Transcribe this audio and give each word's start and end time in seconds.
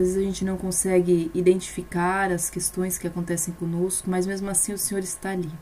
vezes 0.00 0.16
a 0.16 0.22
gente 0.22 0.44
não 0.44 0.56
consegue 0.56 1.30
identificar 1.34 2.32
as 2.32 2.48
questões 2.48 2.96
que 2.96 3.06
acontecem 3.06 3.52
conosco, 3.52 4.08
mas 4.08 4.26
mesmo 4.26 4.48
assim 4.48 4.72
o 4.72 4.78
Senhor 4.78 5.00
está 5.00 5.30
ali. 5.30 5.52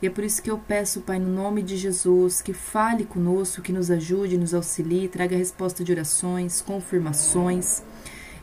E 0.00 0.06
é 0.06 0.10
por 0.10 0.22
isso 0.22 0.40
que 0.40 0.48
eu 0.48 0.56
peço, 0.56 1.00
Pai, 1.00 1.18
no 1.18 1.28
nome 1.28 1.60
de 1.60 1.76
Jesus, 1.76 2.40
que 2.40 2.52
fale 2.52 3.04
conosco, 3.04 3.60
que 3.60 3.72
nos 3.72 3.90
ajude, 3.90 4.38
nos 4.38 4.54
auxilie, 4.54 5.08
traga 5.08 5.36
resposta 5.36 5.82
de 5.82 5.90
orações, 5.90 6.62
confirmações. 6.62 7.82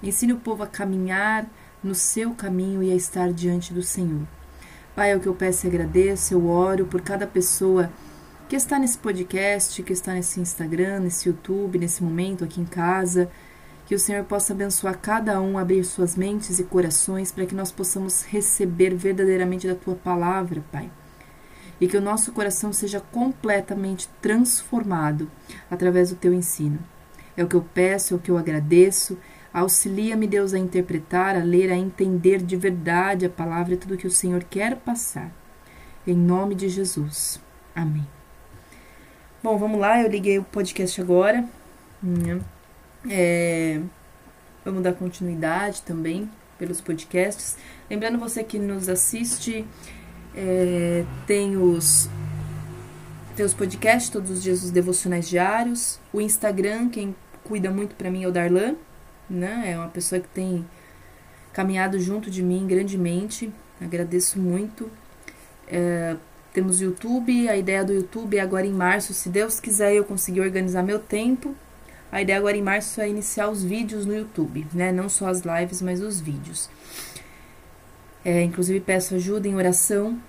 Ensine 0.03 0.33
o 0.33 0.37
povo 0.37 0.63
a 0.63 0.67
caminhar 0.67 1.49
no 1.81 1.95
seu 1.95 2.31
caminho 2.31 2.83
e 2.83 2.91
a 2.91 2.95
estar 2.95 3.31
diante 3.31 3.73
do 3.73 3.81
Senhor. 3.81 4.27
Pai, 4.93 5.13
é 5.13 5.15
o 5.15 5.19
que 5.21 5.27
eu 5.27 5.35
peço 5.35 5.65
e 5.65 5.69
agradeço, 5.69 6.33
eu 6.33 6.45
oro 6.45 6.87
por 6.87 6.99
cada 6.99 7.25
pessoa 7.25 7.89
que 8.49 8.55
está 8.57 8.77
nesse 8.77 8.97
podcast, 8.97 9.81
que 9.81 9.93
está 9.93 10.13
nesse 10.13 10.41
Instagram, 10.41 10.99
nesse 10.99 11.29
YouTube, 11.29 11.79
nesse 11.79 12.03
momento 12.03 12.43
aqui 12.43 12.59
em 12.59 12.65
casa. 12.65 13.31
Que 13.85 13.95
o 13.95 13.99
Senhor 13.99 14.23
possa 14.23 14.53
abençoar 14.53 14.97
cada 14.99 15.39
um, 15.39 15.57
abrir 15.57 15.83
suas 15.83 16.15
mentes 16.15 16.59
e 16.59 16.63
corações 16.63 17.31
para 17.31 17.45
que 17.45 17.53
nós 17.53 17.71
possamos 17.71 18.23
receber 18.23 18.95
verdadeiramente 18.95 19.67
da 19.67 19.75
tua 19.75 19.95
palavra, 19.95 20.63
Pai 20.71 20.89
e 21.79 21.87
que 21.87 21.97
o 21.97 22.01
nosso 22.01 22.31
coração 22.31 22.71
seja 22.71 22.99
completamente 22.99 24.07
transformado 24.21 25.29
através 25.69 26.09
do 26.09 26.15
teu 26.15 26.33
ensino. 26.33 26.79
É 27.35 27.43
o 27.43 27.47
que 27.47 27.55
eu 27.55 27.65
peço, 27.73 28.13
é 28.13 28.17
o 28.17 28.19
que 28.19 28.31
eu 28.31 28.37
agradeço. 28.37 29.17
Auxilia-me, 29.53 30.27
Deus, 30.27 30.53
a 30.53 30.59
interpretar, 30.59 31.35
a 31.35 31.43
ler, 31.43 31.71
a 31.71 31.75
entender 31.75 32.41
de 32.41 32.55
verdade 32.55 33.25
a 33.25 33.29
palavra 33.29 33.73
e 33.73 33.77
tudo 33.77 33.97
que 33.97 34.07
o 34.07 34.11
Senhor 34.11 34.43
quer 34.43 34.77
passar. 34.77 35.31
Em 36.07 36.15
nome 36.15 36.55
de 36.55 36.69
Jesus. 36.69 37.41
Amém. 37.75 38.07
Bom, 39.43 39.57
vamos 39.57 39.79
lá, 39.79 40.01
eu 40.01 40.09
liguei 40.09 40.39
o 40.39 40.43
podcast 40.43 40.99
agora. 41.01 41.45
Hum, 42.03 42.39
é, 43.09 43.81
vamos 44.63 44.83
dar 44.83 44.93
continuidade 44.93 45.81
também 45.81 46.29
pelos 46.57 46.81
podcasts. 46.81 47.57
Lembrando 47.89 48.17
você 48.17 48.43
que 48.43 48.57
nos 48.57 48.89
assiste 48.89 49.65
é, 50.35 51.05
tem 51.25 51.55
os 51.55 52.09
tem 53.35 53.47
podcasts 53.49 54.09
todos 54.09 54.31
os 54.31 54.41
dias, 54.41 54.63
os 54.63 54.71
devocionais 54.71 55.27
diários. 55.27 55.99
O 56.13 56.21
Instagram, 56.21 56.89
quem 56.89 57.13
cuida 57.43 57.69
muito 57.69 57.93
para 57.95 58.09
mim 58.09 58.23
é 58.23 58.27
o 58.27 58.31
Darlan, 58.31 58.75
né? 59.29 59.71
É 59.71 59.77
uma 59.77 59.89
pessoa 59.89 60.21
que 60.21 60.27
tem 60.29 60.65
caminhado 61.51 61.99
junto 61.99 62.31
de 62.31 62.41
mim 62.41 62.65
grandemente. 62.65 63.51
Agradeço 63.81 64.39
muito. 64.39 64.89
É, 65.67 66.15
temos 66.53 66.79
o 66.79 66.85
YouTube. 66.85 67.49
A 67.49 67.57
ideia 67.57 67.83
do 67.83 67.91
YouTube 67.91 68.37
é 68.37 68.39
agora 68.39 68.65
em 68.65 68.71
março, 68.71 69.13
se 69.13 69.27
Deus 69.27 69.59
quiser, 69.59 69.93
eu 69.93 70.05
conseguir 70.05 70.39
organizar 70.39 70.81
meu 70.81 70.99
tempo. 70.99 71.53
A 72.11 72.21
ideia 72.21 72.37
agora 72.37 72.55
em 72.55 72.61
março 72.61 73.01
é 73.01 73.09
iniciar 73.09 73.49
os 73.49 73.63
vídeos 73.63 74.05
no 74.05 74.15
YouTube, 74.15 74.65
né? 74.73 74.91
Não 74.91 75.09
só 75.09 75.27
as 75.27 75.41
lives, 75.41 75.81
mas 75.81 76.01
os 76.01 76.19
vídeos. 76.21 76.69
É, 78.23 78.41
inclusive 78.41 78.79
peço 78.79 79.15
ajuda 79.15 79.47
em 79.47 79.55
oração 79.55 80.19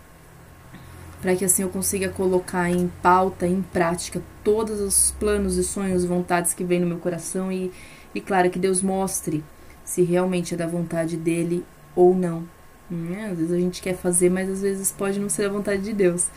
para 1.21 1.35
que 1.35 1.45
assim 1.45 1.63
eu 1.63 1.69
consiga 1.69 2.09
colocar 2.09 2.71
em 2.71 2.89
pauta, 3.03 3.47
em 3.47 3.63
prática, 3.63 4.23
todos 4.45 4.81
os 4.81 5.13
planos 5.19 5.57
e 5.57 5.65
sonhos, 5.65 6.05
vontades 6.05 6.55
que 6.55 6.63
vem 6.63 6.79
no 6.79 6.87
meu 6.87 6.99
coração 6.99 7.51
e, 7.51 7.73
e 8.15 8.21
claro, 8.21 8.51
que 8.51 8.59
Deus 8.59 8.83
mostre 8.83 9.43
se 9.85 10.03
realmente 10.03 10.55
é 10.55 10.57
da 10.57 10.67
vontade 10.67 11.17
dele 11.17 11.65
ou 11.95 12.15
não. 12.15 12.45
Né? 12.91 13.31
Às 13.33 13.39
vezes 13.39 13.53
a 13.53 13.59
gente 13.59 13.83
quer 13.83 13.97
fazer, 13.97 14.31
mas 14.31 14.49
às 14.49 14.61
vezes 14.61 14.93
pode 14.93 15.19
não 15.19 15.29
ser 15.29 15.47
a 15.47 15.49
vontade 15.49 15.83
de 15.83 15.93
Deus. 15.93 16.29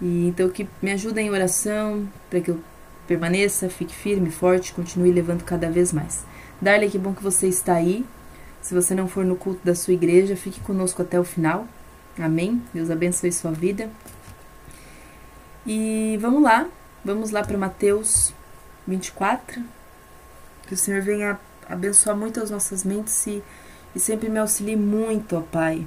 E 0.00 0.26
então 0.26 0.48
que 0.48 0.68
me 0.82 0.90
ajuda 0.90 1.20
em 1.20 1.30
oração 1.30 2.08
para 2.28 2.40
que 2.40 2.50
eu 2.50 2.60
permaneça, 3.12 3.68
fique 3.68 3.94
firme, 3.94 4.30
forte, 4.30 4.72
continue 4.72 5.12
levando 5.12 5.44
cada 5.44 5.70
vez 5.70 5.92
mais. 5.92 6.24
Darley, 6.60 6.88
que 6.88 6.98
bom 6.98 7.12
que 7.12 7.22
você 7.22 7.46
está 7.46 7.74
aí. 7.74 8.06
Se 8.62 8.72
você 8.72 8.94
não 8.94 9.06
for 9.06 9.24
no 9.24 9.36
culto 9.36 9.60
da 9.62 9.74
sua 9.74 9.92
igreja, 9.92 10.34
fique 10.34 10.60
conosco 10.60 11.02
até 11.02 11.20
o 11.20 11.24
final. 11.24 11.66
Amém? 12.18 12.62
Deus 12.72 12.90
abençoe 12.90 13.30
sua 13.30 13.52
vida. 13.52 13.90
E 15.66 16.18
vamos 16.22 16.42
lá, 16.42 16.66
vamos 17.04 17.30
lá 17.30 17.44
para 17.44 17.58
Mateus 17.58 18.32
24. 18.86 19.62
Que 20.66 20.72
o 20.72 20.76
Senhor 20.76 21.02
venha 21.02 21.38
abençoar 21.68 22.16
muito 22.16 22.40
as 22.40 22.50
nossas 22.50 22.82
mentes 22.82 23.26
e, 23.26 23.42
e 23.94 24.00
sempre 24.00 24.30
me 24.30 24.38
auxilie 24.38 24.76
muito, 24.76 25.36
ó 25.36 25.40
Pai, 25.42 25.86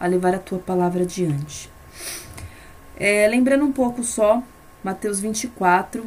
a 0.00 0.06
levar 0.06 0.34
a 0.34 0.38
tua 0.38 0.58
palavra 0.58 1.02
adiante. 1.02 1.70
É, 2.96 3.28
lembrando 3.28 3.64
um 3.64 3.72
pouco 3.72 4.02
só, 4.02 4.42
Mateus 4.82 5.20
24 5.20 6.04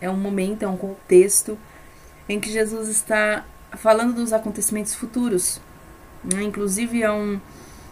é 0.00 0.10
um 0.10 0.16
momento, 0.16 0.62
é 0.62 0.68
um 0.68 0.76
contexto 0.76 1.58
em 2.28 2.40
que 2.40 2.50
Jesus 2.50 2.88
está 2.88 3.44
falando 3.72 4.14
dos 4.14 4.32
acontecimentos 4.32 4.94
futuros. 4.94 5.60
Né? 6.24 6.42
Inclusive, 6.42 7.02
é 7.02 7.10
um, 7.10 7.40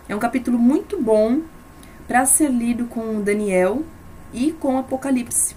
é 0.09 0.15
um 0.15 0.19
capítulo 0.19 0.59
muito 0.59 1.01
bom 1.01 1.43
para 2.07 2.27
ser 2.27 2.51
lido 2.51 2.87
com 2.87 3.23
Daniel 3.23 3.83
e 4.33 4.53
com 4.53 4.79
Apocalipse, 4.79 5.55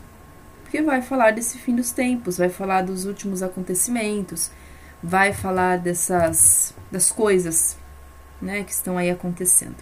porque 0.64 0.82
vai 0.82 1.02
falar 1.02 1.32
desse 1.32 1.58
fim 1.58 1.76
dos 1.76 1.92
tempos, 1.92 2.38
vai 2.38 2.50
falar 2.50 2.84
dos 2.84 3.06
últimos 3.06 3.42
acontecimentos, 3.42 4.52
vai 5.02 5.34
falar 5.34 5.80
dessas 5.80 6.74
das 6.92 7.12
coisas 7.12 7.76
né, 8.42 8.64
que 8.64 8.72
estão 8.72 8.98
aí 8.98 9.10
acontecendo. 9.10 9.76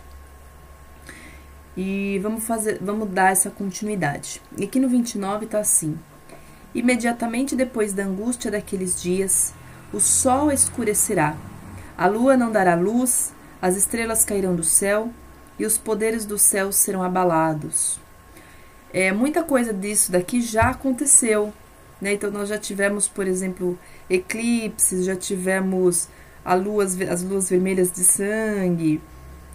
E 1.78 2.20
vamos 2.20 2.46
fazer, 2.46 2.80
vamos 2.82 3.09
dar 3.09 3.32
essa 3.32 3.50
continuidade. 3.50 4.42
E 4.58 4.64
aqui 4.64 4.80
no 4.80 4.88
29 4.88 5.46
está 5.46 5.59
assim: 5.59 6.00
Imediatamente 6.75 7.56
depois 7.56 7.94
da 7.94 8.03
angústia 8.03 8.52
daqueles 8.52 9.02
dias, 9.02 9.53
o 9.94 10.00
sol 10.02 10.52
escurecerá, 10.52 11.38
a 11.97 12.06
lua 12.06 12.36
não 12.36 12.52
dará 12.52 12.75
luz, 12.75 13.34
as 13.62 13.78
estrelas 13.78 14.25
cairão 14.25 14.53
do 14.53 14.63
céu 14.63 15.09
e 15.58 15.66
os 15.66 15.78
poderes 15.78 16.25
do 16.25 16.38
céu 16.38 16.74
serão 16.74 17.02
abalados. 17.02 17.97
É, 18.91 19.14
muita 19.14 19.41
coisa 19.41 19.74
disso 19.74 20.12
daqui 20.12 20.41
já 20.41 20.69
aconteceu. 20.69 21.53
Né? 22.02 22.14
Então, 22.14 22.30
nós 22.30 22.50
já 22.50 22.58
tivemos, 22.58 23.08
por 23.08 23.25
exemplo, 23.25 23.80
eclipses, 24.09 25.06
já 25.06 25.16
tivemos 25.16 26.09
luas, 26.62 27.00
as 27.02 27.24
luas 27.24 27.50
vermelhas 27.50 27.90
de 27.90 28.03
sangue, 28.03 29.02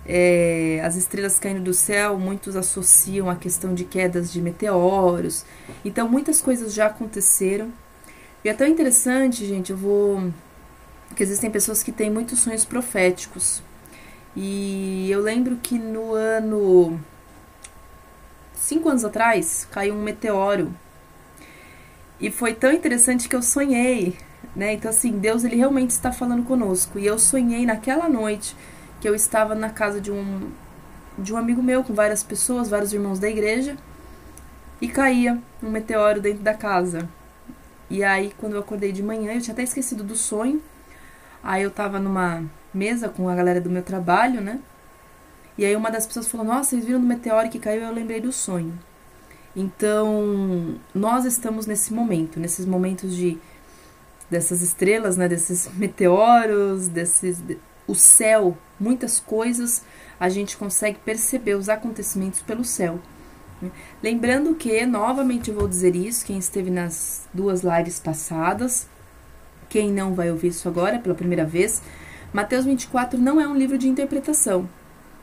é, 0.06 0.80
as 0.84 0.96
estrelas 0.96 1.38
caindo 1.38 1.62
do 1.62 1.74
céu, 1.74 2.18
muitos 2.18 2.56
associam 2.56 3.28
a 3.28 3.36
questão 3.36 3.74
de 3.74 3.84
quedas 3.84 4.32
de 4.32 4.40
meteoros. 4.40 5.44
Então, 5.84 6.08
muitas 6.08 6.40
coisas 6.40 6.72
já 6.72 6.86
aconteceram. 6.86 7.70
E 8.44 8.48
é 8.48 8.54
tão 8.54 8.66
interessante, 8.66 9.46
gente, 9.46 9.70
eu 9.70 9.76
vou. 9.76 10.32
que 11.14 11.22
existem 11.22 11.50
pessoas 11.50 11.82
que 11.82 11.92
têm 11.92 12.10
muitos 12.10 12.40
sonhos 12.40 12.64
proféticos. 12.64 13.62
E 14.34 15.10
eu 15.10 15.20
lembro 15.20 15.56
que 15.56 15.78
no 15.78 16.14
ano. 16.14 17.00
cinco 18.54 18.88
anos 18.88 19.04
atrás, 19.04 19.66
caiu 19.70 19.94
um 19.94 20.02
meteoro. 20.02 20.72
E 22.18 22.30
foi 22.30 22.54
tão 22.54 22.72
interessante 22.72 23.28
que 23.28 23.36
eu 23.36 23.42
sonhei, 23.42 24.16
né? 24.54 24.74
Então, 24.74 24.90
assim, 24.90 25.12
Deus 25.12 25.44
ele 25.44 25.56
realmente 25.56 25.90
está 25.90 26.12
falando 26.12 26.44
conosco. 26.44 26.98
E 26.98 27.06
eu 27.06 27.18
sonhei 27.18 27.64
naquela 27.66 28.08
noite 28.08 28.56
que 29.00 29.08
eu 29.08 29.14
estava 29.14 29.54
na 29.54 29.70
casa 29.70 30.00
de 30.00 30.10
um, 30.10 30.50
de 31.18 31.32
um 31.32 31.36
amigo 31.36 31.62
meu, 31.62 31.82
com 31.82 31.94
várias 31.94 32.22
pessoas, 32.22 32.68
vários 32.68 32.92
irmãos 32.92 33.18
da 33.18 33.28
igreja, 33.28 33.76
e 34.80 34.88
caía 34.88 35.38
um 35.62 35.70
meteoro 35.70 36.20
dentro 36.20 36.42
da 36.42 36.54
casa. 36.54 37.08
E 37.88 38.04
aí, 38.04 38.32
quando 38.38 38.54
eu 38.54 38.60
acordei 38.60 38.92
de 38.92 39.02
manhã, 39.02 39.32
eu 39.32 39.40
tinha 39.40 39.52
até 39.52 39.62
esquecido 39.62 40.04
do 40.04 40.14
sonho. 40.14 40.62
Aí 41.42 41.62
eu 41.62 41.70
tava 41.70 41.98
numa 41.98 42.44
mesa 42.72 43.08
com 43.08 43.28
a 43.28 43.34
galera 43.34 43.60
do 43.60 43.70
meu 43.70 43.82
trabalho, 43.82 44.40
né? 44.40 44.60
E 45.58 45.64
aí 45.64 45.74
uma 45.74 45.90
das 45.90 46.06
pessoas 46.06 46.28
falou: 46.28 46.46
Nossa, 46.46 46.70
vocês 46.70 46.84
viram 46.84 47.00
do 47.00 47.06
meteoro 47.06 47.48
que 47.48 47.58
caiu? 47.58 47.82
Eu 47.82 47.92
lembrei 47.92 48.20
do 48.20 48.32
sonho. 48.32 48.78
Então, 49.56 50.76
nós 50.94 51.24
estamos 51.24 51.66
nesse 51.66 51.92
momento, 51.92 52.38
nesses 52.38 52.64
momentos 52.64 53.16
de 53.16 53.36
dessas 54.30 54.62
estrelas, 54.62 55.16
né, 55.16 55.28
desses 55.28 55.68
meteoros, 55.74 56.86
desses 56.86 57.42
o 57.86 57.96
céu, 57.96 58.56
muitas 58.80 59.20
coisas 59.20 59.82
a 60.18 60.28
gente 60.28 60.56
consegue 60.56 60.98
perceber 61.04 61.54
os 61.54 61.68
acontecimentos 61.68 62.40
pelo 62.40 62.64
céu. 62.64 62.98
Lembrando 64.02 64.54
que, 64.54 64.86
novamente 64.86 65.50
vou 65.50 65.68
dizer 65.68 65.94
isso, 65.94 66.24
quem 66.24 66.38
esteve 66.38 66.70
nas 66.70 67.28
duas 67.32 67.62
lives 67.62 68.00
passadas, 68.00 68.88
quem 69.68 69.92
não 69.92 70.14
vai 70.14 70.30
ouvir 70.30 70.48
isso 70.48 70.66
agora 70.66 70.98
pela 70.98 71.14
primeira 71.14 71.44
vez, 71.44 71.82
Mateus 72.32 72.64
24 72.64 73.20
não 73.20 73.40
é 73.40 73.46
um 73.46 73.56
livro 73.56 73.76
de 73.76 73.88
interpretação, 73.88 74.68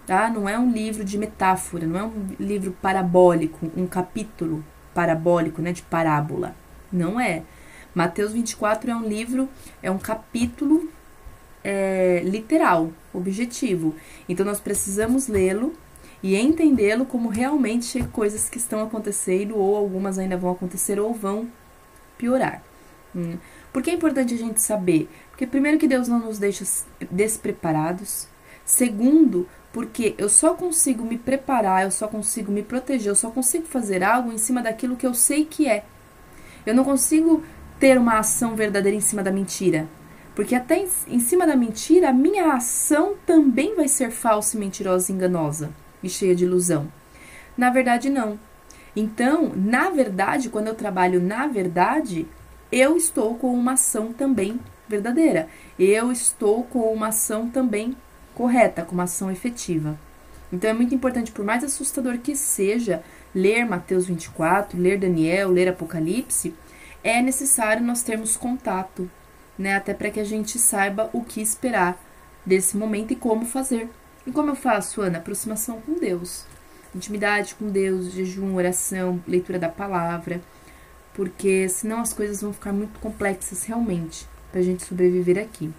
tá? 0.05 0.29
Não 0.29 0.47
é 0.47 0.57
um 0.57 0.71
livro 0.71 1.03
de 1.03 1.17
metáfora, 1.17 1.87
não 1.87 1.99
é 1.99 2.03
um 2.03 2.27
livro 2.39 2.75
parabólico, 2.81 3.71
um 3.75 3.87
capítulo 3.87 4.63
parabólico, 4.93 5.61
né, 5.61 5.71
de 5.71 5.81
parábola. 5.81 6.55
Não 6.91 7.19
é. 7.19 7.43
Mateus 7.95 8.33
24 8.33 8.91
é 8.91 8.95
um 8.95 9.07
livro, 9.07 9.49
é 9.81 9.89
um 9.89 9.97
capítulo 9.97 10.89
é, 11.63 12.21
literal, 12.23 12.91
objetivo. 13.13 13.95
Então 14.27 14.45
nós 14.45 14.59
precisamos 14.59 15.27
lê-lo 15.27 15.73
e 16.21 16.35
entendê-lo 16.35 17.05
como 17.05 17.29
realmente 17.29 18.03
coisas 18.11 18.49
que 18.49 18.57
estão 18.57 18.81
acontecendo, 18.81 19.55
ou 19.57 19.75
algumas 19.75 20.17
ainda 20.17 20.37
vão 20.37 20.51
acontecer, 20.51 20.99
ou 20.99 21.13
vão 21.13 21.47
piorar. 22.17 22.63
Hum. 23.15 23.37
Por 23.71 23.83
que 23.83 23.91
é 23.91 23.93
importante 23.93 24.33
a 24.33 24.37
gente 24.37 24.61
saber? 24.61 25.09
Porque 25.29 25.45
primeiro 25.45 25.77
que 25.77 25.87
Deus 25.87 26.07
não 26.07 26.19
nos 26.19 26.39
deixa 26.39 26.65
despreparados. 27.11 28.27
Segundo, 28.65 29.47
porque 29.71 30.15
eu 30.17 30.27
só 30.27 30.55
consigo 30.55 31.05
me 31.05 31.17
preparar, 31.17 31.83
eu 31.83 31.91
só 31.91 32.07
consigo 32.07 32.51
me 32.51 32.63
proteger, 32.63 33.09
eu 33.09 33.15
só 33.15 33.29
consigo 33.29 33.65
fazer 33.65 34.03
algo 34.03 34.31
em 34.31 34.37
cima 34.37 34.61
daquilo 34.61 34.95
que 34.95 35.05
eu 35.05 35.13
sei 35.13 35.45
que 35.45 35.67
é. 35.67 35.85
Eu 36.65 36.73
não 36.73 36.83
consigo 36.83 37.43
ter 37.79 37.97
uma 37.97 38.17
ação 38.19 38.55
verdadeira 38.55 38.97
em 38.97 39.01
cima 39.01 39.21
da 39.21 39.31
mentira. 39.31 39.87
Porque 40.37 40.53
até 40.53 40.85
em, 41.07 41.19
cima 41.19 41.47
da 41.47 41.55
mentira, 41.55 42.09
a 42.09 42.13
minha 42.13 42.53
ação 42.53 43.15
também 43.25 43.75
vai 43.75 43.87
ser 43.87 44.11
falsa, 44.11 44.55
mentirosa, 44.55 45.11
enganosa 45.11 45.71
e 46.03 46.07
cheia 46.07 46.35
de 46.35 46.45
ilusão. 46.45 46.91
Na 47.57 47.71
verdade, 47.71 48.07
não. 48.07 48.39
Então, 48.95 49.51
na 49.55 49.89
verdade, 49.89 50.49
quando 50.49 50.67
eu 50.67 50.75
trabalho 50.75 51.19
na 51.19 51.47
verdade, 51.47 52.27
eu 52.71 52.95
estou 52.95 53.33
com 53.33 53.51
uma 53.51 53.71
ação 53.71 54.13
também 54.13 54.59
verdadeira. 54.87 55.49
Eu 55.79 56.11
estou 56.11 56.63
com 56.65 56.93
uma 56.93 57.07
ação 57.07 57.49
também 57.49 57.97
correta, 58.35 58.83
com 58.83 58.93
uma 58.93 59.05
ação 59.05 59.31
efetiva. 59.31 59.97
Então 60.53 60.69
é 60.69 60.73
muito 60.73 60.93
importante, 60.93 61.31
por 61.31 61.43
mais 61.43 61.63
assustador 61.63 62.19
que 62.19 62.35
seja, 62.35 63.01
ler 63.33 63.65
Mateus 63.65 64.05
24, 64.05 64.79
ler 64.79 64.99
Daniel, 64.99 65.49
ler 65.49 65.67
Apocalipse, 65.67 66.53
é 67.03 67.23
necessário 67.23 67.83
nós 67.83 68.03
termos 68.03 68.37
contato, 68.37 69.09
né? 69.57 69.75
Até 69.75 69.93
para 69.93 70.11
que 70.11 70.19
a 70.19 70.23
gente 70.23 70.59
saiba 70.59 71.09
o 71.13 71.23
que 71.23 71.41
esperar 71.41 72.01
desse 72.45 72.77
momento 72.77 73.11
e 73.11 73.15
como 73.15 73.45
fazer. 73.45 73.89
E 74.25 74.31
como 74.31 74.51
eu 74.51 74.55
faço, 74.55 75.01
Ana? 75.01 75.17
Aproximação 75.17 75.81
com 75.81 75.99
Deus. 75.99 76.45
Intimidade 76.95 77.55
com 77.55 77.69
Deus, 77.69 78.11
jejum, 78.11 78.55
oração, 78.55 79.21
leitura 79.27 79.59
da 79.59 79.69
palavra. 79.69 80.41
Porque 81.13 81.67
senão 81.69 82.01
as 82.01 82.13
coisas 82.13 82.41
vão 82.41 82.53
ficar 82.53 82.73
muito 82.73 82.99
complexas 82.99 83.63
realmente 83.63 84.27
para 84.51 84.59
a 84.59 84.63
gente 84.63 84.85
sobreviver 84.85 85.37
aqui. 85.37 85.71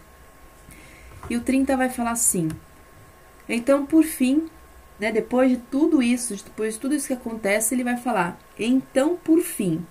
E 1.31 1.37
o 1.37 1.41
30 1.41 1.77
vai 1.77 1.89
falar 1.89 2.13
assim: 2.13 2.49
então, 3.49 3.87
por 3.87 4.05
fim, 4.05 4.49
né, 4.99 5.11
depois 5.11 5.51
de 5.51 5.57
tudo 5.57 6.03
isso, 6.03 6.35
depois 6.37 6.75
de 6.75 6.81
tudo 6.81 6.95
isso 6.95 7.07
que 7.07 7.13
acontece, 7.15 7.75
ele 7.75 7.85
vai 7.85 7.97
falar: 7.97 8.39
então, 8.59 9.17
por 9.17 9.41
fim, 9.41 9.85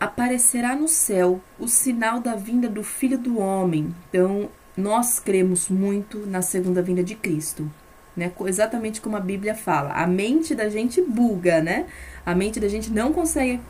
aparecerá 0.00 0.76
no 0.76 0.88
céu 0.88 1.40
o 1.58 1.66
sinal 1.66 2.20
da 2.20 2.34
vinda 2.34 2.68
do 2.68 2.82
Filho 2.82 3.18
do 3.18 3.38
Homem. 3.38 3.94
Então, 4.08 4.48
nós 4.76 5.18
cremos 5.18 5.68
muito 5.68 6.24
na 6.26 6.40
segunda 6.40 6.80
vinda 6.80 7.02
de 7.02 7.14
Cristo. 7.14 7.68
Né? 8.16 8.32
Exatamente 8.46 9.00
como 9.00 9.16
a 9.16 9.20
Bíblia 9.20 9.54
fala. 9.54 9.92
A 9.92 10.06
mente 10.06 10.54
da 10.54 10.68
gente 10.68 11.02
buga, 11.02 11.60
né? 11.60 11.86
A 12.24 12.34
mente 12.34 12.60
da 12.60 12.68
gente 12.68 12.90
não 12.90 13.12
consegue 13.12 13.60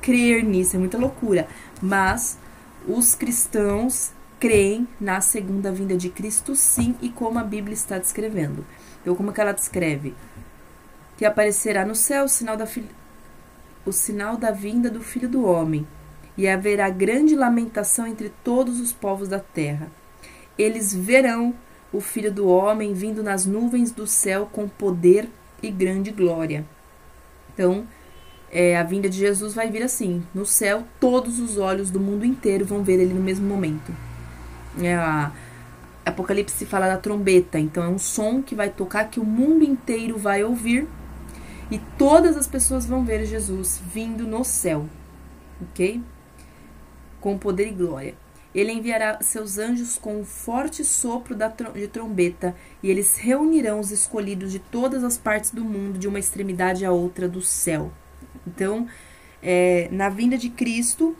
crer 0.00 0.44
nisso, 0.44 0.76
é 0.76 0.78
muita 0.78 0.98
loucura. 0.98 1.48
Mas 1.80 2.38
os 2.86 3.14
cristãos 3.14 4.12
creem 4.38 4.86
na 5.00 5.20
segunda 5.20 5.72
vinda 5.72 5.96
de 5.96 6.08
Cristo, 6.08 6.54
sim, 6.54 6.94
e 7.00 7.08
como 7.08 7.38
a 7.38 7.42
Bíblia 7.42 7.74
está 7.74 7.98
descrevendo. 7.98 8.64
Então, 9.00 9.14
como 9.14 9.32
que 9.32 9.40
ela 9.40 9.52
descreve? 9.52 10.14
Que 11.16 11.24
aparecerá 11.24 11.84
no 11.84 11.94
céu 11.94 12.24
o 12.24 12.28
sinal 12.28 12.56
da, 12.56 12.66
o 13.86 13.92
sinal 13.92 14.36
da 14.36 14.50
vinda 14.50 14.90
do 14.90 15.00
Filho 15.00 15.28
do 15.28 15.46
Homem, 15.46 15.86
e 16.36 16.46
haverá 16.46 16.90
grande 16.90 17.34
lamentação 17.34 18.06
entre 18.06 18.30
todos 18.44 18.80
os 18.80 18.92
povos 18.92 19.28
da 19.28 19.38
terra. 19.38 19.88
Eles 20.58 20.94
verão 20.94 21.54
o 21.92 22.00
Filho 22.00 22.30
do 22.30 22.46
Homem 22.48 22.92
vindo 22.92 23.22
nas 23.22 23.46
nuvens 23.46 23.90
do 23.90 24.06
céu 24.06 24.48
com 24.52 24.68
poder 24.68 25.28
e 25.62 25.70
grande 25.70 26.10
glória. 26.10 26.64
Então, 27.54 27.86
é, 28.50 28.76
a 28.76 28.82
vinda 28.82 29.08
de 29.08 29.16
Jesus 29.16 29.54
vai 29.54 29.70
vir 29.70 29.82
assim: 29.82 30.22
no 30.34 30.44
céu, 30.44 30.84
todos 31.00 31.38
os 31.38 31.56
olhos 31.56 31.90
do 31.90 32.00
mundo 32.00 32.24
inteiro 32.24 32.64
vão 32.64 32.82
ver 32.82 33.00
ele 33.00 33.14
no 33.14 33.22
mesmo 33.22 33.46
momento. 33.46 33.92
É 34.82 34.94
a 34.94 35.32
Apocalipse 36.04 36.66
fala 36.66 36.86
da 36.86 36.98
trombeta, 36.98 37.58
então 37.58 37.82
é 37.82 37.88
um 37.88 37.98
som 37.98 38.42
que 38.42 38.54
vai 38.54 38.68
tocar 38.68 39.06
que 39.06 39.18
o 39.18 39.24
mundo 39.24 39.64
inteiro 39.64 40.18
vai 40.18 40.44
ouvir 40.44 40.86
e 41.70 41.78
todas 41.98 42.36
as 42.36 42.46
pessoas 42.46 42.86
vão 42.86 43.04
ver 43.04 43.24
Jesus 43.26 43.80
vindo 43.92 44.26
no 44.26 44.44
céu, 44.44 44.88
ok? 45.60 46.02
Com 47.20 47.38
poder 47.38 47.68
e 47.68 47.72
glória. 47.72 48.14
Ele 48.54 48.72
enviará 48.72 49.18
seus 49.20 49.58
anjos 49.58 49.98
com 49.98 50.20
um 50.20 50.24
forte 50.24 50.82
sopro 50.84 51.34
de 51.34 51.88
trombeta 51.88 52.54
e 52.82 52.90
eles 52.90 53.18
reunirão 53.18 53.80
os 53.80 53.90
escolhidos 53.90 54.50
de 54.50 54.58
todas 54.58 55.04
as 55.04 55.18
partes 55.18 55.50
do 55.50 55.62
mundo, 55.62 55.98
de 55.98 56.08
uma 56.08 56.18
extremidade 56.18 56.84
à 56.84 56.90
outra 56.90 57.28
do 57.28 57.42
céu. 57.42 57.92
Então, 58.46 58.86
é, 59.42 59.88
na 59.92 60.08
vinda 60.08 60.38
de 60.38 60.48
Cristo, 60.48 61.14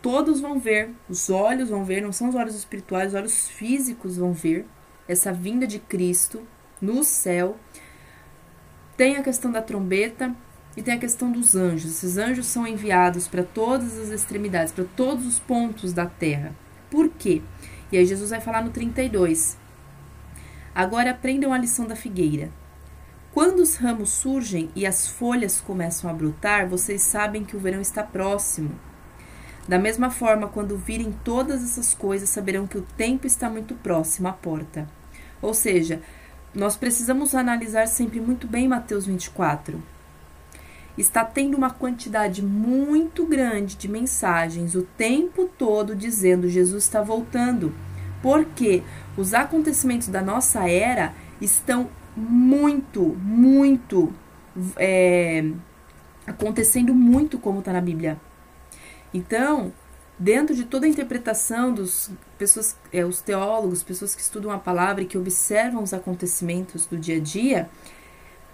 todos 0.00 0.40
vão 0.40 0.60
ver, 0.60 0.90
os 1.08 1.28
olhos 1.28 1.70
vão 1.70 1.84
ver, 1.84 2.00
não 2.00 2.12
são 2.12 2.28
os 2.28 2.34
olhos 2.34 2.54
espirituais, 2.54 3.08
os 3.08 3.14
olhos 3.14 3.48
físicos 3.48 4.16
vão 4.16 4.32
ver 4.32 4.64
essa 5.08 5.32
vinda 5.32 5.66
de 5.66 5.78
Cristo 5.78 6.46
no 6.80 7.02
céu. 7.02 7.56
Tem 8.98 9.16
a 9.16 9.22
questão 9.22 9.52
da 9.52 9.62
trombeta 9.62 10.34
e 10.76 10.82
tem 10.82 10.94
a 10.94 10.98
questão 10.98 11.30
dos 11.30 11.54
anjos. 11.54 11.92
Esses 11.92 12.18
anjos 12.18 12.46
são 12.46 12.66
enviados 12.66 13.28
para 13.28 13.44
todas 13.44 13.96
as 13.96 14.08
extremidades, 14.08 14.72
para 14.72 14.86
todos 14.96 15.24
os 15.24 15.38
pontos 15.38 15.92
da 15.92 16.04
terra. 16.04 16.52
Por 16.90 17.08
quê? 17.08 17.40
E 17.92 17.96
aí 17.96 18.04
Jesus 18.04 18.30
vai 18.30 18.40
falar 18.40 18.60
no 18.64 18.70
32. 18.70 19.56
Agora 20.74 21.12
aprendam 21.12 21.52
a 21.52 21.58
lição 21.58 21.86
da 21.86 21.94
figueira. 21.94 22.50
Quando 23.32 23.60
os 23.60 23.76
ramos 23.76 24.10
surgem 24.10 24.68
e 24.74 24.84
as 24.84 25.06
folhas 25.06 25.60
começam 25.60 26.10
a 26.10 26.12
brotar, 26.12 26.68
vocês 26.68 27.00
sabem 27.00 27.44
que 27.44 27.56
o 27.56 27.60
verão 27.60 27.80
está 27.80 28.02
próximo. 28.02 28.72
Da 29.68 29.78
mesma 29.78 30.10
forma, 30.10 30.48
quando 30.48 30.76
virem 30.76 31.14
todas 31.22 31.62
essas 31.62 31.94
coisas, 31.94 32.30
saberão 32.30 32.66
que 32.66 32.78
o 32.78 32.86
tempo 32.96 33.28
está 33.28 33.48
muito 33.48 33.76
próximo 33.76 34.26
à 34.26 34.32
porta. 34.32 34.88
Ou 35.40 35.54
seja, 35.54 36.02
nós 36.58 36.76
precisamos 36.76 37.36
analisar 37.36 37.86
sempre 37.86 38.20
muito 38.20 38.48
bem 38.48 38.66
Mateus 38.66 39.06
24. 39.06 39.80
Está 40.98 41.24
tendo 41.24 41.56
uma 41.56 41.70
quantidade 41.70 42.42
muito 42.42 43.24
grande 43.24 43.76
de 43.76 43.86
mensagens 43.86 44.74
o 44.74 44.82
tempo 44.82 45.48
todo 45.56 45.94
dizendo 45.94 46.48
Jesus 46.48 46.82
está 46.82 47.00
voltando. 47.00 47.72
Porque 48.20 48.82
os 49.16 49.34
acontecimentos 49.34 50.08
da 50.08 50.20
nossa 50.20 50.68
era 50.68 51.14
estão 51.40 51.88
muito, 52.16 53.04
muito 53.04 54.12
é, 54.76 55.48
acontecendo 56.26 56.92
muito 56.92 57.38
como 57.38 57.60
está 57.60 57.72
na 57.72 57.80
Bíblia. 57.80 58.20
Então, 59.14 59.72
dentro 60.18 60.56
de 60.56 60.64
toda 60.64 60.86
a 60.86 60.88
interpretação 60.88 61.72
dos 61.72 62.10
pessoas, 62.38 62.76
é, 62.92 63.04
os 63.04 63.20
teólogos, 63.20 63.82
pessoas 63.82 64.14
que 64.14 64.22
estudam 64.22 64.50
a 64.50 64.58
palavra 64.58 65.02
e 65.02 65.06
que 65.06 65.18
observam 65.18 65.82
os 65.82 65.92
acontecimentos 65.92 66.86
do 66.86 66.96
dia 66.96 67.16
a 67.16 67.20
dia, 67.20 67.68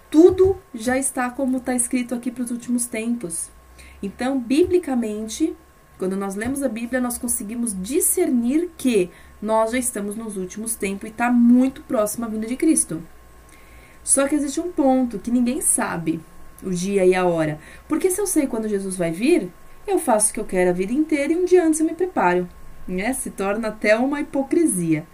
tudo 0.09 0.57
já 0.73 0.97
está 0.97 1.29
como 1.29 1.57
está 1.57 1.75
escrito 1.75 2.15
aqui 2.15 2.31
para 2.31 2.43
os 2.43 2.51
últimos 2.51 2.85
tempos. 2.85 3.49
Então, 4.01 4.39
biblicamente, 4.39 5.55
quando 5.97 6.15
nós 6.15 6.35
lemos 6.35 6.63
a 6.63 6.69
Bíblia, 6.69 6.99
nós 6.99 7.17
conseguimos 7.17 7.75
discernir 7.81 8.71
que 8.77 9.09
nós 9.41 9.71
já 9.71 9.77
estamos 9.77 10.15
nos 10.15 10.35
últimos 10.37 10.75
tempos 10.75 11.05
e 11.05 11.11
está 11.11 11.31
muito 11.31 11.81
próximo 11.83 12.25
à 12.25 12.27
vinda 12.27 12.47
de 12.47 12.55
Cristo. 12.55 13.01
Só 14.03 14.27
que 14.27 14.35
existe 14.35 14.59
um 14.59 14.71
ponto 14.71 15.19
que 15.19 15.31
ninguém 15.31 15.61
sabe 15.61 16.19
o 16.63 16.69
dia 16.69 17.05
e 17.05 17.15
a 17.15 17.25
hora. 17.25 17.59
Porque 17.87 18.09
se 18.09 18.19
eu 18.19 18.27
sei 18.27 18.47
quando 18.47 18.69
Jesus 18.69 18.95
vai 18.95 19.11
vir, 19.11 19.51
eu 19.87 19.99
faço 19.99 20.31
o 20.31 20.33
que 20.33 20.39
eu 20.39 20.45
quero 20.45 20.69
a 20.69 20.73
vida 20.73 20.93
inteira 20.93 21.33
e 21.33 21.35
um 21.35 21.45
dia 21.45 21.65
antes 21.65 21.79
eu 21.79 21.85
me 21.85 21.93
preparo. 21.93 22.47
Né? 22.87 23.13
Se 23.13 23.31
torna 23.31 23.69
até 23.69 23.95
uma 23.97 24.21
hipocrisia. 24.21 25.05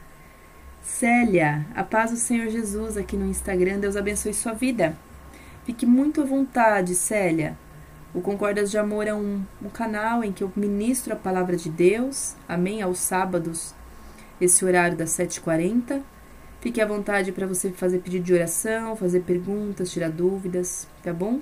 Célia, 0.81 1.65
a 1.75 1.83
paz 1.83 2.11
do 2.11 2.17
Senhor 2.17 2.49
Jesus 2.49 2.97
aqui 2.97 3.15
no 3.15 3.27
Instagram. 3.27 3.79
Deus 3.79 3.95
abençoe 3.95 4.33
sua 4.33 4.53
vida. 4.53 4.95
Fique 5.65 5.85
muito 5.85 6.21
à 6.21 6.25
vontade, 6.25 6.95
Célia. 6.95 7.55
O 8.13 8.19
Concordas 8.19 8.69
de 8.69 8.77
Amor 8.77 9.07
é 9.07 9.13
um, 9.13 9.41
um 9.61 9.69
canal 9.69 10.23
em 10.23 10.31
que 10.31 10.43
eu 10.43 10.51
ministro 10.55 11.13
a 11.13 11.15
palavra 11.15 11.55
de 11.55 11.69
Deus. 11.69 12.35
Amém? 12.47 12.81
Aos 12.81 12.99
sábados, 12.99 13.73
esse 14.39 14.65
horário 14.65 14.97
das 14.97 15.11
7h40. 15.11 16.01
Fique 16.59 16.81
à 16.81 16.85
vontade 16.85 17.31
para 17.31 17.47
você 17.47 17.71
fazer 17.71 17.99
pedido 17.99 18.25
de 18.25 18.33
oração, 18.33 18.95
fazer 18.95 19.21
perguntas, 19.21 19.91
tirar 19.91 20.09
dúvidas, 20.09 20.87
tá 21.01 21.13
bom? 21.13 21.39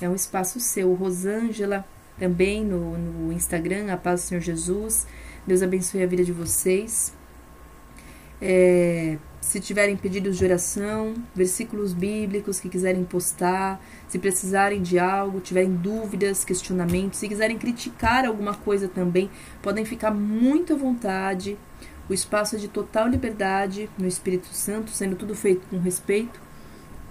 É 0.00 0.08
um 0.08 0.14
espaço 0.14 0.58
seu. 0.58 0.94
Rosângela, 0.94 1.84
também 2.18 2.64
no, 2.64 2.96
no 2.96 3.32
Instagram, 3.32 3.92
a 3.92 3.96
paz 3.96 4.22
do 4.22 4.24
Senhor 4.24 4.40
Jesus. 4.40 5.06
Deus 5.46 5.62
abençoe 5.62 6.02
a 6.02 6.06
vida 6.06 6.24
de 6.24 6.32
vocês. 6.32 7.12
É, 8.40 9.18
se 9.40 9.60
tiverem 9.60 9.96
pedidos 9.96 10.38
de 10.38 10.44
oração, 10.44 11.14
versículos 11.34 11.92
bíblicos 11.92 12.60
que 12.60 12.68
quiserem 12.68 13.04
postar, 13.04 13.80
se 14.08 14.18
precisarem 14.18 14.80
de 14.80 14.98
algo, 14.98 15.40
tiverem 15.40 15.74
dúvidas, 15.74 16.44
questionamentos, 16.44 17.18
se 17.18 17.28
quiserem 17.28 17.58
criticar 17.58 18.24
alguma 18.24 18.54
coisa 18.54 18.88
também, 18.88 19.28
podem 19.60 19.84
ficar 19.84 20.12
muito 20.12 20.74
à 20.74 20.76
vontade. 20.76 21.58
O 22.08 22.14
espaço 22.14 22.56
é 22.56 22.58
de 22.58 22.68
total 22.68 23.08
liberdade 23.08 23.90
no 23.98 24.06
Espírito 24.06 24.46
Santo, 24.48 24.90
sendo 24.90 25.16
tudo 25.16 25.34
feito 25.34 25.66
com 25.68 25.78
respeito, 25.78 26.40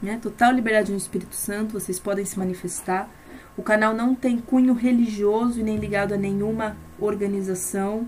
né? 0.01 0.19
Total 0.21 0.51
liberdade 0.51 0.91
no 0.91 0.97
Espírito 0.97 1.35
Santo, 1.35 1.73
vocês 1.73 1.99
podem 1.99 2.25
se 2.25 2.39
manifestar. 2.39 3.09
O 3.57 3.61
canal 3.61 3.93
não 3.93 4.15
tem 4.15 4.39
cunho 4.39 4.73
religioso 4.73 5.59
e 5.59 5.63
nem 5.63 5.77
ligado 5.77 6.13
a 6.13 6.17
nenhuma 6.17 6.77
organização. 6.99 8.07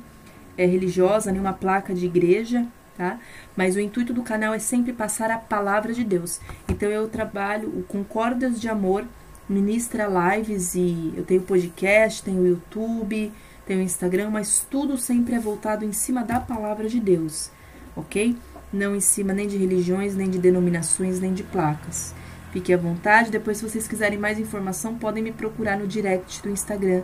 É, 0.57 0.65
religiosa, 0.65 1.31
nenhuma 1.31 1.53
placa 1.53 1.93
de 1.93 2.05
igreja, 2.05 2.65
tá? 2.97 3.19
Mas 3.55 3.75
o 3.75 3.79
intuito 3.79 4.13
do 4.13 4.21
canal 4.21 4.53
é 4.53 4.59
sempre 4.59 4.93
passar 4.93 5.31
a 5.31 5.37
palavra 5.37 5.93
de 5.93 6.03
Deus. 6.03 6.39
Então 6.69 6.89
eu 6.89 7.07
trabalho 7.07 7.85
com 7.87 8.03
cordas 8.03 8.59
de 8.59 8.69
amor, 8.69 9.05
ministra 9.47 10.07
lives 10.07 10.75
e 10.75 11.13
eu 11.15 11.23
tenho 11.23 11.41
podcast, 11.41 12.23
tenho 12.23 12.47
YouTube, 12.47 13.31
tenho 13.65 13.81
Instagram, 13.81 14.29
mas 14.29 14.65
tudo 14.69 14.97
sempre 14.97 15.35
é 15.35 15.39
voltado 15.39 15.85
em 15.85 15.91
cima 15.93 16.23
da 16.23 16.39
palavra 16.39 16.87
de 16.89 16.99
Deus, 16.99 17.49
ok? 17.95 18.35
Não 18.71 18.95
em 18.95 18.99
cima 18.99 19.33
nem 19.33 19.47
de 19.47 19.57
religiões, 19.57 20.15
nem 20.15 20.29
de 20.29 20.39
denominações, 20.39 21.19
nem 21.19 21.33
de 21.33 21.43
placas. 21.43 22.13
Fique 22.51 22.73
à 22.73 22.77
vontade. 22.77 23.31
Depois, 23.31 23.57
se 23.57 23.67
vocês 23.67 23.87
quiserem 23.87 24.17
mais 24.17 24.39
informação, 24.39 24.95
podem 24.95 25.23
me 25.23 25.31
procurar 25.31 25.77
no 25.77 25.87
direct 25.87 26.41
do 26.41 26.49
Instagram, 26.49 27.01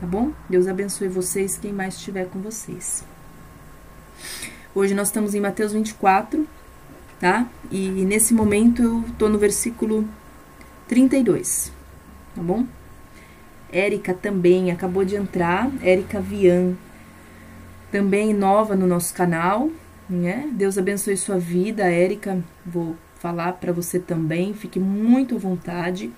tá 0.00 0.06
bom? 0.06 0.32
Deus 0.48 0.66
abençoe 0.66 1.08
vocês, 1.08 1.56
quem 1.56 1.72
mais 1.72 1.94
estiver 1.94 2.26
com 2.28 2.40
vocês. 2.40 3.04
Hoje 4.74 4.94
nós 4.94 5.08
estamos 5.08 5.34
em 5.34 5.40
Mateus 5.40 5.72
24, 5.72 6.46
tá? 7.20 7.48
E 7.70 7.88
nesse 8.04 8.34
momento 8.34 8.82
eu 8.82 9.04
tô 9.18 9.28
no 9.28 9.38
versículo 9.38 10.08
32, 10.88 11.72
tá 12.34 12.42
bom? 12.42 12.66
Érica 13.70 14.14
também 14.14 14.70
acabou 14.70 15.04
de 15.04 15.16
entrar, 15.16 15.70
Érica 15.82 16.20
Vian, 16.20 16.74
também 17.90 18.34
nova 18.34 18.74
no 18.74 18.86
nosso 18.86 19.14
canal, 19.14 19.70
né? 20.08 20.50
Deus 20.52 20.76
abençoe 20.76 21.16
sua 21.16 21.38
vida, 21.38 21.84
Érica. 21.84 22.42
Vou 22.66 22.96
falar 23.18 23.52
para 23.54 23.72
você 23.72 23.98
também, 23.98 24.52
fique 24.52 24.78
muito 24.78 25.36
à 25.36 25.38
vontade. 25.38 26.12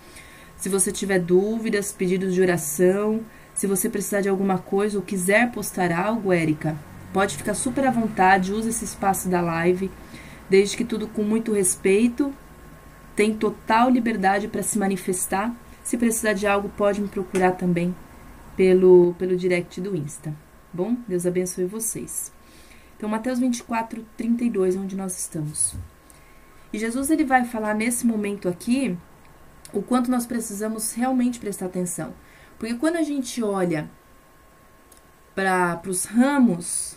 Se 0.57 0.69
você 0.69 0.91
tiver 0.91 1.19
dúvidas, 1.19 1.93
pedidos 1.93 2.35
de 2.35 2.41
oração, 2.41 3.21
se 3.57 3.67
você 3.67 3.89
precisar 3.89 4.21
de 4.21 4.29
alguma 4.29 4.59
coisa 4.59 4.97
ou 4.97 5.05
quiser 5.05 5.51
postar 5.51 5.91
algo, 5.91 6.33
Érica, 6.33 6.77
Pode 7.17 7.35
ficar 7.35 7.55
super 7.55 7.87
à 7.87 7.91
vontade, 7.91 8.53
use 8.53 8.69
esse 8.69 8.85
espaço 8.85 9.27
da 9.27 9.41
live, 9.41 9.91
desde 10.51 10.77
que 10.77 10.85
tudo 10.85 11.09
com 11.09 11.23
muito 11.23 11.51
respeito. 11.51 12.31
Tem 13.15 13.35
total 13.35 13.89
liberdade 13.89 14.49
para 14.49 14.63
se 14.63 14.79
manifestar. 14.79 15.51
Se 15.83 15.97
precisar 15.97 16.35
de 16.35 16.47
algo, 16.47 16.69
pode 16.77 17.01
me 17.01 17.09
procurar 17.09 17.53
também 17.53 17.97
pelo, 18.55 19.15
pelo 19.19 19.35
direct 19.35 19.81
do 19.81 19.97
Insta. 19.97 20.35
Bom, 20.71 20.95
Deus 21.09 21.25
abençoe 21.25 21.65
vocês. 21.65 22.31
Então, 22.99 23.09
Mateus 23.09 23.39
24, 23.39 24.05
32, 24.15 24.77
onde 24.77 24.95
nós 24.95 25.19
estamos. 25.19 25.75
E 26.71 26.79
Jesus 26.79 27.11
ele 27.11 27.25
vai 27.25 27.47
falar 27.47 27.75
nesse 27.75 28.07
momento 28.07 28.47
aqui 28.47 28.95
o 29.73 29.81
quanto 29.81 30.11
nós 30.11 30.27
precisamos 30.27 30.93
realmente 30.93 31.41
prestar 31.41 31.65
atenção. 31.65 32.13
Porque 32.59 32.75
quando 32.75 32.97
a 32.97 33.03
gente 33.03 33.43
olha 33.43 33.91
para 35.35 35.81
os 35.87 36.05
ramos 36.05 36.97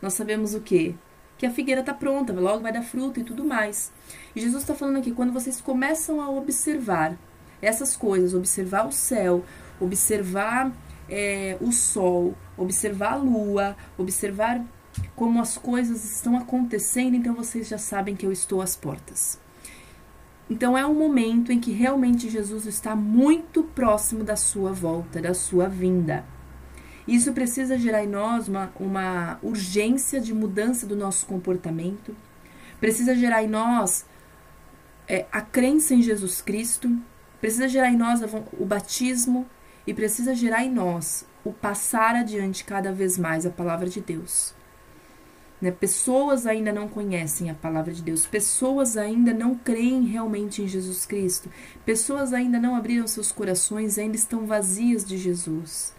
nós 0.00 0.14
sabemos 0.14 0.54
o 0.54 0.60
quê? 0.60 0.94
Que 1.36 1.46
a 1.46 1.50
figueira 1.50 1.80
está 1.80 1.92
pronta, 1.92 2.32
logo 2.32 2.62
vai 2.62 2.72
dar 2.72 2.82
fruto 2.82 3.20
e 3.20 3.24
tudo 3.24 3.44
mais. 3.44 3.92
E 4.34 4.40
Jesus 4.40 4.62
está 4.62 4.74
falando 4.74 4.98
aqui, 4.98 5.12
quando 5.12 5.32
vocês 5.32 5.60
começam 5.60 6.20
a 6.20 6.30
observar 6.30 7.16
essas 7.60 7.96
coisas, 7.96 8.34
observar 8.34 8.86
o 8.86 8.92
céu, 8.92 9.44
observar 9.78 10.72
é, 11.08 11.56
o 11.60 11.72
sol, 11.72 12.34
observar 12.56 13.12
a 13.12 13.16
lua, 13.16 13.76
observar 13.98 14.64
como 15.14 15.40
as 15.40 15.56
coisas 15.56 16.04
estão 16.04 16.36
acontecendo, 16.36 17.14
então 17.14 17.34
vocês 17.34 17.68
já 17.68 17.78
sabem 17.78 18.16
que 18.16 18.26
eu 18.26 18.32
estou 18.32 18.62
às 18.62 18.74
portas. 18.74 19.38
Então 20.50 20.76
é 20.76 20.84
um 20.84 20.94
momento 20.94 21.52
em 21.52 21.60
que 21.60 21.70
realmente 21.70 22.28
Jesus 22.28 22.66
está 22.66 22.96
muito 22.96 23.62
próximo 23.62 24.24
da 24.24 24.34
sua 24.34 24.72
volta, 24.72 25.22
da 25.22 25.32
sua 25.32 25.68
vinda. 25.68 26.24
Isso 27.06 27.32
precisa 27.32 27.78
gerar 27.78 28.02
em 28.02 28.08
nós 28.08 28.48
uma, 28.48 28.72
uma 28.78 29.38
urgência 29.42 30.20
de 30.20 30.34
mudança 30.34 30.86
do 30.86 30.96
nosso 30.96 31.24
comportamento, 31.24 32.16
precisa 32.80 33.14
gerar 33.14 33.44
em 33.44 33.48
nós 33.48 34.04
é, 35.06 35.26
a 35.30 35.40
crença 35.40 35.94
em 35.94 36.02
Jesus 36.02 36.42
Cristo, 36.42 36.98
precisa 37.40 37.68
gerar 37.68 37.90
em 37.90 37.96
nós 37.96 38.20
o 38.58 38.66
batismo 38.66 39.46
e 39.86 39.94
precisa 39.94 40.34
gerar 40.34 40.64
em 40.64 40.70
nós 40.70 41.24
o 41.44 41.52
passar 41.52 42.16
adiante 42.16 42.64
cada 42.64 42.92
vez 42.92 43.16
mais 43.16 43.46
a 43.46 43.50
palavra 43.50 43.88
de 43.88 44.00
Deus. 44.00 44.52
Né? 45.60 45.70
Pessoas 45.70 46.46
ainda 46.46 46.72
não 46.72 46.88
conhecem 46.88 47.50
a 47.50 47.54
palavra 47.54 47.92
de 47.92 48.02
Deus, 48.02 48.26
pessoas 48.26 48.96
ainda 48.96 49.34
não 49.34 49.54
creem 49.54 50.04
realmente 50.04 50.62
em 50.62 50.68
Jesus 50.68 51.04
Cristo, 51.04 51.50
pessoas 51.84 52.32
ainda 52.32 52.58
não 52.58 52.74
abriram 52.74 53.06
seus 53.06 53.30
corações, 53.30 53.98
ainda 53.98 54.16
estão 54.16 54.46
vazias 54.46 55.04
de 55.04 55.18
Jesus. 55.18 55.94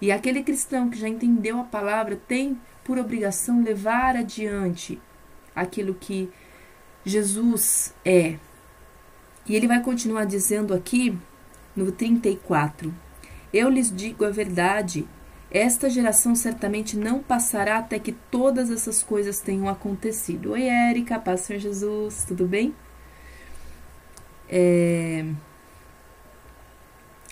E 0.00 0.10
aquele 0.10 0.42
cristão 0.42 0.90
que 0.90 0.98
já 0.98 1.08
entendeu 1.08 1.60
a 1.60 1.64
palavra 1.64 2.20
tem 2.28 2.58
por 2.84 2.98
obrigação 2.98 3.62
levar 3.62 4.16
adiante 4.16 5.00
aquilo 5.54 5.94
que 5.94 6.28
Jesus 7.04 7.94
é. 8.04 8.36
E 9.46 9.56
ele 9.56 9.66
vai 9.66 9.80
continuar 9.80 10.24
dizendo 10.24 10.74
aqui 10.74 11.16
no 11.74 11.90
34: 11.92 12.92
Eu 13.52 13.68
lhes 13.68 13.94
digo 13.94 14.24
a 14.24 14.30
verdade, 14.30 15.06
esta 15.52 15.90
geração 15.90 16.34
certamente 16.34 16.96
não 16.96 17.22
passará 17.22 17.76
até 17.76 17.98
que 17.98 18.12
todas 18.12 18.70
essas 18.70 19.02
coisas 19.02 19.40
tenham 19.40 19.68
acontecido. 19.68 20.52
Oi, 20.52 20.62
Érica, 20.62 21.18
paz 21.18 21.42
Senhor 21.42 21.60
Jesus, 21.60 22.24
tudo 22.26 22.46
bem? 22.46 22.74
É... 24.48 25.26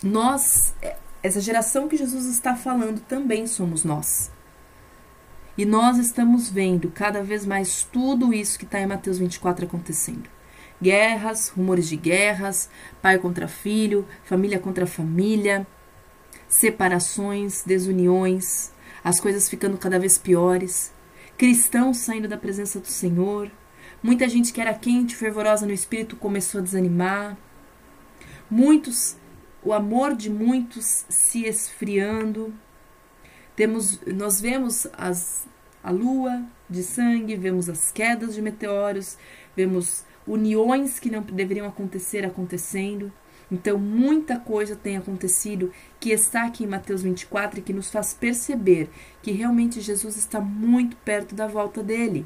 Nós, 0.03 0.75
essa 1.23 1.41
geração 1.41 1.89
que 1.89 1.97
Jesus 1.97 2.27
está 2.27 2.55
falando 2.55 3.01
também 3.01 3.47
somos 3.47 3.85
nós. 3.85 4.31
E 5.57 5.65
nós 5.65 5.97
estamos 5.97 6.51
vendo 6.51 6.91
cada 6.91 7.23
vez 7.23 7.47
mais 7.47 7.85
tudo 7.85 8.35
isso 8.35 8.59
que 8.59 8.67
está 8.67 8.81
em 8.81 8.87
Mateus 8.87 9.19
24 9.19 9.65
acontecendo. 9.65 10.29
Guerras, 10.81 11.49
rumores 11.49 11.89
de 11.89 11.97
guerras, 11.97 12.69
pai 13.01 13.19
contra 13.19 13.49
filho, 13.49 14.07
família 14.25 14.59
contra 14.59 14.87
família, 14.87 15.67
separações, 16.51 17.63
desuniões, 17.65 18.73
as 19.03 19.21
coisas 19.21 19.49
ficando 19.49 19.79
cada 19.79 19.99
vez 19.99 20.19
piores, 20.19 20.93
cristãos 21.39 21.99
saindo 21.99 22.27
da 22.29 22.37
presença 22.37 22.81
do 22.81 22.89
Senhor, 22.89 23.51
muita 24.03 24.29
gente 24.29 24.53
que 24.53 24.61
era 24.61 24.75
quente, 24.75 25.15
fervorosa 25.15 25.65
no 25.65 25.73
espírito 25.73 26.17
começou 26.17 26.61
a 26.61 26.65
desanimar, 26.65 27.39
muitos 28.51 29.17
o 29.63 29.73
amor 29.73 30.17
de 30.17 30.31
muitos 30.31 31.05
se 31.09 31.45
esfriando. 31.45 32.53
Temos, 33.55 34.01
nós 34.07 34.41
vemos 34.41 34.87
as, 34.95 35.47
a 35.85 35.91
lua 35.91 36.43
de 36.69 36.83
sangue, 36.83 37.37
vemos 37.37 37.69
as 37.69 37.93
quedas 37.93 38.35
de 38.35 38.43
meteoros, 38.43 39.19
vemos 39.55 40.05
uniões 40.27 40.99
que 40.99 41.11
não 41.11 41.23
deveriam 41.23 41.67
acontecer 41.67 42.25
acontecendo. 42.25 43.13
Então, 43.51 43.79
muita 43.79 44.39
coisa 44.39 44.77
tem 44.77 44.97
acontecido 44.97 45.73
que 45.99 46.11
está 46.11 46.45
aqui 46.45 46.65
em 46.65 46.69
Mateus 46.69 47.03
24 47.03 47.59
e 47.59 47.63
que 47.63 47.73
nos 47.73 47.91
faz 47.91 48.15
perceber 48.15 48.91
que 49.23 49.33
realmente 49.33 49.81
Jesus 49.81 50.17
está 50.17 50.41
muito 50.41 50.97
perto 50.99 51.35
da 51.35 51.47
volta 51.47 51.83
dele. 51.83 52.25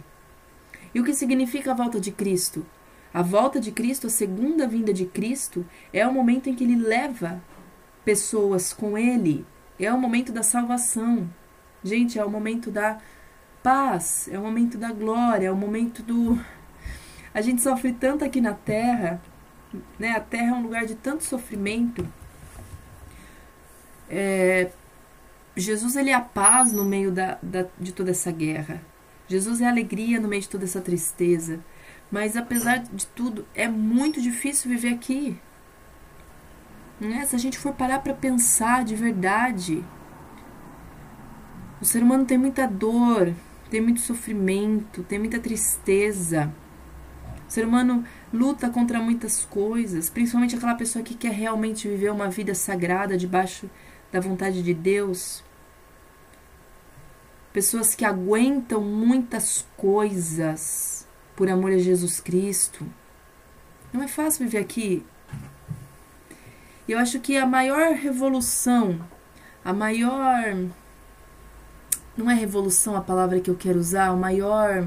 E 0.94 1.00
o 1.00 1.04
que 1.04 1.14
significa 1.14 1.70
a 1.70 1.74
volta 1.74 1.98
de 1.98 2.12
Cristo? 2.12 2.64
A 3.12 3.22
volta 3.22 3.60
de 3.60 3.72
Cristo, 3.72 4.06
a 4.06 4.10
segunda 4.10 4.66
vinda 4.66 4.92
de 4.92 5.06
Cristo, 5.06 5.64
é 5.92 6.06
o 6.06 6.12
momento 6.12 6.48
em 6.48 6.54
que 6.54 6.64
ele 6.64 6.76
leva 6.76 7.42
pessoas 8.04 8.72
com 8.72 8.98
ele. 8.98 9.46
É 9.78 9.92
o 9.92 9.98
momento 9.98 10.32
da 10.32 10.42
salvação. 10.42 11.28
Gente, 11.82 12.18
é 12.18 12.24
o 12.24 12.30
momento 12.30 12.70
da 12.70 12.98
paz, 13.62 14.28
é 14.30 14.38
o 14.38 14.42
momento 14.42 14.76
da 14.76 14.92
glória, 14.92 15.46
é 15.46 15.50
o 15.50 15.56
momento 15.56 16.02
do. 16.02 16.38
A 17.32 17.40
gente 17.40 17.62
sofre 17.62 17.92
tanto 17.92 18.24
aqui 18.24 18.40
na 18.40 18.52
terra, 18.52 19.20
né? 19.98 20.12
A 20.12 20.20
terra 20.20 20.48
é 20.48 20.52
um 20.52 20.62
lugar 20.62 20.86
de 20.86 20.94
tanto 20.94 21.24
sofrimento. 21.24 22.06
É... 24.08 24.70
Jesus 25.56 25.96
ele 25.96 26.10
é 26.10 26.14
a 26.14 26.20
paz 26.20 26.72
no 26.72 26.84
meio 26.84 27.12
da, 27.12 27.38
da, 27.42 27.66
de 27.78 27.92
toda 27.92 28.10
essa 28.10 28.32
guerra. 28.32 28.80
Jesus 29.28 29.60
é 29.60 29.66
a 29.66 29.70
alegria 29.70 30.20
no 30.20 30.28
meio 30.28 30.42
de 30.42 30.48
toda 30.48 30.64
essa 30.64 30.80
tristeza. 30.80 31.60
Mas 32.10 32.36
apesar 32.36 32.78
de 32.78 33.06
tudo, 33.08 33.46
é 33.54 33.68
muito 33.68 34.20
difícil 34.20 34.70
viver 34.70 34.94
aqui. 34.94 35.38
Né? 37.00 37.24
Se 37.26 37.34
a 37.34 37.38
gente 37.38 37.58
for 37.58 37.72
parar 37.72 38.00
para 38.00 38.14
pensar 38.14 38.84
de 38.84 38.94
verdade, 38.94 39.84
o 41.80 41.84
ser 41.84 42.02
humano 42.02 42.24
tem 42.24 42.38
muita 42.38 42.66
dor, 42.66 43.32
tem 43.70 43.80
muito 43.80 44.00
sofrimento, 44.00 45.02
tem 45.02 45.18
muita 45.18 45.38
tristeza. 45.38 46.52
O 47.48 47.50
ser 47.50 47.66
humano 47.66 48.04
luta 48.34 48.68
contra 48.68 48.98
muitas 48.98 49.44
coisas, 49.44 50.10
principalmente 50.10 50.56
aquela 50.56 50.74
pessoa 50.74 51.04
que 51.04 51.14
quer 51.14 51.32
realmente 51.32 51.86
viver 51.86 52.10
uma 52.10 52.28
vida 52.28 52.52
sagrada 52.52 53.16
debaixo 53.16 53.70
da 54.10 54.18
vontade 54.18 54.60
de 54.60 54.74
Deus. 54.74 55.44
Pessoas 57.52 57.94
que 57.94 58.04
aguentam 58.04 58.80
muitas 58.80 59.64
coisas 59.76 61.06
por 61.36 61.48
amor 61.48 61.70
a 61.70 61.78
Jesus 61.78 62.18
Cristo. 62.18 62.84
Não 63.92 64.02
é 64.02 64.08
fácil 64.08 64.44
viver 64.44 64.58
aqui. 64.58 65.06
Eu 66.88 66.98
acho 66.98 67.20
que 67.20 67.36
a 67.36 67.46
maior 67.46 67.94
revolução, 67.94 69.00
a 69.64 69.72
maior 69.72 70.56
não 72.16 72.28
é 72.28 72.34
revolução 72.34 72.96
a 72.96 73.00
palavra 73.00 73.40
que 73.40 73.48
eu 73.48 73.54
quero 73.54 73.78
usar, 73.78 74.10
o 74.10 74.16
maior 74.16 74.86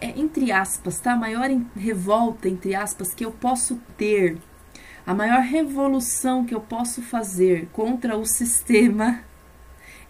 é, 0.00 0.18
entre 0.18 0.52
aspas, 0.52 1.00
tá? 1.00 1.12
A 1.12 1.16
maior 1.16 1.48
revolta, 1.76 2.48
entre 2.48 2.74
aspas, 2.74 3.14
que 3.14 3.24
eu 3.24 3.32
posso 3.32 3.80
ter, 3.96 4.38
a 5.06 5.14
maior 5.14 5.40
revolução 5.40 6.44
que 6.44 6.54
eu 6.54 6.60
posso 6.60 7.02
fazer 7.02 7.68
contra 7.72 8.16
o 8.16 8.24
sistema 8.24 9.24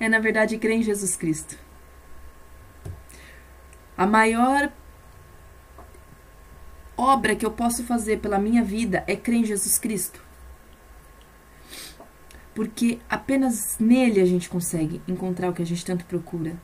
é, 0.00 0.08
na 0.08 0.18
verdade, 0.18 0.58
crer 0.58 0.76
em 0.76 0.82
Jesus 0.82 1.16
Cristo. 1.16 1.58
A 3.96 4.06
maior 4.06 4.72
obra 6.96 7.34
que 7.34 7.44
eu 7.44 7.50
posso 7.50 7.82
fazer 7.84 8.20
pela 8.20 8.38
minha 8.38 8.62
vida 8.62 9.02
é 9.06 9.16
crer 9.16 9.40
em 9.40 9.44
Jesus 9.44 9.78
Cristo. 9.78 10.22
Porque 12.54 12.98
apenas 13.08 13.76
nele 13.78 14.20
a 14.20 14.24
gente 14.24 14.48
consegue 14.48 15.00
encontrar 15.06 15.48
o 15.48 15.52
que 15.52 15.62
a 15.62 15.66
gente 15.66 15.84
tanto 15.84 16.04
procura. 16.04 16.56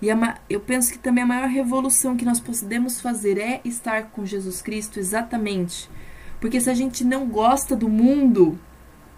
E 0.00 0.08
eu 0.50 0.60
penso 0.60 0.92
que 0.92 0.98
também 0.98 1.24
a 1.24 1.26
maior 1.26 1.48
revolução 1.48 2.16
que 2.16 2.24
nós 2.24 2.38
podemos 2.38 3.00
fazer 3.00 3.38
é 3.38 3.60
estar 3.64 4.10
com 4.10 4.26
Jesus 4.26 4.60
Cristo, 4.60 4.98
exatamente. 4.98 5.88
Porque 6.38 6.60
se 6.60 6.68
a 6.68 6.74
gente 6.74 7.02
não 7.02 7.26
gosta 7.26 7.74
do 7.74 7.88
mundo, 7.88 8.58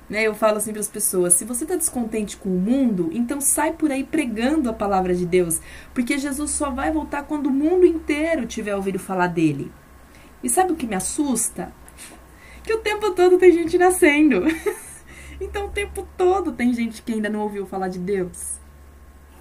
né, 0.08 0.22
eu 0.22 0.34
falo 0.34 0.58
assim 0.58 0.70
para 0.70 0.80
as 0.80 0.88
pessoas: 0.88 1.34
se 1.34 1.44
você 1.44 1.64
está 1.64 1.74
descontente 1.74 2.36
com 2.36 2.48
o 2.48 2.60
mundo, 2.60 3.10
então 3.12 3.40
sai 3.40 3.72
por 3.72 3.90
aí 3.90 4.04
pregando 4.04 4.70
a 4.70 4.72
palavra 4.72 5.14
de 5.14 5.26
Deus. 5.26 5.60
Porque 5.92 6.16
Jesus 6.16 6.52
só 6.52 6.70
vai 6.70 6.92
voltar 6.92 7.24
quando 7.24 7.48
o 7.48 7.52
mundo 7.52 7.84
inteiro 7.84 8.46
tiver 8.46 8.76
ouvido 8.76 9.00
falar 9.00 9.26
dele. 9.26 9.72
E 10.44 10.48
sabe 10.48 10.72
o 10.72 10.76
que 10.76 10.86
me 10.86 10.94
assusta? 10.94 11.72
Que 12.62 12.72
o 12.72 12.78
tempo 12.78 13.10
todo 13.10 13.36
tem 13.36 13.50
gente 13.50 13.76
nascendo. 13.76 14.44
então 15.40 15.66
o 15.66 15.70
tempo 15.70 16.06
todo 16.16 16.52
tem 16.52 16.72
gente 16.72 17.02
que 17.02 17.14
ainda 17.14 17.28
não 17.28 17.40
ouviu 17.40 17.66
falar 17.66 17.88
de 17.88 17.98
Deus 17.98 18.57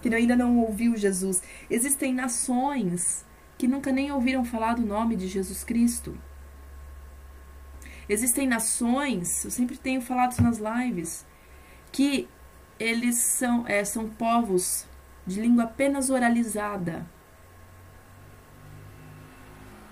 que 0.02 0.14
ainda 0.14 0.36
não 0.36 0.58
ouviu 0.60 0.96
Jesus. 0.96 1.42
Existem 1.70 2.14
nações 2.14 3.26
que 3.58 3.68
nunca 3.68 3.92
nem 3.92 4.12
ouviram 4.12 4.46
falar 4.46 4.76
do 4.76 4.86
nome 4.86 5.16
de 5.16 5.28
Jesus 5.28 5.64
Cristo. 5.64 6.18
Existem 8.10 8.48
nações, 8.48 9.44
eu 9.44 9.52
sempre 9.52 9.78
tenho 9.78 10.02
falado 10.02 10.40
nas 10.42 10.60
lives, 10.60 11.26
que 11.92 12.30
eles 12.80 13.18
são, 13.18 13.66
é, 13.68 13.84
são 13.84 14.08
povos 14.08 14.86
de 15.26 15.42
língua 15.42 15.66
apenas 15.66 16.10
oralizada. 16.10 17.06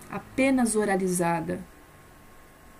Apenas 0.09 0.75
oralizada. 0.75 1.59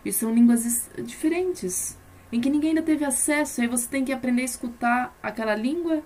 E 0.06 0.14
são 0.14 0.34
línguas 0.34 0.90
diferentes, 1.04 1.98
em 2.32 2.40
que 2.40 2.50
ninguém 2.50 2.70
ainda 2.70 2.84
teve 2.84 3.04
acesso, 3.04 3.60
aí 3.60 3.68
você 3.68 3.90
tem 3.90 4.06
que 4.06 4.14
aprender 4.14 4.44
a 4.44 4.46
escutar 4.46 5.18
aquela 5.22 5.56
língua 5.56 6.04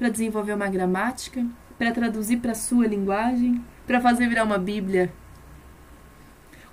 para 0.00 0.08
desenvolver 0.08 0.54
uma 0.54 0.66
gramática, 0.66 1.46
para 1.76 1.92
traduzir 1.92 2.38
para 2.38 2.52
a 2.52 2.54
sua 2.54 2.86
linguagem, 2.86 3.62
para 3.86 4.00
fazer 4.00 4.26
virar 4.30 4.44
uma 4.44 4.56
Bíblia. 4.56 5.12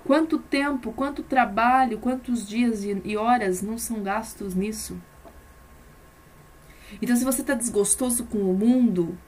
Quanto 0.02 0.38
tempo, 0.38 0.92
quanto 0.92 1.22
trabalho, 1.22 1.98
quantos 1.98 2.48
dias 2.48 2.84
e 2.84 3.16
horas 3.18 3.60
não 3.60 3.76
são 3.76 4.02
gastos 4.02 4.54
nisso? 4.54 4.96
Então, 7.02 7.14
se 7.14 7.22
você 7.22 7.42
está 7.42 7.52
desgostoso 7.52 8.24
com 8.24 8.38
o 8.38 8.56
mundo, 8.56 9.18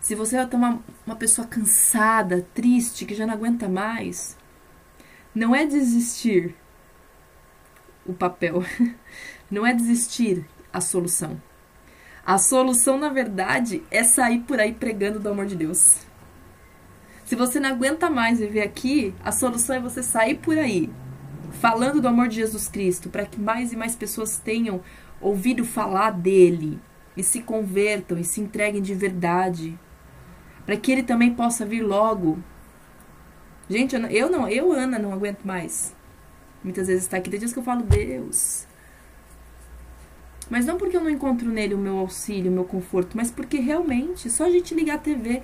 se 0.00 0.16
você 0.16 0.36
está 0.36 0.56
uma, 0.56 0.82
uma 1.06 1.14
pessoa 1.14 1.46
cansada, 1.46 2.44
triste, 2.52 3.06
que 3.06 3.14
já 3.14 3.24
não 3.24 3.34
aguenta 3.34 3.68
mais, 3.68 4.36
não 5.32 5.54
é 5.54 5.64
desistir 5.64 6.56
o 8.04 8.12
papel, 8.12 8.64
não 9.48 9.64
é 9.64 9.72
desistir 9.72 10.44
a 10.72 10.80
solução. 10.80 11.40
A 12.26 12.38
solução, 12.38 12.98
na 12.98 13.08
verdade, 13.08 13.82
é 13.90 14.02
sair 14.02 14.40
por 14.40 14.58
aí 14.58 14.72
pregando 14.72 15.20
do 15.20 15.28
amor 15.28 15.46
de 15.46 15.56
Deus. 15.56 15.98
Se 17.24 17.36
você 17.36 17.60
não 17.60 17.70
aguenta 17.70 18.08
mais 18.08 18.38
viver 18.38 18.62
aqui, 18.62 19.14
a 19.24 19.32
solução 19.32 19.76
é 19.76 19.80
você 19.80 20.02
sair 20.02 20.36
por 20.36 20.58
aí 20.58 20.90
falando 21.54 22.00
do 22.00 22.08
amor 22.08 22.28
de 22.28 22.36
Jesus 22.36 22.68
Cristo, 22.68 23.08
para 23.08 23.24
que 23.24 23.40
mais 23.40 23.72
e 23.72 23.76
mais 23.76 23.94
pessoas 23.94 24.38
tenham 24.38 24.82
ouvido 25.20 25.64
falar 25.64 26.10
dele 26.10 26.78
e 27.16 27.22
se 27.22 27.40
convertam 27.40 28.18
e 28.18 28.24
se 28.24 28.40
entreguem 28.40 28.82
de 28.82 28.94
verdade, 28.94 29.78
para 30.66 30.76
que 30.76 30.92
ele 30.92 31.02
também 31.02 31.32
possa 31.34 31.64
vir 31.64 31.82
logo. 31.82 32.38
Gente, 33.68 33.94
eu 34.10 34.30
não, 34.30 34.48
eu 34.48 34.72
Ana 34.72 34.98
não 34.98 35.12
aguento 35.12 35.44
mais. 35.44 35.94
Muitas 36.62 36.86
vezes 36.86 37.04
está 37.04 37.16
aqui, 37.16 37.30
tem 37.30 37.38
dias 37.38 37.52
que 37.52 37.58
eu 37.58 37.62
falo, 37.62 37.82
Deus, 37.82 38.66
mas 40.50 40.66
não 40.66 40.76
porque 40.76 40.96
eu 40.96 41.00
não 41.02 41.10
encontro 41.10 41.50
nele 41.50 41.74
o 41.74 41.78
meu 41.78 41.98
auxílio, 41.98 42.50
o 42.50 42.54
meu 42.54 42.64
conforto, 42.64 43.16
mas 43.16 43.30
porque 43.30 43.58
realmente, 43.58 44.30
só 44.30 44.44
a 44.44 44.50
gente 44.50 44.74
ligar 44.74 44.96
a 44.96 44.98
TV. 44.98 45.42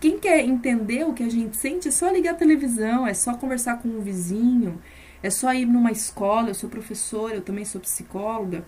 Quem 0.00 0.18
quer 0.18 0.44
entender 0.44 1.04
o 1.04 1.12
que 1.12 1.24
a 1.24 1.28
gente 1.28 1.56
sente, 1.56 1.88
é 1.88 1.90
só 1.90 2.08
ligar 2.10 2.32
a 2.32 2.36
televisão, 2.36 3.06
é 3.06 3.12
só 3.14 3.34
conversar 3.34 3.78
com 3.82 3.88
um 3.88 4.00
vizinho, 4.00 4.80
é 5.22 5.28
só 5.28 5.52
ir 5.52 5.66
numa 5.66 5.90
escola. 5.90 6.50
Eu 6.50 6.54
sou 6.54 6.70
professora, 6.70 7.34
eu 7.34 7.42
também 7.42 7.64
sou 7.64 7.80
psicóloga. 7.80 8.64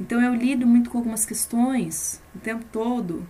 Então 0.00 0.20
eu 0.20 0.34
lido 0.34 0.66
muito 0.66 0.90
com 0.90 0.98
algumas 0.98 1.26
questões 1.26 2.20
o 2.34 2.38
tempo 2.38 2.64
todo. 2.72 3.26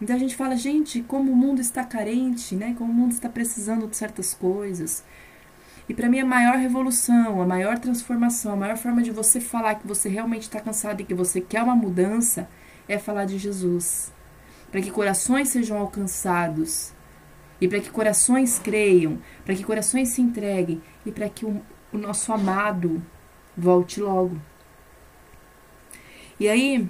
Então 0.00 0.14
a 0.14 0.18
gente 0.18 0.36
fala, 0.36 0.56
gente, 0.56 1.02
como 1.02 1.32
o 1.32 1.36
mundo 1.36 1.60
está 1.60 1.84
carente, 1.84 2.54
né? 2.54 2.74
Como 2.78 2.90
o 2.92 2.94
mundo 2.94 3.12
está 3.12 3.28
precisando 3.28 3.86
de 3.88 3.96
certas 3.96 4.34
coisas. 4.34 5.04
E 5.88 5.94
para 5.94 6.08
mim 6.08 6.20
a 6.20 6.24
maior 6.24 6.56
revolução, 6.56 7.42
a 7.42 7.46
maior 7.46 7.78
transformação, 7.78 8.54
a 8.54 8.56
maior 8.56 8.76
forma 8.76 9.02
de 9.02 9.10
você 9.10 9.40
falar 9.40 9.74
que 9.74 9.86
você 9.86 10.08
realmente 10.08 10.42
está 10.42 10.60
cansado 10.60 11.00
e 11.00 11.04
que 11.04 11.14
você 11.14 11.40
quer 11.40 11.62
uma 11.62 11.76
mudança 11.76 12.48
é 12.88 12.98
falar 12.98 13.26
de 13.26 13.36
Jesus. 13.38 14.12
Para 14.70 14.80
que 14.80 14.90
corações 14.90 15.48
sejam 15.48 15.78
alcançados 15.78 16.92
e 17.60 17.68
para 17.68 17.80
que 17.80 17.90
corações 17.90 18.58
creiam, 18.58 19.18
para 19.44 19.54
que 19.54 19.62
corações 19.62 20.08
se 20.08 20.22
entreguem 20.22 20.82
e 21.04 21.12
para 21.12 21.28
que 21.28 21.44
o, 21.44 21.62
o 21.92 21.98
nosso 21.98 22.32
amado 22.32 23.02
volte 23.56 24.00
logo. 24.00 24.40
E 26.40 26.48
aí, 26.48 26.88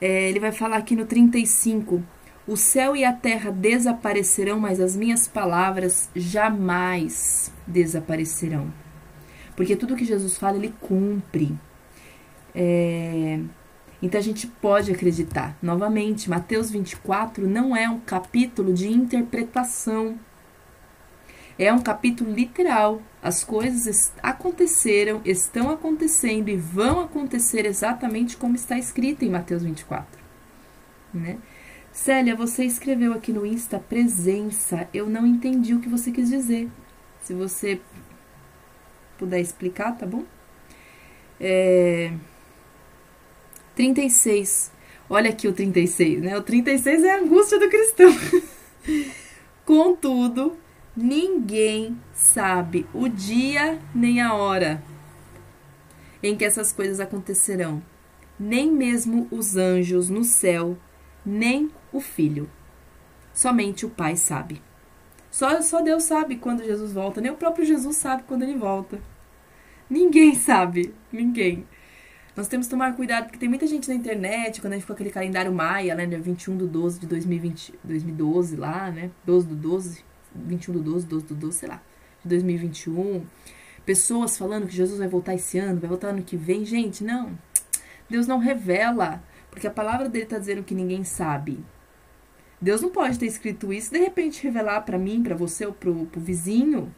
é, 0.00 0.28
ele 0.30 0.40
vai 0.40 0.52
falar 0.52 0.78
aqui 0.78 0.96
no 0.96 1.04
35 1.04 2.02
o 2.46 2.56
céu 2.56 2.94
e 2.94 3.04
a 3.04 3.12
terra 3.12 3.50
desaparecerão, 3.50 4.60
mas 4.60 4.80
as 4.80 4.94
minhas 4.94 5.26
palavras 5.26 6.10
jamais 6.14 7.50
desaparecerão. 7.66 8.72
Porque 9.56 9.76
tudo 9.76 9.96
que 9.96 10.04
Jesus 10.04 10.36
fala, 10.36 10.56
ele 10.56 10.74
cumpre. 10.80 11.56
É... 12.54 13.40
Então 14.02 14.20
a 14.20 14.22
gente 14.22 14.46
pode 14.46 14.92
acreditar. 14.92 15.56
Novamente, 15.62 16.28
Mateus 16.28 16.70
24 16.70 17.48
não 17.48 17.74
é 17.74 17.88
um 17.88 17.98
capítulo 17.98 18.74
de 18.74 18.88
interpretação. 18.88 20.18
É 21.58 21.72
um 21.72 21.80
capítulo 21.80 22.30
literal. 22.30 23.00
As 23.22 23.42
coisas 23.42 24.12
aconteceram, 24.22 25.22
estão 25.24 25.70
acontecendo 25.70 26.50
e 26.50 26.56
vão 26.56 27.00
acontecer 27.00 27.64
exatamente 27.64 28.36
como 28.36 28.54
está 28.54 28.76
escrito 28.76 29.24
em 29.24 29.30
Mateus 29.30 29.62
24. 29.62 30.22
Né? 31.14 31.38
Célia, 31.94 32.34
você 32.34 32.64
escreveu 32.64 33.14
aqui 33.14 33.32
no 33.32 33.46
Insta 33.46 33.78
presença. 33.78 34.88
Eu 34.92 35.08
não 35.08 35.24
entendi 35.24 35.74
o 35.74 35.80
que 35.80 35.88
você 35.88 36.10
quis 36.10 36.28
dizer. 36.28 36.68
Se 37.22 37.32
você 37.32 37.80
puder 39.16 39.40
explicar, 39.40 39.96
tá 39.96 40.04
bom? 40.04 40.24
É... 41.40 42.12
36. 43.76 44.72
Olha 45.08 45.30
aqui 45.30 45.46
o 45.46 45.52
36, 45.52 46.20
né? 46.20 46.36
O 46.36 46.42
36 46.42 47.04
é 47.04 47.12
a 47.12 47.20
angústia 47.20 47.60
do 47.60 47.70
cristão. 47.70 48.10
Contudo, 49.64 50.56
ninguém 50.96 51.96
sabe 52.12 52.86
o 52.92 53.08
dia 53.08 53.78
nem 53.94 54.20
a 54.20 54.34
hora 54.34 54.82
em 56.20 56.36
que 56.36 56.44
essas 56.44 56.72
coisas 56.72 56.98
acontecerão. 56.98 57.80
Nem 58.38 58.70
mesmo 58.70 59.28
os 59.30 59.56
anjos 59.56 60.10
no 60.10 60.24
céu, 60.24 60.76
nem 61.24 61.70
o 61.96 62.00
filho. 62.00 62.50
Somente 63.32 63.86
o 63.86 63.90
pai 63.90 64.16
sabe. 64.16 64.60
Só, 65.30 65.60
só 65.62 65.82
Deus 65.82 66.04
sabe 66.04 66.36
quando 66.36 66.62
Jesus 66.62 66.92
volta, 66.92 67.20
nem 67.20 67.32
o 67.32 67.36
próprio 67.36 67.64
Jesus 67.64 67.96
sabe 67.96 68.22
quando 68.24 68.42
ele 68.42 68.56
volta. 68.56 69.00
Ninguém 69.88 70.34
sabe, 70.36 70.94
ninguém. 71.12 71.66
Nós 72.36 72.48
temos 72.48 72.66
que 72.66 72.70
tomar 72.70 72.94
cuidado, 72.96 73.24
porque 73.24 73.38
tem 73.38 73.48
muita 73.48 73.66
gente 73.66 73.88
na 73.88 73.94
internet, 73.94 74.60
quando 74.60 74.72
a 74.72 74.76
gente 74.76 74.82
ficou 74.82 74.94
aquele 74.94 75.10
calendário 75.10 75.52
maia, 75.52 75.94
né, 75.94 76.04
dia 76.04 76.20
21 76.20 76.56
do 76.56 76.66
12 76.66 77.00
de 77.00 77.06
2020, 77.06 77.74
2012 77.84 78.56
lá, 78.56 78.90
né, 78.90 79.10
12 79.24 79.46
do 79.46 79.54
12, 79.54 80.04
21 80.34 80.72
do 80.74 80.82
12, 80.82 81.06
12 81.06 81.26
do 81.26 81.34
12, 81.34 81.58
sei 81.58 81.68
lá, 81.68 81.80
de 82.22 82.28
2021. 82.28 83.24
Pessoas 83.86 84.36
falando 84.36 84.66
que 84.66 84.74
Jesus 84.74 84.98
vai 84.98 85.06
voltar 85.06 85.34
esse 85.34 85.58
ano, 85.58 85.78
vai 85.78 85.88
voltar 85.88 86.08
ano 86.08 86.22
que 86.22 86.36
vem. 86.36 86.64
Gente, 86.64 87.04
não. 87.04 87.38
Deus 88.08 88.26
não 88.26 88.38
revela, 88.38 89.22
porque 89.50 89.66
a 89.66 89.70
palavra 89.70 90.08
dele 90.08 90.24
está 90.24 90.38
dizendo 90.38 90.62
que 90.62 90.74
ninguém 90.74 91.04
sabe. 91.04 91.62
Deus 92.60 92.80
não 92.80 92.90
pode 92.90 93.18
ter 93.18 93.26
escrito 93.26 93.72
isso 93.72 93.92
de 93.92 93.98
repente 93.98 94.42
revelar 94.42 94.82
para 94.82 94.98
mim, 94.98 95.22
para 95.22 95.34
você 95.34 95.66
ou 95.66 95.72
pro, 95.72 96.06
pro 96.06 96.20
vizinho. 96.20 96.94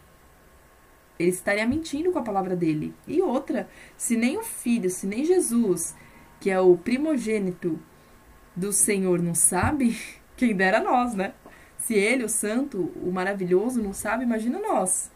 Ele 1.19 1.31
estaria 1.31 1.67
mentindo 1.67 2.13
com 2.13 2.19
a 2.19 2.23
palavra 2.23 2.55
dele. 2.55 2.95
E 3.07 3.23
outra, 3.23 3.69
se 3.97 4.17
nem 4.17 4.37
o 4.37 4.43
filho, 4.43 4.91
se 4.91 5.07
nem 5.07 5.25
Jesus, 5.25 5.97
que 6.39 6.51
é 6.51 6.61
o 6.61 6.77
primogênito 6.77 7.79
do 8.55 8.73
Senhor 8.73 9.21
não 9.23 9.35
sabe, 9.35 9.99
quem 10.37 10.55
dera 10.55 10.81
nós, 10.81 11.15
né? 11.15 11.35
Se 11.79 11.95
ele, 11.95 12.25
o 12.25 12.29
santo, 12.29 12.93
o 13.03 13.13
maravilhoso, 13.13 13.83
não 13.83 13.93
sabe, 13.93 14.25
imagina 14.25 14.59
nós. 14.59 15.11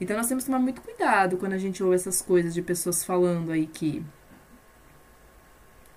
Então 0.00 0.16
nós 0.16 0.26
temos 0.26 0.44
que 0.44 0.50
tomar 0.50 0.62
muito 0.62 0.80
cuidado 0.82 1.36
quando 1.36 1.52
a 1.52 1.58
gente 1.58 1.82
ouve 1.82 1.94
essas 1.94 2.20
coisas 2.20 2.52
de 2.52 2.62
pessoas 2.62 3.04
falando 3.04 3.52
aí 3.52 3.66
que 3.66 4.04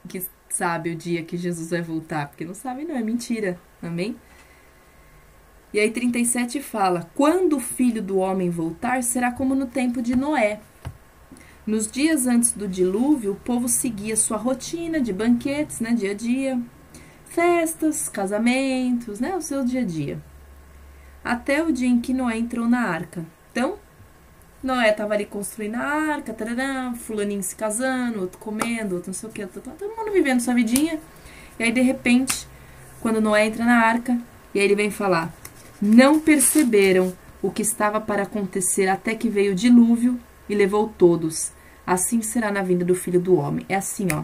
que 0.07 0.23
sabe 0.49 0.91
o 0.91 0.95
dia 0.95 1.23
que 1.23 1.37
Jesus 1.37 1.69
vai 1.69 1.81
voltar, 1.81 2.27
porque 2.27 2.45
não 2.45 2.53
sabe 2.53 2.85
não, 2.85 2.95
é 2.95 3.01
mentira. 3.01 3.59
Amém? 3.81 4.15
E 5.73 5.79
aí 5.79 5.91
37 5.91 6.61
fala: 6.61 7.09
"Quando 7.13 7.57
o 7.57 7.59
filho 7.59 8.01
do 8.01 8.17
homem 8.17 8.49
voltar, 8.49 9.03
será 9.03 9.31
como 9.31 9.53
no 9.55 9.65
tempo 9.65 10.01
de 10.01 10.15
Noé. 10.15 10.59
Nos 11.65 11.89
dias 11.89 12.27
antes 12.27 12.51
do 12.51 12.67
dilúvio, 12.67 13.31
o 13.31 13.35
povo 13.35 13.67
seguia 13.67 14.15
sua 14.15 14.37
rotina 14.37 15.01
de 15.01 15.11
banquetes, 15.11 15.79
né, 15.79 15.93
dia 15.93 16.11
a 16.11 16.13
dia, 16.13 16.61
festas, 17.25 18.07
casamentos, 18.07 19.19
né, 19.19 19.35
o 19.35 19.41
seu 19.41 19.65
dia 19.65 19.81
a 19.81 19.85
dia. 19.85 20.21
Até 21.23 21.63
o 21.63 21.71
dia 21.71 21.87
em 21.87 21.99
que 21.99 22.13
Noé 22.13 22.37
entrou 22.37 22.67
na 22.69 22.81
arca. 22.81 23.25
Então, 23.51 23.79
Noé 24.65 24.89
estava 24.89 25.13
ali 25.13 25.25
construindo 25.25 25.75
a 25.75 25.85
arca, 25.85 26.33
tarará, 26.33 26.91
fulaninho 26.95 27.43
se 27.43 27.55
casando, 27.55 28.21
outro 28.21 28.39
comendo, 28.39 28.95
outro 28.95 29.09
não 29.09 29.13
sei 29.13 29.29
o 29.29 29.31
que, 29.31 29.45
todo 29.45 29.95
mundo 29.95 30.11
vivendo 30.11 30.39
sua 30.39 30.55
vidinha. 30.55 30.99
E 31.59 31.63
aí, 31.63 31.71
de 31.71 31.81
repente, 31.81 32.47
quando 32.99 33.21
Noé 33.21 33.45
entra 33.45 33.63
na 33.63 33.77
arca, 33.77 34.19
e 34.53 34.59
aí 34.59 34.65
ele 34.65 34.75
vem 34.75 34.89
falar: 34.89 35.31
Não 35.79 36.19
perceberam 36.19 37.13
o 37.43 37.51
que 37.51 37.61
estava 37.61 38.01
para 38.01 38.23
acontecer 38.23 38.87
até 38.87 39.13
que 39.13 39.29
veio 39.29 39.51
o 39.51 39.55
dilúvio 39.55 40.19
e 40.49 40.55
levou 40.55 40.91
todos. 40.97 41.51
Assim 41.85 42.23
será 42.23 42.51
na 42.51 42.63
vinda 42.63 42.83
do 42.83 42.95
filho 42.95 43.19
do 43.19 43.35
homem. 43.35 43.65
É 43.69 43.75
assim, 43.75 44.07
ó. 44.11 44.23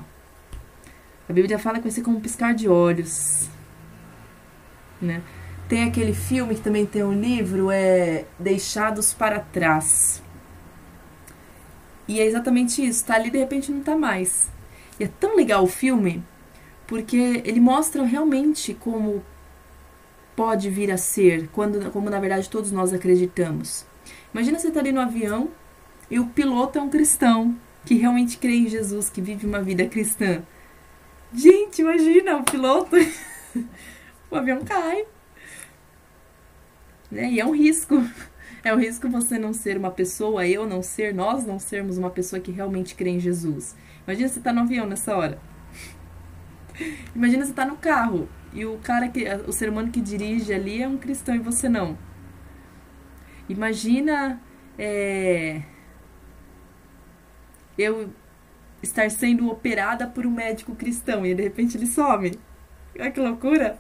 A 1.29 1.33
Bíblia 1.33 1.59
fala 1.59 1.77
que 1.77 1.83
vai 1.83 1.91
ser 1.91 2.01
como 2.01 2.17
um 2.17 2.21
piscar 2.21 2.55
de 2.55 2.67
olhos. 2.67 3.47
Né? 4.99 5.21
Tem 5.69 5.83
aquele 5.83 6.13
filme 6.13 6.55
que 6.55 6.61
também 6.61 6.85
tem 6.85 7.03
um 7.03 7.13
livro, 7.13 7.69
é 7.69 8.25
Deixados 8.39 9.13
para 9.13 9.39
Trás. 9.39 10.20
E 12.07 12.19
é 12.19 12.25
exatamente 12.25 12.85
isso, 12.85 13.05
tá 13.05 13.15
ali 13.15 13.29
de 13.29 13.37
repente 13.37 13.71
não 13.71 13.81
tá 13.81 13.95
mais. 13.95 14.49
E 14.99 15.03
é 15.03 15.07
tão 15.07 15.35
legal 15.35 15.63
o 15.63 15.67
filme, 15.67 16.23
porque 16.87 17.41
ele 17.45 17.59
mostra 17.59 18.03
realmente 18.03 18.73
como 18.73 19.23
pode 20.35 20.69
vir 20.69 20.91
a 20.91 20.97
ser, 20.97 21.47
quando, 21.49 21.91
como 21.91 22.09
na 22.09 22.19
verdade 22.19 22.49
todos 22.49 22.71
nós 22.71 22.93
acreditamos. 22.93 23.85
Imagina 24.33 24.57
você 24.57 24.71
tá 24.71 24.79
ali 24.79 24.91
no 24.91 25.01
avião 25.01 25.49
e 26.09 26.19
o 26.19 26.27
piloto 26.27 26.79
é 26.79 26.81
um 26.81 26.89
cristão 26.89 27.55
que 27.85 27.95
realmente 27.95 28.37
crê 28.37 28.55
em 28.55 28.67
Jesus, 28.67 29.09
que 29.09 29.21
vive 29.21 29.45
uma 29.45 29.61
vida 29.61 29.85
cristã. 29.85 30.41
Gente, 31.33 31.81
imagina 31.81 32.37
o 32.37 32.43
piloto. 32.43 32.95
o 34.29 34.35
avião 34.35 34.63
cai. 34.63 35.05
Né? 37.09 37.31
E 37.31 37.39
é 37.39 37.45
um 37.45 37.55
risco. 37.55 38.03
É 38.63 38.73
um 38.73 38.77
risco 38.77 39.09
você 39.09 39.39
não 39.39 39.53
ser 39.53 39.77
uma 39.77 39.89
pessoa, 39.89 40.47
eu 40.47 40.67
não 40.67 40.83
ser, 40.83 41.13
nós 41.13 41.45
não 41.45 41.57
sermos 41.57 41.97
uma 41.97 42.11
pessoa 42.11 42.39
que 42.39 42.51
realmente 42.51 42.93
crê 42.93 43.09
em 43.09 43.19
Jesus. 43.19 43.75
Imagina 44.05 44.29
você 44.29 44.39
tá 44.39 44.53
no 44.53 44.61
avião 44.61 44.85
nessa 44.85 45.15
hora. 45.15 45.39
Imagina 47.15 47.45
você 47.45 47.53
tá 47.53 47.65
no 47.65 47.77
carro 47.77 48.29
e 48.53 48.65
o 48.65 48.77
cara 48.79 49.07
que 49.07 49.25
o 49.47 49.51
ser 49.51 49.69
humano 49.69 49.91
que 49.91 49.99
dirige 49.99 50.53
ali 50.53 50.81
é 50.81 50.87
um 50.87 50.97
cristão 50.97 51.33
e 51.33 51.39
você 51.39 51.67
não. 51.67 51.97
Imagina 53.49 54.39
é, 54.77 55.63
eu 57.77 58.09
estar 58.81 59.09
sendo 59.09 59.49
operada 59.49 60.07
por 60.07 60.25
um 60.25 60.31
médico 60.31 60.75
cristão 60.75 61.25
e 61.25 61.33
de 61.33 61.41
repente 61.41 61.77
ele 61.77 61.87
some. 61.87 62.37
Olha 62.97 63.11
que 63.11 63.19
loucura! 63.19 63.79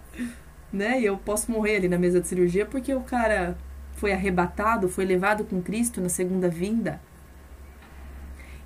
Né? 0.73 1.01
E 1.01 1.05
eu 1.05 1.17
posso 1.17 1.51
morrer 1.51 1.77
ali 1.77 1.89
na 1.89 1.97
mesa 1.97 2.21
de 2.21 2.27
cirurgia 2.27 2.65
porque 2.65 2.93
o 2.93 3.01
cara 3.01 3.57
foi 4.01 4.11
arrebatado, 4.11 4.89
foi 4.89 5.05
levado 5.05 5.45
com 5.45 5.61
Cristo 5.61 6.01
na 6.01 6.09
segunda 6.09 6.49
vinda. 6.49 6.99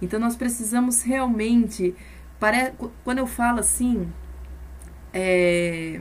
Então 0.02 0.18
nós 0.18 0.38
precisamos 0.38 1.02
realmente. 1.04 1.94
Pare... 2.40 2.72
Quando 3.04 3.18
eu 3.18 3.28
falo 3.28 3.60
assim, 3.60 4.08
é... 5.14 6.00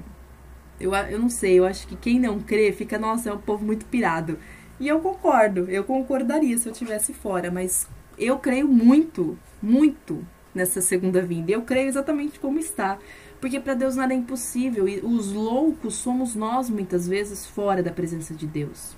eu, 0.79 0.94
eu 0.94 1.18
não 1.18 1.29
sei, 1.29 1.59
eu 1.59 1.66
acho 1.66 1.85
que 1.88 1.97
quem 1.97 2.20
não 2.20 2.38
crê 2.38 2.70
fica, 2.70 2.97
nossa, 2.97 3.29
é 3.29 3.33
um 3.33 3.38
povo 3.38 3.66
muito 3.66 3.87
pirado. 3.87 4.38
E 4.79 4.87
eu 4.87 5.01
concordo, 5.01 5.68
eu 5.68 5.83
concordaria 5.83 6.57
se 6.57 6.68
eu 6.68 6.73
tivesse 6.73 7.12
fora, 7.12 7.51
mas 7.51 7.88
eu 8.16 8.38
creio 8.38 8.68
muito, 8.68 9.37
muito 9.61 10.25
nessa 10.55 10.81
segunda 10.81 11.20
vinda. 11.20 11.51
Eu 11.51 11.62
creio 11.62 11.88
exatamente 11.88 12.38
como 12.38 12.61
está. 12.61 12.99
Porque 13.40 13.59
para 13.59 13.75
Deus 13.75 13.97
nada 13.97 14.14
é 14.14 14.16
impossível. 14.16 14.88
E 14.88 15.01
os 15.01 15.33
loucos 15.33 15.97
somos 15.97 16.37
nós, 16.37 16.70
muitas 16.70 17.09
vezes, 17.09 17.44
fora 17.47 17.83
da 17.83 17.90
presença 17.90 18.33
de 18.33 18.47
Deus. 18.47 18.97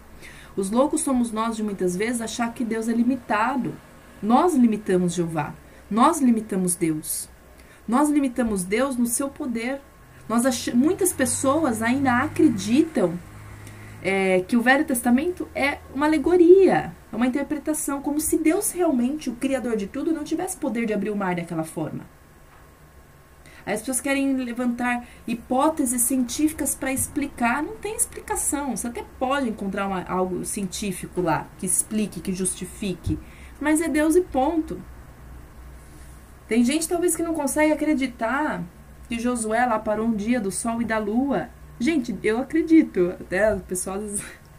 Os 0.56 0.70
loucos 0.70 1.02
somos 1.02 1.30
nós, 1.30 1.56
de 1.56 1.62
muitas 1.62 1.94
vezes, 1.94 2.20
achar 2.20 2.52
que 2.54 2.64
Deus 2.64 2.88
é 2.88 2.92
limitado. 2.92 3.74
Nós 4.22 4.54
limitamos 4.54 5.14
Jeová. 5.14 5.52
Nós 5.90 6.20
limitamos 6.20 6.74
Deus. 6.74 7.28
Nós 7.86 8.08
limitamos 8.08 8.64
Deus 8.64 8.96
no 8.96 9.06
seu 9.06 9.28
poder. 9.28 9.80
Nós 10.28 10.46
ach... 10.46 10.68
Muitas 10.74 11.12
pessoas 11.12 11.82
ainda 11.82 12.22
acreditam 12.22 13.18
é, 14.02 14.40
que 14.40 14.56
o 14.56 14.62
Velho 14.62 14.84
Testamento 14.84 15.48
é 15.54 15.78
uma 15.94 16.06
alegoria, 16.06 16.92
é 17.12 17.16
uma 17.16 17.26
interpretação, 17.26 18.00
como 18.00 18.20
se 18.20 18.38
Deus 18.38 18.70
realmente, 18.70 19.28
o 19.28 19.34
Criador 19.34 19.76
de 19.76 19.86
tudo, 19.86 20.12
não 20.12 20.24
tivesse 20.24 20.56
poder 20.56 20.86
de 20.86 20.94
abrir 20.94 21.10
o 21.10 21.16
mar 21.16 21.34
daquela 21.34 21.64
forma. 21.64 22.04
As 23.66 23.80
pessoas 23.80 24.00
querem 24.00 24.36
levantar 24.36 25.04
hipóteses 25.26 26.02
científicas 26.02 26.76
para 26.76 26.92
explicar. 26.92 27.64
Não 27.64 27.76
tem 27.76 27.96
explicação. 27.96 28.76
Você 28.76 28.86
até 28.86 29.04
pode 29.18 29.48
encontrar 29.48 29.88
uma, 29.88 30.04
algo 30.04 30.44
científico 30.44 31.20
lá 31.20 31.48
que 31.58 31.66
explique, 31.66 32.20
que 32.20 32.32
justifique. 32.32 33.18
Mas 33.60 33.80
é 33.80 33.88
Deus 33.88 34.14
e 34.14 34.20
ponto. 34.20 34.80
Tem 36.46 36.62
gente 36.62 36.88
talvez 36.88 37.16
que 37.16 37.24
não 37.24 37.34
consegue 37.34 37.72
acreditar 37.72 38.62
que 39.08 39.18
Josué 39.18 39.66
lá 39.66 39.80
parou 39.80 40.06
um 40.06 40.14
dia 40.14 40.40
do 40.40 40.52
sol 40.52 40.80
e 40.80 40.84
da 40.84 40.98
lua. 40.98 41.48
Gente, 41.80 42.16
eu 42.22 42.38
acredito. 42.38 43.16
Até 43.20 43.52
o 43.52 43.60
pessoal. 43.60 44.00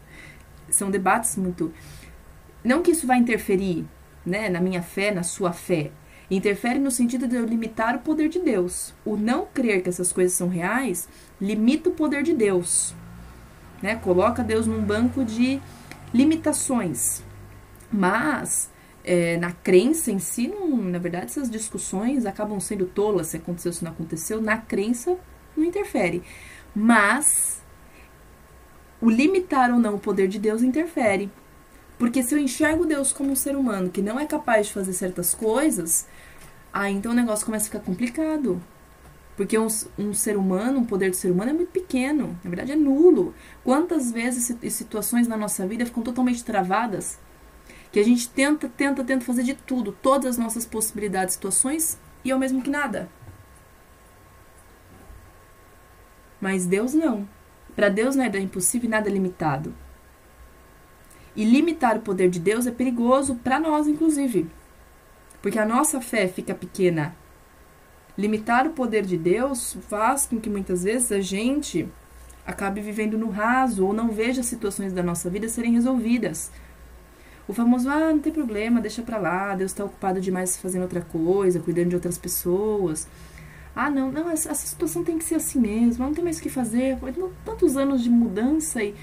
São 0.69 0.91
debates 0.91 1.37
muito. 1.37 1.73
Não 2.61 2.81
que 2.81 2.91
isso 2.91 3.07
vai 3.07 3.17
interferir 3.17 3.85
né, 4.25 4.49
na 4.49 4.59
minha 4.59 4.81
fé, 4.81 5.11
na 5.11 5.23
sua 5.23 5.53
fé. 5.53 5.91
Interfere 6.29 6.79
no 6.79 6.91
sentido 6.91 7.27
de 7.27 7.35
eu 7.35 7.45
limitar 7.45 7.95
o 7.95 7.99
poder 7.99 8.27
de 8.27 8.39
Deus. 8.39 8.93
O 9.05 9.15
não 9.15 9.45
crer 9.45 9.81
que 9.81 9.89
essas 9.89 10.11
coisas 10.11 10.33
são 10.33 10.49
reais 10.49 11.07
limita 11.39 11.89
o 11.89 11.93
poder 11.93 12.23
de 12.23 12.33
Deus. 12.33 12.93
Né? 13.81 13.95
Coloca 13.95 14.43
Deus 14.43 14.67
num 14.67 14.81
banco 14.81 15.23
de 15.23 15.61
limitações. 16.13 17.23
Mas 17.91 18.69
é, 19.05 19.37
na 19.37 19.53
crença 19.53 20.11
em 20.11 20.19
si, 20.19 20.49
não, 20.49 20.75
na 20.75 20.99
verdade, 20.99 21.25
essas 21.27 21.49
discussões 21.49 22.25
acabam 22.25 22.59
sendo 22.59 22.85
tolas 22.85 23.27
se 23.27 23.37
aconteceu, 23.37 23.71
se 23.71 23.83
não 23.83 23.91
aconteceu. 23.91 24.41
Na 24.41 24.57
crença, 24.57 25.17
não 25.55 25.63
interfere. 25.63 26.21
Mas 26.75 27.61
o 28.99 29.09
limitar 29.09 29.71
ou 29.71 29.79
não 29.79 29.95
o 29.95 29.99
poder 29.99 30.27
de 30.27 30.39
Deus 30.39 30.61
interfere. 30.61 31.31
Porque 31.97 32.21
se 32.21 32.35
eu 32.35 32.39
enxergo 32.39 32.85
Deus 32.85 33.11
como 33.11 33.31
um 33.31 33.35
ser 33.35 33.55
humano 33.55 33.89
que 33.89 34.01
não 34.01 34.19
é 34.19 34.25
capaz 34.25 34.67
de 34.67 34.73
fazer 34.73 34.93
certas 34.93 35.33
coisas, 35.33 36.05
aí 36.81 36.93
então 36.93 37.11
o 37.11 37.15
negócio 37.15 37.45
começa 37.45 37.65
a 37.65 37.71
ficar 37.71 37.79
complicado. 37.79 38.61
Porque 39.35 39.57
um, 39.57 39.67
um 39.99 40.13
ser 40.13 40.35
humano, 40.35 40.79
um 40.79 40.85
poder 40.85 41.11
do 41.11 41.15
ser 41.15 41.31
humano 41.31 41.51
é 41.51 41.53
muito 41.53 41.71
pequeno, 41.71 42.37
na 42.43 42.49
verdade 42.49 42.71
é 42.71 42.75
nulo. 42.75 43.35
Quantas 43.63 44.11
vezes 44.11 44.55
situações 44.73 45.27
na 45.27 45.37
nossa 45.37 45.67
vida 45.67 45.85
ficam 45.85 46.01
totalmente 46.01 46.43
travadas 46.43 47.19
que 47.91 47.99
a 47.99 48.03
gente 48.03 48.29
tenta, 48.29 48.67
tenta, 48.67 49.03
tenta 49.03 49.25
fazer 49.25 49.43
de 49.43 49.53
tudo, 49.53 49.91
todas 49.91 50.31
as 50.31 50.37
nossas 50.37 50.65
possibilidades, 50.65 51.35
situações, 51.35 51.97
e 52.23 52.31
é 52.31 52.35
o 52.35 52.39
mesmo 52.39 52.61
que 52.61 52.69
nada. 52.69 53.09
Mas 56.41 56.65
Deus 56.65 56.93
não. 56.93 57.27
Para 57.75 57.89
Deus 57.89 58.15
nada 58.15 58.37
é 58.37 58.41
impossível 58.41 58.87
e 58.87 58.91
nada 58.91 59.09
é 59.09 59.11
limitado. 59.11 59.73
E 61.35 61.45
limitar 61.45 61.97
o 61.97 62.01
poder 62.01 62.29
de 62.29 62.39
Deus 62.39 62.65
é 62.65 62.71
perigoso 62.71 63.35
para 63.35 63.59
nós, 63.59 63.87
inclusive. 63.87 64.49
Porque 65.41 65.59
a 65.59 65.65
nossa 65.65 66.01
fé 66.01 66.27
fica 66.27 66.53
pequena. 66.53 67.15
Limitar 68.17 68.65
o 68.65 68.71
poder 68.71 69.05
de 69.05 69.17
Deus 69.17 69.77
faz 69.87 70.25
com 70.25 70.39
que 70.39 70.49
muitas 70.49 70.83
vezes 70.83 71.11
a 71.11 71.21
gente 71.21 71.87
acabe 72.45 72.81
vivendo 72.81 73.17
no 73.17 73.29
raso 73.29 73.85
ou 73.85 73.93
não 73.93 74.09
veja 74.09 74.41
as 74.41 74.47
situações 74.47 74.93
da 74.93 75.03
nossa 75.03 75.29
vida 75.29 75.47
serem 75.47 75.73
resolvidas. 75.73 76.49
O 77.47 77.53
famoso, 77.53 77.89
ah, 77.89 78.11
não 78.11 78.19
tem 78.19 78.33
problema, 78.33 78.81
deixa 78.81 79.01
pra 79.01 79.17
lá, 79.17 79.55
Deus 79.55 79.71
está 79.71 79.85
ocupado 79.85 80.19
demais 80.19 80.57
fazendo 80.57 80.81
outra 80.81 81.01
coisa, 81.01 81.59
cuidando 81.59 81.89
de 81.89 81.95
outras 81.95 82.17
pessoas. 82.17 83.07
Ah, 83.75 83.89
não, 83.89 84.11
não, 84.11 84.29
essa, 84.29 84.49
essa 84.49 84.65
situação 84.65 85.03
tem 85.03 85.17
que 85.17 85.23
ser 85.23 85.35
assim 85.35 85.59
mesmo, 85.59 86.03
não 86.03 86.13
tem 86.13 86.23
mais 86.23 86.39
o 86.39 86.41
que 86.41 86.49
fazer. 86.49 86.97
Tantos 87.45 87.77
anos 87.77 88.01
de 88.01 88.09
mudança 88.09 88.83
e. 88.83 88.95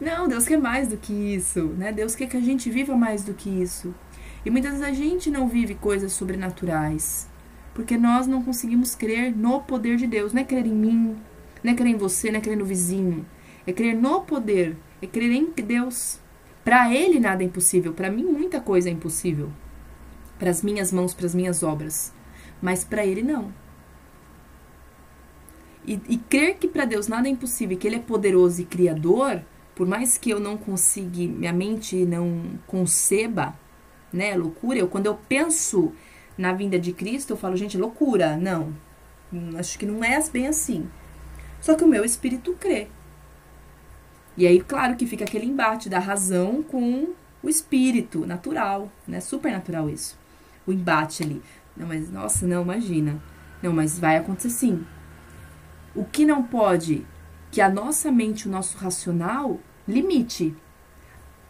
Não, 0.00 0.28
Deus 0.28 0.46
quer 0.46 0.58
mais 0.58 0.88
do 0.88 0.96
que 0.96 1.12
isso, 1.12 1.64
né? 1.78 1.92
Deus 1.92 2.14
quer 2.14 2.26
que 2.26 2.36
a 2.36 2.40
gente 2.40 2.70
viva 2.70 2.96
mais 2.96 3.24
do 3.24 3.34
que 3.34 3.48
isso. 3.48 3.94
E 4.44 4.50
muitas 4.50 4.72
vezes 4.72 4.86
a 4.86 4.92
gente 4.92 5.30
não 5.30 5.48
vive 5.48 5.74
coisas 5.74 6.12
sobrenaturais. 6.12 7.28
Porque 7.74 7.96
nós 7.96 8.26
não 8.26 8.42
conseguimos 8.42 8.94
crer 8.94 9.36
no 9.36 9.60
poder 9.60 9.96
de 9.96 10.06
Deus. 10.06 10.32
Não 10.32 10.42
é 10.42 10.44
crer 10.44 10.66
em 10.66 10.74
mim, 10.74 11.16
não 11.62 11.72
é 11.72 11.74
crer 11.74 11.92
em 11.92 11.96
você, 11.96 12.30
não 12.30 12.38
é 12.38 12.42
crer 12.42 12.56
no 12.56 12.64
vizinho. 12.64 13.24
É 13.66 13.72
crer 13.72 13.94
no 13.94 14.22
poder, 14.22 14.76
é 15.02 15.06
crer 15.06 15.30
em 15.30 15.46
Deus. 15.50 16.18
Para 16.64 16.92
Ele 16.92 17.20
nada 17.20 17.42
é 17.42 17.46
impossível. 17.46 17.92
Para 17.92 18.10
mim, 18.10 18.24
muita 18.24 18.60
coisa 18.60 18.88
é 18.88 18.92
impossível. 18.92 19.50
Para 20.38 20.50
as 20.50 20.62
minhas 20.62 20.92
mãos, 20.92 21.14
para 21.14 21.26
as 21.26 21.34
minhas 21.34 21.62
obras. 21.62 22.12
Mas 22.60 22.84
para 22.84 23.04
Ele, 23.04 23.22
não. 23.22 23.52
E, 25.86 26.00
e 26.08 26.18
crer 26.18 26.56
que 26.56 26.68
para 26.68 26.84
Deus 26.84 27.08
nada 27.08 27.28
é 27.28 27.30
impossível, 27.30 27.76
que 27.76 27.86
Ele 27.86 27.96
é 27.96 28.00
poderoso 28.00 28.60
e 28.60 28.64
criador, 28.64 29.42
por 29.74 29.86
mais 29.86 30.18
que 30.18 30.30
eu 30.30 30.38
não 30.38 30.56
consiga, 30.56 31.26
minha 31.26 31.52
mente 31.52 32.04
não 32.04 32.42
conceba, 32.66 33.54
né, 34.12 34.34
loucura, 34.36 34.78
eu, 34.78 34.88
quando 34.88 35.06
eu 35.06 35.18
penso 35.28 35.92
na 36.36 36.52
vinda 36.52 36.78
de 36.78 36.92
Cristo, 36.92 37.30
eu 37.30 37.36
falo, 37.36 37.56
gente, 37.56 37.76
loucura. 37.76 38.36
Não, 38.36 38.74
acho 39.58 39.78
que 39.78 39.86
não 39.86 40.02
é 40.02 40.20
bem 40.30 40.46
assim. 40.46 40.88
Só 41.60 41.74
que 41.74 41.84
o 41.84 41.88
meu 41.88 42.04
espírito 42.04 42.56
crê. 42.58 42.88
E 44.36 44.46
aí, 44.46 44.60
claro 44.60 44.96
que 44.96 45.06
fica 45.06 45.24
aquele 45.24 45.46
embate 45.46 45.88
da 45.88 45.98
razão 45.98 46.62
com 46.62 47.10
o 47.42 47.48
espírito 47.48 48.26
natural, 48.26 48.90
né? 49.06 49.20
Super 49.20 49.52
natural 49.52 49.90
isso. 49.90 50.18
O 50.66 50.72
embate 50.72 51.22
ali. 51.22 51.42
Não, 51.76 51.86
mas 51.86 52.10
nossa, 52.10 52.46
não, 52.46 52.62
imagina. 52.62 53.22
Não, 53.62 53.72
mas 53.72 53.98
vai 53.98 54.16
acontecer 54.16 54.50
sim. 54.50 54.86
O 55.94 56.04
que 56.04 56.24
não 56.24 56.42
pode 56.42 57.06
que 57.50 57.60
a 57.60 57.68
nossa 57.68 58.12
mente, 58.12 58.46
o 58.46 58.50
nosso 58.50 58.78
racional, 58.78 59.58
limite. 59.86 60.56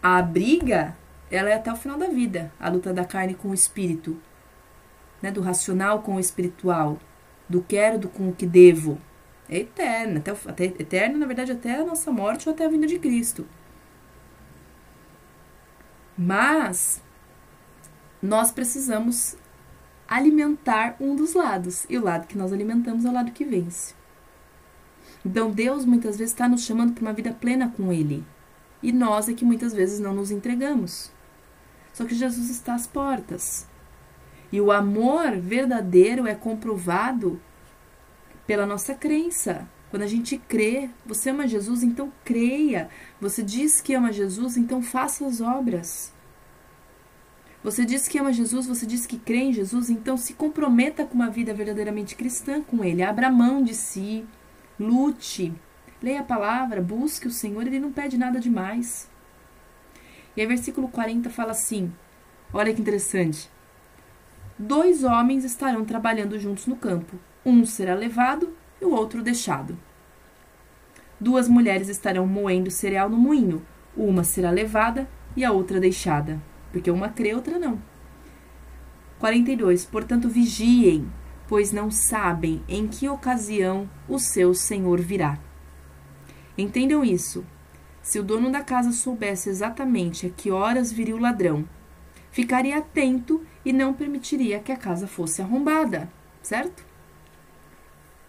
A 0.01 0.21
briga, 0.21 0.97
ela 1.31 1.49
é 1.49 1.53
até 1.53 1.71
o 1.71 1.75
final 1.75 1.97
da 1.97 2.07
vida, 2.07 2.51
a 2.59 2.69
luta 2.69 2.93
da 2.93 3.05
carne 3.05 3.33
com 3.33 3.49
o 3.49 3.53
espírito, 3.53 4.17
né, 5.21 5.31
do 5.31 5.41
racional 5.41 6.01
com 6.01 6.15
o 6.15 6.19
espiritual, 6.19 6.99
do 7.47 7.61
quero 7.61 7.97
do 7.97 8.09
com 8.09 8.29
o 8.29 8.33
que 8.33 8.45
devo. 8.45 8.99
É 9.49 9.59
eterna, 9.59 10.19
até, 10.19 10.31
até 10.31 10.63
eterna, 10.65 11.17
na 11.17 11.25
verdade, 11.25 11.51
até 11.51 11.75
a 11.75 11.85
nossa 11.85 12.11
morte 12.11 12.47
ou 12.47 12.53
até 12.53 12.65
a 12.65 12.69
vinda 12.69 12.87
de 12.87 12.99
Cristo. 12.99 13.47
Mas 16.17 17.01
nós 18.21 18.51
precisamos 18.51 19.35
alimentar 20.07 20.95
um 20.99 21.15
dos 21.15 21.33
lados, 21.33 21.85
e 21.89 21.97
o 21.97 22.03
lado 22.03 22.27
que 22.27 22.37
nós 22.37 22.51
alimentamos 22.51 23.05
é 23.05 23.09
o 23.09 23.13
lado 23.13 23.31
que 23.31 23.45
vence. 23.45 23.93
Então 25.25 25.51
Deus 25.51 25.85
muitas 25.85 26.17
vezes 26.17 26.33
está 26.33 26.49
nos 26.49 26.63
chamando 26.63 26.93
para 26.93 27.01
uma 27.01 27.13
vida 27.13 27.31
plena 27.31 27.71
com 27.75 27.93
Ele. 27.93 28.23
E 28.83 28.91
nós 28.91 29.29
é 29.29 29.33
que 29.33 29.45
muitas 29.45 29.73
vezes 29.73 29.99
não 29.99 30.13
nos 30.13 30.31
entregamos. 30.31 31.11
Só 31.93 32.05
que 32.05 32.15
Jesus 32.15 32.49
está 32.49 32.73
às 32.73 32.87
portas. 32.87 33.67
E 34.51 34.59
o 34.59 34.71
amor 34.71 35.37
verdadeiro 35.37 36.27
é 36.27 36.35
comprovado 36.35 37.41
pela 38.45 38.65
nossa 38.65 38.93
crença. 38.93 39.67
Quando 39.89 40.03
a 40.03 40.07
gente 40.07 40.37
crê, 40.37 40.89
você 41.05 41.29
ama 41.29 41.47
Jesus, 41.47 41.83
então 41.83 42.11
creia. 42.23 42.89
Você 43.19 43.43
diz 43.43 43.81
que 43.81 43.93
ama 43.93 44.11
Jesus, 44.11 44.55
então 44.57 44.81
faça 44.81 45.25
as 45.25 45.41
obras. 45.41 46.13
Você 47.63 47.85
diz 47.85 48.07
que 48.07 48.17
ama 48.17 48.33
Jesus, 48.33 48.65
você 48.65 48.85
diz 48.85 49.05
que 49.05 49.19
crê 49.19 49.37
em 49.37 49.53
Jesus, 49.53 49.89
então 49.89 50.17
se 50.17 50.33
comprometa 50.33 51.05
com 51.05 51.13
uma 51.13 51.29
vida 51.29 51.53
verdadeiramente 51.53 52.15
cristã 52.15 52.61
com 52.61 52.83
Ele. 52.83 53.03
Abra 53.03 53.29
mão 53.29 53.61
de 53.61 53.75
si, 53.75 54.25
lute, 54.79 55.53
leia 56.01 56.21
a 56.21 56.23
palavra, 56.23 56.81
busque 56.81 57.27
o 57.27 57.31
Senhor, 57.31 57.67
ele 57.67 57.79
não 57.79 57.91
pede 57.91 58.17
nada 58.17 58.39
demais. 58.39 59.10
E 60.35 60.41
aí, 60.41 60.47
versículo 60.47 60.87
40 60.87 61.29
fala 61.29 61.51
assim: 61.51 61.91
olha 62.53 62.73
que 62.73 62.81
interessante. 62.81 63.49
Dois 64.57 65.03
homens 65.03 65.43
estarão 65.43 65.83
trabalhando 65.83 66.39
juntos 66.39 66.67
no 66.67 66.75
campo. 66.75 67.17
Um 67.45 67.65
será 67.65 67.95
levado 67.95 68.53
e 68.79 68.85
o 68.85 68.91
outro 68.91 69.23
deixado. 69.23 69.77
Duas 71.19 71.47
mulheres 71.47 71.87
estarão 71.89 72.25
moendo 72.27 72.69
cereal 72.71 73.09
no 73.09 73.17
moinho. 73.17 73.65
Uma 73.95 74.23
será 74.23 74.51
levada 74.51 75.09
e 75.35 75.43
a 75.43 75.51
outra 75.51 75.79
deixada. 75.79 76.41
Porque 76.71 76.89
uma 76.89 77.09
crê, 77.09 77.33
outra 77.33 77.59
não. 77.59 77.81
42. 79.19 79.85
Portanto, 79.85 80.29
vigiem, 80.29 81.11
pois 81.47 81.71
não 81.71 81.91
sabem 81.91 82.63
em 82.67 82.87
que 82.87 83.07
ocasião 83.07 83.89
o 84.07 84.17
seu 84.17 84.53
senhor 84.53 84.99
virá. 84.99 85.37
Entendam 86.57 87.03
isso. 87.03 87.45
Se 88.01 88.19
o 88.19 88.23
dono 88.23 88.51
da 88.51 88.63
casa 88.63 88.91
soubesse 88.91 89.49
exatamente 89.49 90.27
a 90.27 90.29
que 90.29 90.51
horas 90.51 90.91
viria 90.91 91.15
o 91.15 91.19
ladrão, 91.19 91.67
ficaria 92.31 92.77
atento 92.77 93.45
e 93.63 93.71
não 93.71 93.93
permitiria 93.93 94.59
que 94.59 94.71
a 94.71 94.77
casa 94.77 95.07
fosse 95.07 95.41
arrombada, 95.41 96.09
certo? 96.41 96.83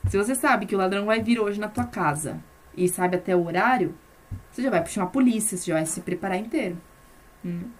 Se 0.08 0.18
você 0.18 0.34
sabe 0.34 0.66
que 0.66 0.74
o 0.74 0.78
ladrão 0.78 1.06
vai 1.06 1.22
vir 1.22 1.38
hoje 1.38 1.60
na 1.60 1.68
tua 1.68 1.84
casa 1.84 2.42
e 2.76 2.88
sabe 2.88 3.16
até 3.16 3.34
o 3.34 3.44
horário, 3.44 3.94
você 4.50 4.62
já 4.62 4.70
vai 4.70 4.82
puxar 4.82 5.04
a 5.04 5.06
polícia, 5.06 5.56
você 5.56 5.66
já 5.70 5.74
vai 5.74 5.86
se 5.86 6.00
preparar 6.00 6.38
inteiro. 6.38 6.76
Hum. 7.44 7.70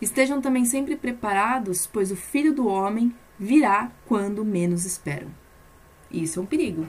Estejam 0.00 0.40
também 0.40 0.64
sempre 0.64 0.96
preparados, 0.96 1.86
pois 1.86 2.10
o 2.10 2.16
filho 2.16 2.54
do 2.54 2.66
homem 2.66 3.14
virá 3.38 3.90
quando 4.06 4.44
menos 4.44 4.84
esperam. 4.84 5.28
Isso 6.10 6.40
é 6.40 6.42
um 6.42 6.46
perigo. 6.46 6.86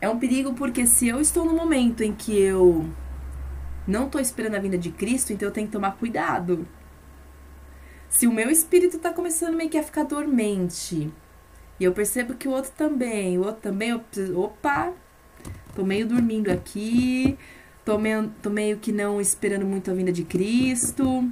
É 0.00 0.08
um 0.08 0.18
perigo 0.18 0.52
porque 0.54 0.86
se 0.86 1.08
eu 1.08 1.20
estou 1.20 1.44
no 1.44 1.54
momento 1.54 2.02
em 2.02 2.12
que 2.12 2.38
eu 2.38 2.86
não 3.86 4.06
estou 4.06 4.20
esperando 4.20 4.56
a 4.56 4.60
vinda 4.60 4.76
de 4.76 4.90
Cristo, 4.90 5.32
então 5.32 5.48
eu 5.48 5.52
tenho 5.52 5.66
que 5.66 5.72
tomar 5.72 5.96
cuidado. 5.96 6.66
Se 8.08 8.26
o 8.26 8.32
meu 8.32 8.50
espírito 8.50 8.96
está 8.96 9.12
começando 9.12 9.54
meio 9.56 9.70
que 9.70 9.78
a 9.78 9.82
ficar 9.82 10.04
dormente, 10.04 11.12
e 11.78 11.84
eu 11.84 11.92
percebo 11.92 12.34
que 12.34 12.48
o 12.48 12.52
outro 12.52 12.72
também, 12.72 13.38
o 13.38 13.44
outro 13.44 13.62
também, 13.62 13.90
eu 13.90 14.00
preciso, 14.00 14.38
opa, 14.38 14.92
tô 15.74 15.84
meio 15.84 16.06
dormindo 16.06 16.50
aqui, 16.50 17.38
tô 17.84 17.98
meio, 17.98 18.32
tô 18.42 18.50
meio 18.50 18.78
que 18.78 18.92
não 18.92 19.20
esperando 19.20 19.66
muito 19.66 19.90
a 19.90 19.94
vinda 19.94 20.12
de 20.12 20.24
Cristo, 20.24 21.30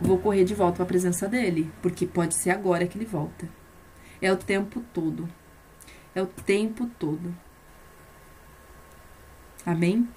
vou 0.00 0.18
correr 0.18 0.44
de 0.44 0.54
volta 0.54 0.76
para 0.76 0.84
a 0.84 0.88
presença 0.88 1.28
dele, 1.28 1.70
porque 1.80 2.06
pode 2.06 2.34
ser 2.34 2.50
agora 2.50 2.86
que 2.86 2.98
ele 2.98 3.06
volta. 3.06 3.48
É 4.20 4.32
o 4.32 4.36
tempo 4.36 4.82
todo. 4.92 5.28
É 6.14 6.20
o 6.20 6.26
tempo 6.26 6.86
todo. 6.98 7.34
Amém? 9.64 10.08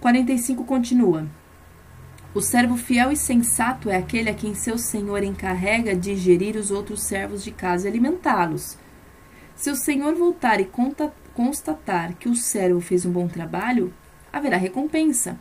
45 0.00 0.64
continua. 0.64 1.26
O 2.34 2.40
servo 2.40 2.76
fiel 2.76 3.10
e 3.10 3.16
sensato 3.16 3.88
é 3.88 3.96
aquele 3.96 4.28
a 4.28 4.34
quem 4.34 4.54
seu 4.54 4.76
senhor 4.76 5.22
encarrega 5.22 5.96
de 5.96 6.14
gerir 6.16 6.56
os 6.56 6.70
outros 6.70 7.02
servos 7.02 7.42
de 7.42 7.50
casa 7.50 7.86
e 7.86 7.90
alimentá-los. 7.90 8.76
Se 9.54 9.70
o 9.70 9.76
senhor 9.76 10.14
voltar 10.14 10.60
e 10.60 10.70
constatar 11.34 12.14
que 12.14 12.28
o 12.28 12.34
servo 12.34 12.80
fez 12.80 13.06
um 13.06 13.10
bom 13.10 13.26
trabalho, 13.26 13.92
haverá 14.32 14.56
recompensa. 14.56 15.38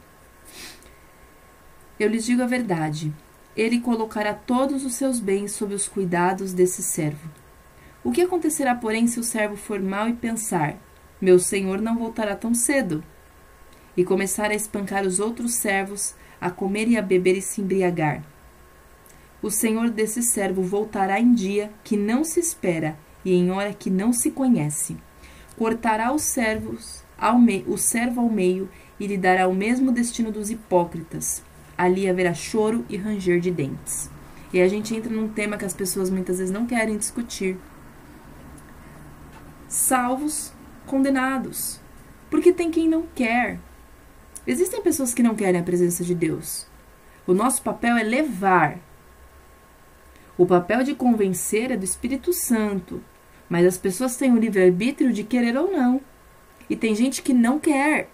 Eu 1.99 2.09
lhes 2.09 2.25
digo 2.25 2.41
a 2.41 2.47
verdade: 2.47 3.13
ele 3.57 3.81
colocará 3.81 4.33
todos 4.33 4.85
os 4.85 4.95
seus 4.95 5.19
bens 5.19 5.51
sob 5.51 5.73
os 5.73 5.88
cuidados 5.88 6.53
desse 6.53 6.81
servo. 6.81 7.29
O 8.05 8.11
que 8.11 8.21
acontecerá, 8.21 8.73
porém, 8.73 9.05
se 9.05 9.19
o 9.19 9.23
servo 9.23 9.57
for 9.57 9.81
mal 9.81 10.07
e 10.07 10.13
pensar: 10.13 10.77
Meu 11.19 11.37
senhor 11.37 11.81
não 11.81 11.97
voltará 11.97 12.37
tão 12.37 12.53
cedo? 12.53 13.03
E 13.97 14.05
começar 14.05 14.51
a 14.51 14.55
espancar 14.55 15.05
os 15.05 15.19
outros 15.19 15.55
servos, 15.55 16.15
a 16.39 16.49
comer 16.49 16.87
e 16.87 16.97
a 16.97 17.01
beber 17.01 17.35
e 17.35 17.41
se 17.41 17.59
embriagar. 17.59 18.23
O 19.41 19.51
senhor 19.51 19.89
desse 19.89 20.23
servo 20.23 20.61
voltará 20.61 21.19
em 21.19 21.33
dia 21.33 21.69
que 21.83 21.97
não 21.97 22.23
se 22.23 22.39
espera 22.39 22.97
e 23.25 23.33
em 23.33 23.51
hora 23.51 23.73
que 23.73 23.89
não 23.89 24.13
se 24.13 24.31
conhece. 24.31 24.95
Cortará 25.57 26.13
os 26.13 26.21
servos 26.21 27.03
ao 27.17 27.37
me, 27.37 27.65
o 27.67 27.77
servo 27.77 28.21
ao 28.21 28.29
meio 28.29 28.69
e 28.97 29.07
lhe 29.07 29.17
dará 29.17 29.47
o 29.47 29.53
mesmo 29.53 29.91
destino 29.91 30.31
dos 30.31 30.49
hipócritas 30.49 31.43
ali 31.77 32.09
haverá 32.09 32.33
choro 32.33 32.85
e 32.89 32.97
ranger 32.97 33.39
de 33.39 33.51
dentes. 33.51 34.09
E 34.53 34.61
a 34.61 34.67
gente 34.67 34.95
entra 34.95 35.11
num 35.11 35.27
tema 35.27 35.57
que 35.57 35.65
as 35.65 35.73
pessoas 35.73 36.09
muitas 36.09 36.37
vezes 36.37 36.53
não 36.53 36.65
querem 36.65 36.97
discutir. 36.97 37.57
Salvos, 39.75 40.53
condenados. 40.85 41.81
Porque 42.29 42.53
tem 42.53 42.71
quem 42.71 42.88
não 42.88 43.05
quer. 43.13 43.59
Existem 44.47 44.81
pessoas 44.81 45.13
que 45.13 45.21
não 45.21 45.35
querem 45.35 45.59
a 45.59 45.63
presença 45.63 46.01
de 46.01 46.15
Deus. 46.15 46.65
O 47.27 47.33
nosso 47.33 47.61
papel 47.61 47.97
é 47.97 48.03
levar. 48.03 48.79
O 50.38 50.45
papel 50.45 50.81
de 50.81 50.95
convencer 50.95 51.71
é 51.71 51.77
do 51.77 51.83
Espírito 51.83 52.31
Santo. 52.31 53.03
Mas 53.49 53.65
as 53.65 53.77
pessoas 53.77 54.15
têm 54.15 54.31
o 54.31 54.39
livre-arbítrio 54.39 55.11
de 55.11 55.25
querer 55.25 55.57
ou 55.57 55.69
não. 55.69 55.99
E 56.69 56.75
tem 56.77 56.95
gente 56.95 57.21
que 57.21 57.33
não 57.33 57.59
quer. 57.59 58.09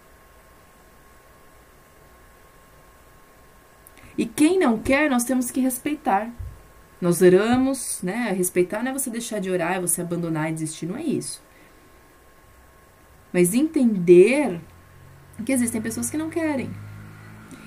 E 4.18 4.26
quem 4.26 4.58
não 4.58 4.80
quer, 4.80 5.12
nós 5.12 5.24
temos 5.24 5.52
que 5.52 5.62
respeitar. 5.62 6.28
Nós 7.00 7.22
oramos, 7.22 8.02
né? 8.02 8.34
Respeitar 8.36 8.82
não 8.82 8.90
é 8.90 8.94
você 8.94 9.12
deixar 9.12 9.40
de 9.40 9.52
orar, 9.52 9.74
é 9.74 9.80
você 9.80 10.02
abandonar 10.02 10.50
e 10.50 10.54
desistir, 10.54 10.88
não 10.88 10.98
é 10.98 11.04
isso. 11.04 11.51
Mas 13.34 13.54
entender 13.54 14.60
que 15.46 15.52
existem 15.52 15.82
pessoas 15.82 16.10
que 16.10 16.18
não 16.18 16.30
querem. 16.30 16.72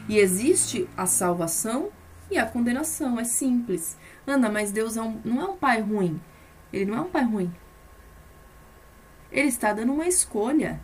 E 0.09 0.19
existe 0.19 0.89
a 0.97 1.07
salvação 1.07 1.91
e 2.31 2.39
a 2.39 2.47
condenação. 2.47 3.19
É 3.19 3.25
simples. 3.25 3.97
Ana, 4.27 4.49
mas 4.49 4.71
Deus 4.71 4.97
é 4.97 5.03
um, 5.03 5.21
não 5.25 5.41
é 5.41 5.45
um 5.45 5.57
pai 5.57 5.81
ruim. 5.81 6.21
Ele 6.73 6.87
não 6.87 6.99
é 6.99 7.01
um 7.01 7.11
pai 7.11 7.25
ruim. 7.25 7.53
Ele 9.31 9.49
está 9.49 9.73
dando 9.73 9.93
uma 9.93 10.07
escolha. 10.07 10.81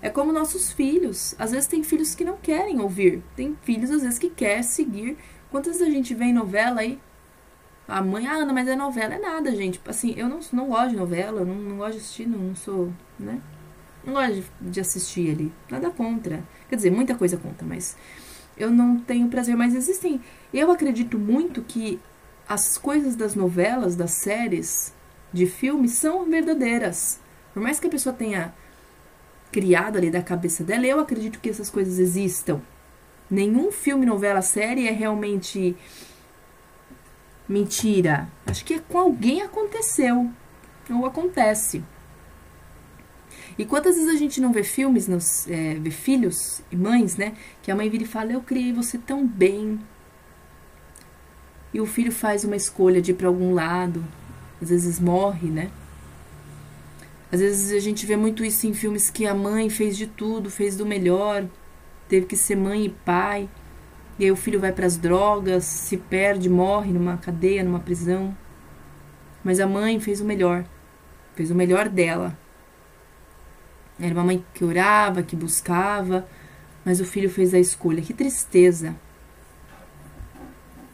É 0.00 0.10
como 0.10 0.32
nossos 0.32 0.72
filhos. 0.72 1.34
Às 1.38 1.52
vezes 1.52 1.68
tem 1.68 1.84
filhos 1.84 2.14
que 2.14 2.24
não 2.24 2.36
querem 2.36 2.80
ouvir. 2.80 3.22
Tem 3.36 3.56
filhos, 3.62 3.90
às 3.90 4.02
vezes, 4.02 4.18
que 4.18 4.30
quer 4.30 4.62
seguir. 4.64 5.16
Quantas 5.50 5.80
a 5.80 5.84
gente 5.84 6.14
vê 6.14 6.24
em 6.26 6.32
novela 6.32 6.80
aí? 6.80 6.98
A 7.86 8.00
mãe, 8.00 8.26
ah, 8.26 8.34
Ana, 8.34 8.52
mas 8.52 8.68
é 8.68 8.76
novela. 8.76 9.14
É 9.14 9.18
nada, 9.18 9.54
gente. 9.54 9.80
Assim, 9.86 10.14
eu 10.16 10.28
não, 10.28 10.40
não 10.52 10.68
gosto 10.68 10.90
de 10.90 10.96
novela, 10.96 11.44
não, 11.44 11.54
não 11.54 11.76
gosto 11.78 11.92
de 11.92 11.98
assistir, 11.98 12.26
não, 12.28 12.38
não 12.38 12.54
sou, 12.54 12.92
né? 13.18 13.40
Não 14.04 14.14
gosto 14.14 14.34
de, 14.34 14.44
de 14.60 14.80
assistir 14.80 15.30
ali. 15.30 15.52
Nada 15.70 15.90
contra. 15.90 16.42
Quer 16.68 16.76
dizer, 16.76 16.90
muita 16.90 17.14
coisa 17.14 17.36
contra, 17.36 17.66
mas 17.66 17.96
eu 18.56 18.70
não 18.70 18.98
tenho 18.98 19.28
prazer. 19.28 19.56
Mas 19.56 19.74
existem. 19.74 20.20
Eu 20.52 20.70
acredito 20.70 21.18
muito 21.18 21.62
que 21.62 22.00
as 22.48 22.76
coisas 22.78 23.16
das 23.16 23.34
novelas, 23.34 23.96
das 23.96 24.12
séries, 24.12 24.92
de 25.32 25.46
filmes 25.46 25.92
são 25.92 26.24
verdadeiras. 26.28 27.20
Por 27.54 27.62
mais 27.62 27.80
que 27.80 27.86
a 27.86 27.90
pessoa 27.90 28.14
tenha 28.14 28.54
criado 29.50 29.98
ali 29.98 30.10
da 30.10 30.22
cabeça 30.22 30.64
dela, 30.64 30.86
eu 30.86 30.98
acredito 31.00 31.38
que 31.40 31.50
essas 31.50 31.70
coisas 31.70 31.98
existam. 31.98 32.60
Nenhum 33.30 33.70
filme, 33.70 34.04
novela, 34.04 34.42
série 34.42 34.86
é 34.86 34.90
realmente 34.90 35.76
mentira. 37.52 38.28
Acho 38.46 38.64
que 38.64 38.78
com 38.80 38.98
alguém 38.98 39.42
aconteceu 39.42 40.30
ou 40.90 41.06
acontece. 41.06 41.84
E 43.58 43.64
quantas 43.64 43.96
vezes 43.96 44.10
a 44.10 44.16
gente 44.16 44.40
não 44.40 44.52
vê 44.52 44.64
filmes, 44.64 45.06
nos, 45.06 45.46
é, 45.48 45.74
vê 45.74 45.90
filhos 45.90 46.62
e 46.70 46.76
mães, 46.76 47.16
né? 47.16 47.34
Que 47.62 47.70
a 47.70 47.76
mãe 47.76 47.88
vira 47.90 48.04
e 48.04 48.06
fala: 48.06 48.32
Eu 48.32 48.40
criei 48.40 48.72
você 48.72 48.96
tão 48.96 49.26
bem. 49.26 49.78
E 51.72 51.80
o 51.80 51.86
filho 51.86 52.12
faz 52.12 52.44
uma 52.44 52.56
escolha 52.56 53.00
de 53.00 53.12
ir 53.12 53.14
para 53.14 53.28
algum 53.28 53.54
lado, 53.54 54.04
às 54.60 54.70
vezes 54.70 54.98
morre, 54.98 55.48
né? 55.48 55.70
Às 57.30 57.40
vezes 57.40 57.72
a 57.72 57.80
gente 57.80 58.04
vê 58.04 58.14
muito 58.14 58.44
isso 58.44 58.66
em 58.66 58.74
filmes 58.74 59.08
que 59.08 59.26
a 59.26 59.34
mãe 59.34 59.70
fez 59.70 59.96
de 59.96 60.06
tudo, 60.06 60.50
fez 60.50 60.76
do 60.76 60.84
melhor, 60.84 61.46
teve 62.08 62.26
que 62.26 62.36
ser 62.36 62.56
mãe 62.56 62.84
e 62.84 62.90
pai. 62.90 63.48
E 64.22 64.26
aí 64.26 64.30
o 64.30 64.36
filho 64.36 64.60
vai 64.60 64.70
para 64.70 64.86
as 64.86 64.96
drogas, 64.96 65.64
se 65.64 65.96
perde, 65.96 66.48
morre 66.48 66.92
numa 66.92 67.16
cadeia, 67.16 67.64
numa 67.64 67.80
prisão. 67.80 68.32
Mas 69.42 69.58
a 69.58 69.66
mãe 69.66 69.98
fez 69.98 70.20
o 70.20 70.24
melhor, 70.24 70.64
fez 71.34 71.50
o 71.50 71.56
melhor 71.56 71.88
dela. 71.88 72.38
Era 73.98 74.14
uma 74.14 74.22
mãe 74.22 74.44
que 74.54 74.64
orava, 74.64 75.24
que 75.24 75.34
buscava, 75.34 76.24
mas 76.84 77.00
o 77.00 77.04
filho 77.04 77.28
fez 77.28 77.52
a 77.52 77.58
escolha. 77.58 78.00
Que 78.00 78.14
tristeza. 78.14 78.94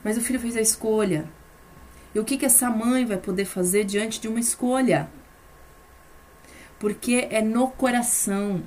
Mas 0.03 0.17
o 0.17 0.23
filho 0.23 0.41
fez 0.41 0.57
a 0.57 0.63
escolha. 0.63 1.27
E 2.15 2.19
o 2.19 2.25
que, 2.25 2.39
que 2.39 2.47
essa 2.47 2.71
mãe 2.71 3.05
vai 3.05 3.19
poder 3.19 3.45
fazer 3.45 3.85
diante 3.85 4.23
de 4.23 4.29
uma 4.29 4.41
escolha? 4.41 5.11
porque 6.79 7.29
é 7.31 7.43
no 7.43 7.69
coração. 7.69 8.63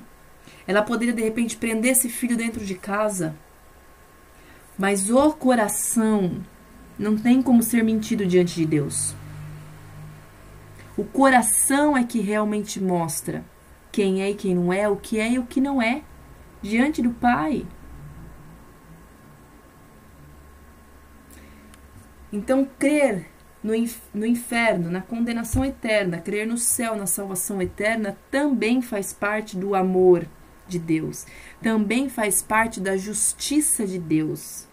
Ela 0.67 0.83
poderia 0.83 1.13
de 1.13 1.23
repente 1.23 1.57
prender 1.57 1.93
esse 1.93 2.09
filho 2.09 2.37
dentro 2.37 2.63
de 2.63 2.75
casa, 2.75 3.35
mas 4.81 5.11
o 5.11 5.31
coração 5.33 6.41
não 6.97 7.15
tem 7.15 7.39
como 7.39 7.61
ser 7.61 7.83
mentido 7.83 8.25
diante 8.25 8.55
de 8.55 8.65
Deus. 8.65 9.13
O 10.97 11.03
coração 11.03 11.95
é 11.95 12.03
que 12.03 12.19
realmente 12.19 12.81
mostra 12.81 13.45
quem 13.91 14.23
é 14.23 14.31
e 14.31 14.33
quem 14.33 14.55
não 14.55 14.73
é, 14.73 14.89
o 14.89 14.95
que 14.95 15.19
é 15.19 15.33
e 15.33 15.37
o 15.37 15.45
que 15.45 15.61
não 15.61 15.79
é 15.79 16.01
diante 16.63 16.99
do 16.99 17.11
Pai. 17.11 17.63
Então, 22.33 22.67
crer 22.79 23.27
no, 23.61 23.73
no 24.15 24.25
inferno, 24.25 24.89
na 24.89 25.01
condenação 25.01 25.63
eterna, 25.63 26.17
crer 26.17 26.47
no 26.47 26.57
céu, 26.57 26.95
na 26.95 27.05
salvação 27.05 27.61
eterna, 27.61 28.17
também 28.31 28.81
faz 28.81 29.13
parte 29.13 29.55
do 29.55 29.75
amor 29.75 30.25
de 30.67 30.79
Deus, 30.79 31.27
também 31.61 32.09
faz 32.09 32.41
parte 32.41 32.79
da 32.79 32.97
justiça 32.97 33.85
de 33.85 33.99
Deus, 33.99 34.70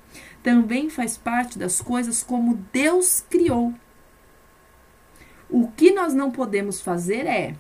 também 0.49 0.89
faz 0.89 1.19
parte 1.19 1.59
das 1.59 1.79
coisas 1.79 2.23
como 2.23 2.55
Deus 2.73 3.23
criou. 3.29 3.75
O 5.47 5.69
que 5.69 5.91
nós 5.91 6.15
não 6.15 6.31
podemos 6.31 6.81
fazer 6.81 7.27
é 7.27 7.55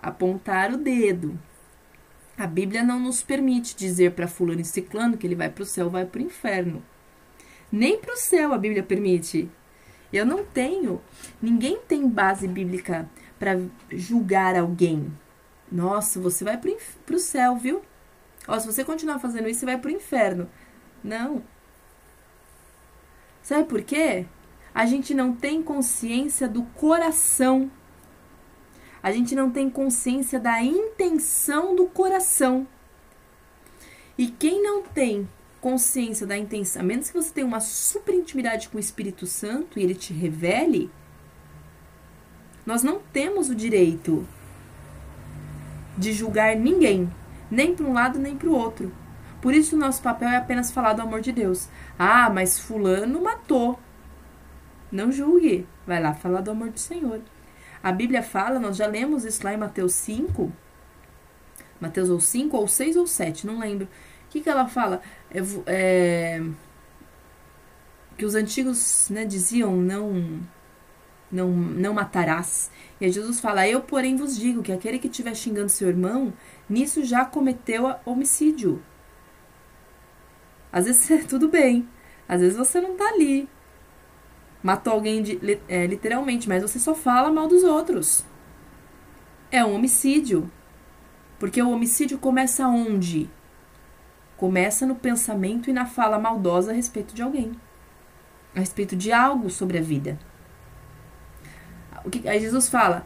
apontar 0.00 0.72
o 0.72 0.76
dedo. 0.76 1.38
A 2.36 2.48
Bíblia 2.48 2.82
não 2.82 2.98
nos 2.98 3.22
permite 3.22 3.76
dizer 3.76 4.10
para 4.10 4.26
fulano 4.26 4.60
e 4.60 4.64
ciclano 4.64 5.16
que 5.16 5.24
ele 5.24 5.36
vai 5.36 5.48
para 5.48 5.62
o 5.62 5.64
céu, 5.64 5.88
vai 5.88 6.04
para 6.04 6.20
o 6.20 6.24
inferno. 6.24 6.82
Nem 7.70 7.96
para 7.96 8.14
o 8.14 8.16
céu 8.16 8.52
a 8.52 8.58
Bíblia 8.58 8.82
permite. 8.82 9.48
Eu 10.12 10.26
não 10.26 10.44
tenho, 10.44 11.00
ninguém 11.40 11.78
tem 11.86 12.08
base 12.08 12.48
bíblica 12.48 13.08
para 13.38 13.60
julgar 13.88 14.56
alguém. 14.56 15.16
Nossa, 15.70 16.18
você 16.18 16.42
vai 16.42 16.58
para 16.58 17.14
o 17.14 17.20
céu, 17.20 17.54
viu? 17.54 17.82
Ó, 18.48 18.58
se 18.58 18.66
você 18.66 18.82
continuar 18.84 19.20
fazendo 19.20 19.48
isso, 19.48 19.60
você 19.60 19.66
vai 19.66 19.78
para 19.78 19.92
o 19.92 19.94
inferno. 19.94 20.50
Não. 21.04 21.51
Sabe 23.42 23.68
por 23.68 23.82
quê? 23.82 24.26
A 24.74 24.86
gente 24.86 25.12
não 25.14 25.34
tem 25.34 25.62
consciência 25.62 26.48
do 26.48 26.62
coração. 26.62 27.70
A 29.02 29.10
gente 29.10 29.34
não 29.34 29.50
tem 29.50 29.68
consciência 29.68 30.38
da 30.38 30.62
intenção 30.62 31.74
do 31.74 31.86
coração. 31.86 32.66
E 34.16 34.28
quem 34.28 34.62
não 34.62 34.82
tem 34.82 35.28
consciência 35.60 36.26
da 36.26 36.36
intenção, 36.36 36.82
a 36.82 36.84
menos 36.84 37.10
que 37.10 37.16
você 37.16 37.32
tenha 37.32 37.46
uma 37.46 37.60
super 37.60 38.14
intimidade 38.14 38.68
com 38.68 38.76
o 38.76 38.80
Espírito 38.80 39.26
Santo 39.26 39.78
e 39.78 39.82
ele 39.82 39.94
te 39.94 40.12
revele, 40.12 40.90
nós 42.64 42.82
não 42.82 43.00
temos 43.12 43.48
o 43.48 43.54
direito 43.54 44.26
de 45.98 46.12
julgar 46.12 46.56
ninguém, 46.56 47.12
nem 47.50 47.74
para 47.74 47.86
um 47.86 47.92
lado 47.92 48.18
nem 48.18 48.36
para 48.36 48.48
o 48.48 48.54
outro. 48.54 48.92
Por 49.42 49.52
isso, 49.52 49.76
o 49.76 49.78
nosso 49.78 50.00
papel 50.00 50.30
é 50.30 50.36
apenas 50.36 50.70
falar 50.70 50.94
do 50.94 51.02
amor 51.02 51.20
de 51.20 51.32
Deus. 51.32 51.68
Ah, 51.98 52.30
mas 52.30 52.58
Fulano 52.58 53.20
matou. 53.20 53.78
Não 54.90 55.12
julgue. 55.12 55.66
Vai 55.86 56.00
lá 56.00 56.14
falar 56.14 56.40
do 56.40 56.50
amor 56.50 56.70
do 56.70 56.80
Senhor. 56.80 57.20
A 57.82 57.92
Bíblia 57.92 58.22
fala, 58.22 58.58
nós 58.58 58.78
já 58.78 58.86
lemos 58.86 59.24
isso 59.24 59.44
lá 59.44 59.52
em 59.52 59.58
Mateus 59.58 59.92
5. 59.92 60.50
Mateus 61.78 62.08
ou 62.08 62.20
5, 62.20 62.56
ou 62.56 62.66
6 62.66 62.96
ou 62.96 63.06
7, 63.06 63.46
não 63.46 63.58
lembro 63.58 63.88
que, 64.32 64.40
que 64.40 64.48
ela 64.48 64.66
fala? 64.66 65.02
É, 65.30 65.40
é, 65.66 66.42
que 68.16 68.24
os 68.24 68.34
antigos 68.34 69.08
né, 69.10 69.26
diziam 69.26 69.76
não, 69.76 70.40
não, 71.30 71.50
não 71.50 71.92
matarás. 71.92 72.70
E 72.98 73.10
Jesus 73.10 73.40
fala: 73.40 73.68
Eu, 73.68 73.82
porém, 73.82 74.16
vos 74.16 74.36
digo 74.36 74.62
que 74.62 74.72
aquele 74.72 74.98
que 74.98 75.08
estiver 75.08 75.34
xingando 75.34 75.68
seu 75.68 75.88
irmão, 75.88 76.32
nisso 76.68 77.04
já 77.04 77.26
cometeu 77.26 77.94
homicídio. 78.06 78.82
Às 80.72 80.86
vezes 80.86 81.26
tudo 81.28 81.48
bem, 81.48 81.88
às 82.28 82.40
vezes 82.40 82.56
você 82.56 82.80
não 82.80 82.96
tá 82.96 83.06
ali. 83.08 83.48
Matou 84.62 84.92
alguém 84.92 85.22
de, 85.22 85.38
é, 85.68 85.86
literalmente, 85.86 86.48
mas 86.48 86.62
você 86.62 86.78
só 86.78 86.94
fala 86.94 87.30
mal 87.30 87.48
dos 87.48 87.64
outros. 87.64 88.24
É 89.50 89.64
um 89.64 89.74
homicídio. 89.74 90.50
Porque 91.38 91.60
o 91.60 91.70
homicídio 91.70 92.18
começa 92.18 92.68
onde? 92.68 93.28
Começa 94.36 94.86
no 94.86 94.94
pensamento 94.94 95.68
e 95.68 95.72
na 95.72 95.84
fala 95.84 96.18
maldosa 96.18 96.70
a 96.70 96.74
respeito 96.74 97.14
de 97.14 97.22
alguém, 97.22 97.52
a 98.54 98.60
respeito 98.60 98.94
de 98.94 99.12
algo 99.12 99.50
sobre 99.50 99.78
a 99.78 99.82
vida. 99.82 100.18
O 102.04 102.10
que, 102.10 102.28
aí 102.28 102.40
Jesus 102.40 102.68
fala: 102.68 103.04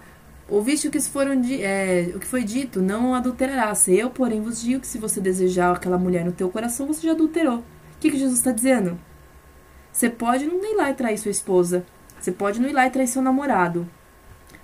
Ouviste 0.48 0.87
o 0.87 0.90
que, 0.90 1.00
foram, 1.00 1.40
é, 1.61 2.12
o 2.14 2.20
que 2.20 2.26
foi 2.26 2.44
dito, 2.44 2.80
não 2.80 3.14
adulterarás. 3.14 3.88
Eu, 3.88 4.11
porém, 4.11 4.40
vos 4.40 4.61
digo 4.61 4.80
que 4.80 4.87
se 4.87 4.98
você 4.98 5.20
desejar 5.20 5.74
aquela 5.74 5.98
mulher 5.98 6.24
no 6.24 6.32
teu 6.32 6.48
coração, 6.48 6.87
você 6.87 7.04
já 7.04 7.12
adulterou. 7.12 7.59
O 7.59 7.64
que, 7.98 8.11
que 8.11 8.18
Jesus 8.18 8.38
está 8.38 8.52
dizendo? 8.52 8.98
Você 9.92 10.08
pode 10.08 10.46
não 10.46 10.64
ir 10.64 10.77
lá 10.77 10.90
e 10.90 10.94
trair 10.94 11.18
sua 11.18 11.31
esposa. 11.31 11.85
Você 12.21 12.31
pode 12.31 12.60
não 12.60 12.68
ir 12.68 12.73
lá 12.73 12.87
e 12.87 12.90
trair 12.90 13.08
seu 13.08 13.23
namorado. 13.23 13.88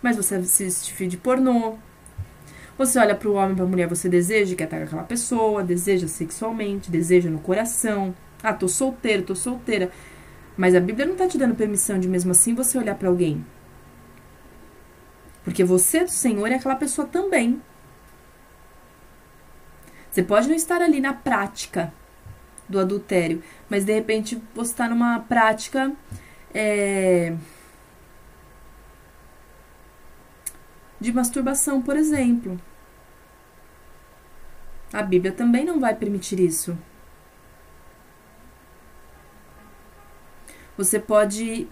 Mas 0.01 0.17
você 0.17 0.37
assiste 0.37 0.95
vídeo 0.95 1.19
pornô, 1.21 1.77
você 2.77 2.99
olha 2.99 3.15
para 3.15 3.29
o 3.29 3.35
homem, 3.35 3.55
para 3.55 3.65
a 3.65 3.69
mulher, 3.69 3.87
você 3.87 4.09
deseja 4.09 4.57
que 4.57 4.63
ataque 4.63 4.85
aquela 4.85 5.03
pessoa, 5.03 5.63
deseja 5.63 6.09
sexualmente, 6.09 6.91
deseja 6.91 7.31
no 7.31 7.39
coração. 7.39 8.15
Ah, 8.43 8.53
tô 8.53 8.67
solteiro, 8.67 9.23
tô 9.23 9.35
solteira. 9.35 9.91
Mas 10.57 10.75
a 10.75 10.81
Bíblia 10.81 11.07
não 11.07 11.13
está 11.13 11.29
te 11.29 11.39
dando 11.39 11.55
permissão 11.55 11.99
de 11.99 12.09
mesmo 12.09 12.33
assim 12.33 12.55
você 12.55 12.79
olhar 12.79 12.95
para 12.95 13.09
alguém. 13.09 13.45
Porque 15.45 15.65
você 15.65 15.99
é 15.99 16.05
do 16.05 16.11
Senhor 16.11 16.51
é 16.51 16.55
aquela 16.55 16.77
pessoa 16.77 17.07
também. 17.07 17.61
Você 20.11 20.23
pode 20.23 20.49
não 20.49 20.55
estar 20.55 20.81
ali 20.83 21.01
na 21.01 21.13
prática 21.13 21.93
do 22.69 22.79
adultério, 22.79 23.43
mas 23.69 23.85
de 23.85 23.93
repente 23.93 24.43
você 24.55 24.71
está 24.71 24.89
numa 24.89 25.19
prática. 25.21 25.93
É, 26.55 27.35
de 31.03 31.13
masturbação, 31.13 31.83
por 31.83 31.97
exemplo. 31.97 32.59
A 34.93 35.03
Bíblia 35.03 35.33
também 35.33 35.65
não 35.65 35.81
vai 35.81 35.95
permitir 35.95 36.39
isso. 36.39 36.79
Você 40.77 40.99
pode 40.99 41.69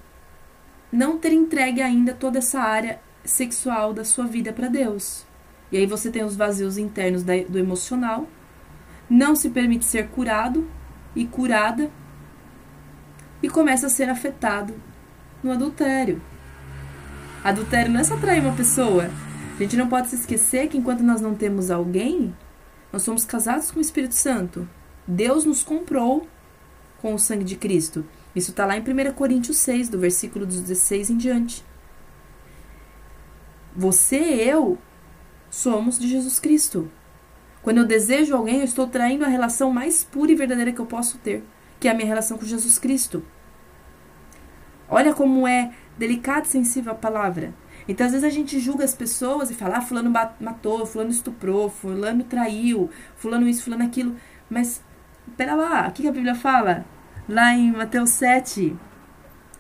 não 0.93 1.19
ter 1.19 1.33
entregue 1.33 1.81
ainda 1.81 2.13
toda 2.13 2.39
essa 2.39 2.61
área 2.61 3.01
sexual 3.25 3.93
da 3.93 4.05
sua 4.05 4.27
vida 4.27 4.53
para 4.53 4.69
Deus. 4.69 5.25
E 5.73 5.77
aí 5.77 5.87
você 5.87 6.11
tem 6.11 6.25
os 6.25 6.37
vazios 6.37 6.79
internos 6.79 7.23
do 7.23 7.59
emocional, 7.59 8.27
não 9.09 9.37
se 9.37 9.51
permite 9.51 9.85
ser 9.85 10.09
curado 10.09 10.69
e 11.15 11.27
curada 11.27 11.91
e 13.43 13.49
começa 13.49 13.87
a 13.87 13.91
ser 13.91 14.09
afetado 14.09 14.75
no 15.43 15.53
adultério. 15.53 16.21
Adultério 17.43 17.93
não 17.93 18.01
é 18.01 18.05
só 18.05 18.17
trair 18.17 18.41
uma 18.41 18.55
pessoa. 18.55 19.11
A 19.57 19.63
gente 19.63 19.77
não 19.77 19.89
pode 19.89 20.09
se 20.09 20.17
esquecer 20.17 20.69
que 20.69 20.77
enquanto 20.77 21.03
nós 21.03 21.21
não 21.21 21.35
temos 21.35 21.71
alguém, 21.71 22.35
nós 22.93 23.03
somos 23.03 23.25
casados 23.25 23.71
com 23.71 23.79
o 23.79 23.83
Espírito 23.83 24.15
Santo. 24.15 24.69
Deus 25.07 25.45
nos 25.45 25.63
comprou 25.63 26.29
com 27.01 27.15
o 27.15 27.19
sangue 27.19 27.45
de 27.45 27.57
Cristo. 27.57 28.05
Isso 28.35 28.51
está 28.51 28.67
lá 28.67 28.77
em 28.77 28.81
1 28.81 29.13
Coríntios 29.13 29.57
6, 29.59 29.89
do 29.89 29.99
versículo 29.99 30.45
16 30.47 31.11
em 31.11 31.17
diante. 31.17 31.65
Você 33.75 34.19
e 34.19 34.49
eu 34.49 34.79
somos 35.51 35.99
de 35.99 36.09
Jesus 36.09 36.39
Cristo. 36.39 36.91
Quando 37.63 37.79
eu 37.79 37.85
desejo 37.85 38.35
alguém, 38.35 38.59
eu 38.59 38.65
estou 38.65 38.87
traindo 38.87 39.25
a 39.25 39.29
relação 39.29 39.71
mais 39.73 40.03
pura 40.03 40.33
e 40.33 40.35
verdadeira 40.35 40.73
que 40.73 40.81
eu 40.81 40.87
posso 40.87 41.19
ter, 41.19 41.45
que 41.79 41.87
é 41.87 41.91
a 41.91 41.95
minha 41.95 42.07
relação 42.07 42.39
com 42.39 42.45
Jesus 42.45 42.79
Cristo. 42.79 43.23
Olha 44.89 45.15
como 45.15 45.47
é 45.47 45.73
delicada 45.97 46.47
e 46.47 46.49
sensível 46.49 46.93
a 46.93 46.97
palavra. 46.97 47.55
Então, 47.87 48.07
às 48.07 48.13
vezes 48.13 48.27
a 48.27 48.31
gente 48.31 48.59
julga 48.59 48.85
as 48.85 48.95
pessoas 48.95 49.51
e 49.51 49.55
fala, 49.55 49.79
ah, 49.79 49.81
fulano 49.81 50.11
matou, 50.41 50.87
fulano 50.87 51.11
estuprou, 51.11 51.69
fulano 51.69 52.25
traiu, 52.25 52.91
fulano 53.17 53.49
isso, 53.49 53.63
fulano 53.63 53.85
aquilo. 53.85 54.17
Mas, 54.49 54.83
pera 55.37 55.55
lá, 55.55 55.89
o 55.89 55.93
que 55.93 56.07
a 56.09 56.13
Bíblia 56.13 56.35
fala? 56.35 56.85
Lá 57.29 57.53
em 57.53 57.71
Mateus 57.71 58.11
7, 58.11 58.77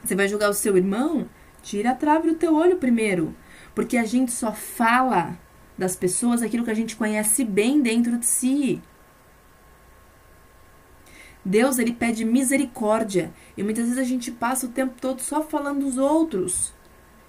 você 0.03 0.15
vai 0.15 0.27
julgar 0.27 0.51
o 0.51 0.55
seu 0.55 0.77
irmão? 0.77 1.29
Tira 1.63 1.91
a 1.91 1.95
trave 1.95 2.29
do 2.29 2.35
teu 2.35 2.55
olho 2.55 2.77
primeiro. 2.77 3.35
Porque 3.81 3.97
a 3.97 4.05
gente 4.05 4.31
só 4.31 4.53
fala 4.53 5.39
das 5.78 5.97
pessoas 5.97 6.43
aquilo 6.43 6.66
que 6.66 6.70
a 6.70 6.74
gente 6.74 6.97
conhece 6.97 7.43
bem 7.43 7.81
dentro 7.81 8.18
de 8.18 8.26
si. 8.26 8.78
Deus, 11.43 11.78
ele 11.78 11.95
pede 11.95 12.22
misericórdia. 12.22 13.33
E 13.57 13.62
muitas 13.62 13.85
vezes 13.85 13.99
a 13.99 14.05
gente 14.05 14.31
passa 14.31 14.66
o 14.66 14.68
tempo 14.68 15.01
todo 15.01 15.22
só 15.22 15.43
falando 15.43 15.81
dos 15.81 15.97
outros. 15.97 16.74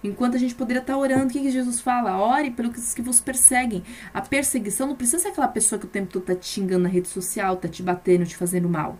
Enquanto 0.03 0.35
a 0.35 0.37
gente 0.37 0.53
poderia 0.53 0.81
estar 0.81 0.97
orando, 0.97 1.27
o 1.27 1.29
que, 1.29 1.39
que 1.39 1.49
Jesus 1.49 1.79
fala? 1.79 2.17
Ore 2.17 2.51
pelos 2.51 2.93
que 2.93 3.01
vos 3.01 3.21
perseguem. 3.21 3.81
A 4.13 4.19
perseguição 4.19 4.87
não 4.87 4.95
precisa 4.97 5.19
ser 5.19 5.29
aquela 5.29 5.47
pessoa 5.47 5.79
que 5.79 5.85
o 5.85 5.89
tempo 5.89 6.11
todo 6.11 6.23
está 6.23 6.35
te 6.35 6.47
xingando 6.47 6.83
na 6.83 6.89
rede 6.89 7.07
social, 7.07 7.53
está 7.53 7.69
te 7.69 7.81
batendo, 7.81 8.25
te 8.25 8.35
fazendo 8.35 8.67
mal. 8.67 8.99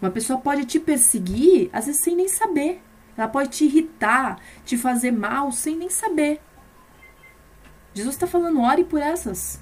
Uma 0.00 0.10
pessoa 0.10 0.40
pode 0.40 0.64
te 0.64 0.80
perseguir, 0.80 1.68
às 1.74 1.84
vezes 1.84 2.02
sem 2.02 2.16
nem 2.16 2.26
saber. 2.26 2.80
Ela 3.18 3.28
pode 3.28 3.50
te 3.50 3.66
irritar, 3.66 4.40
te 4.64 4.78
fazer 4.78 5.10
mal 5.10 5.52
sem 5.52 5.76
nem 5.76 5.90
saber. 5.90 6.40
Jesus 7.94 8.14
está 8.14 8.26
falando, 8.26 8.60
ore 8.60 8.84
por 8.84 9.00
essas. 9.00 9.60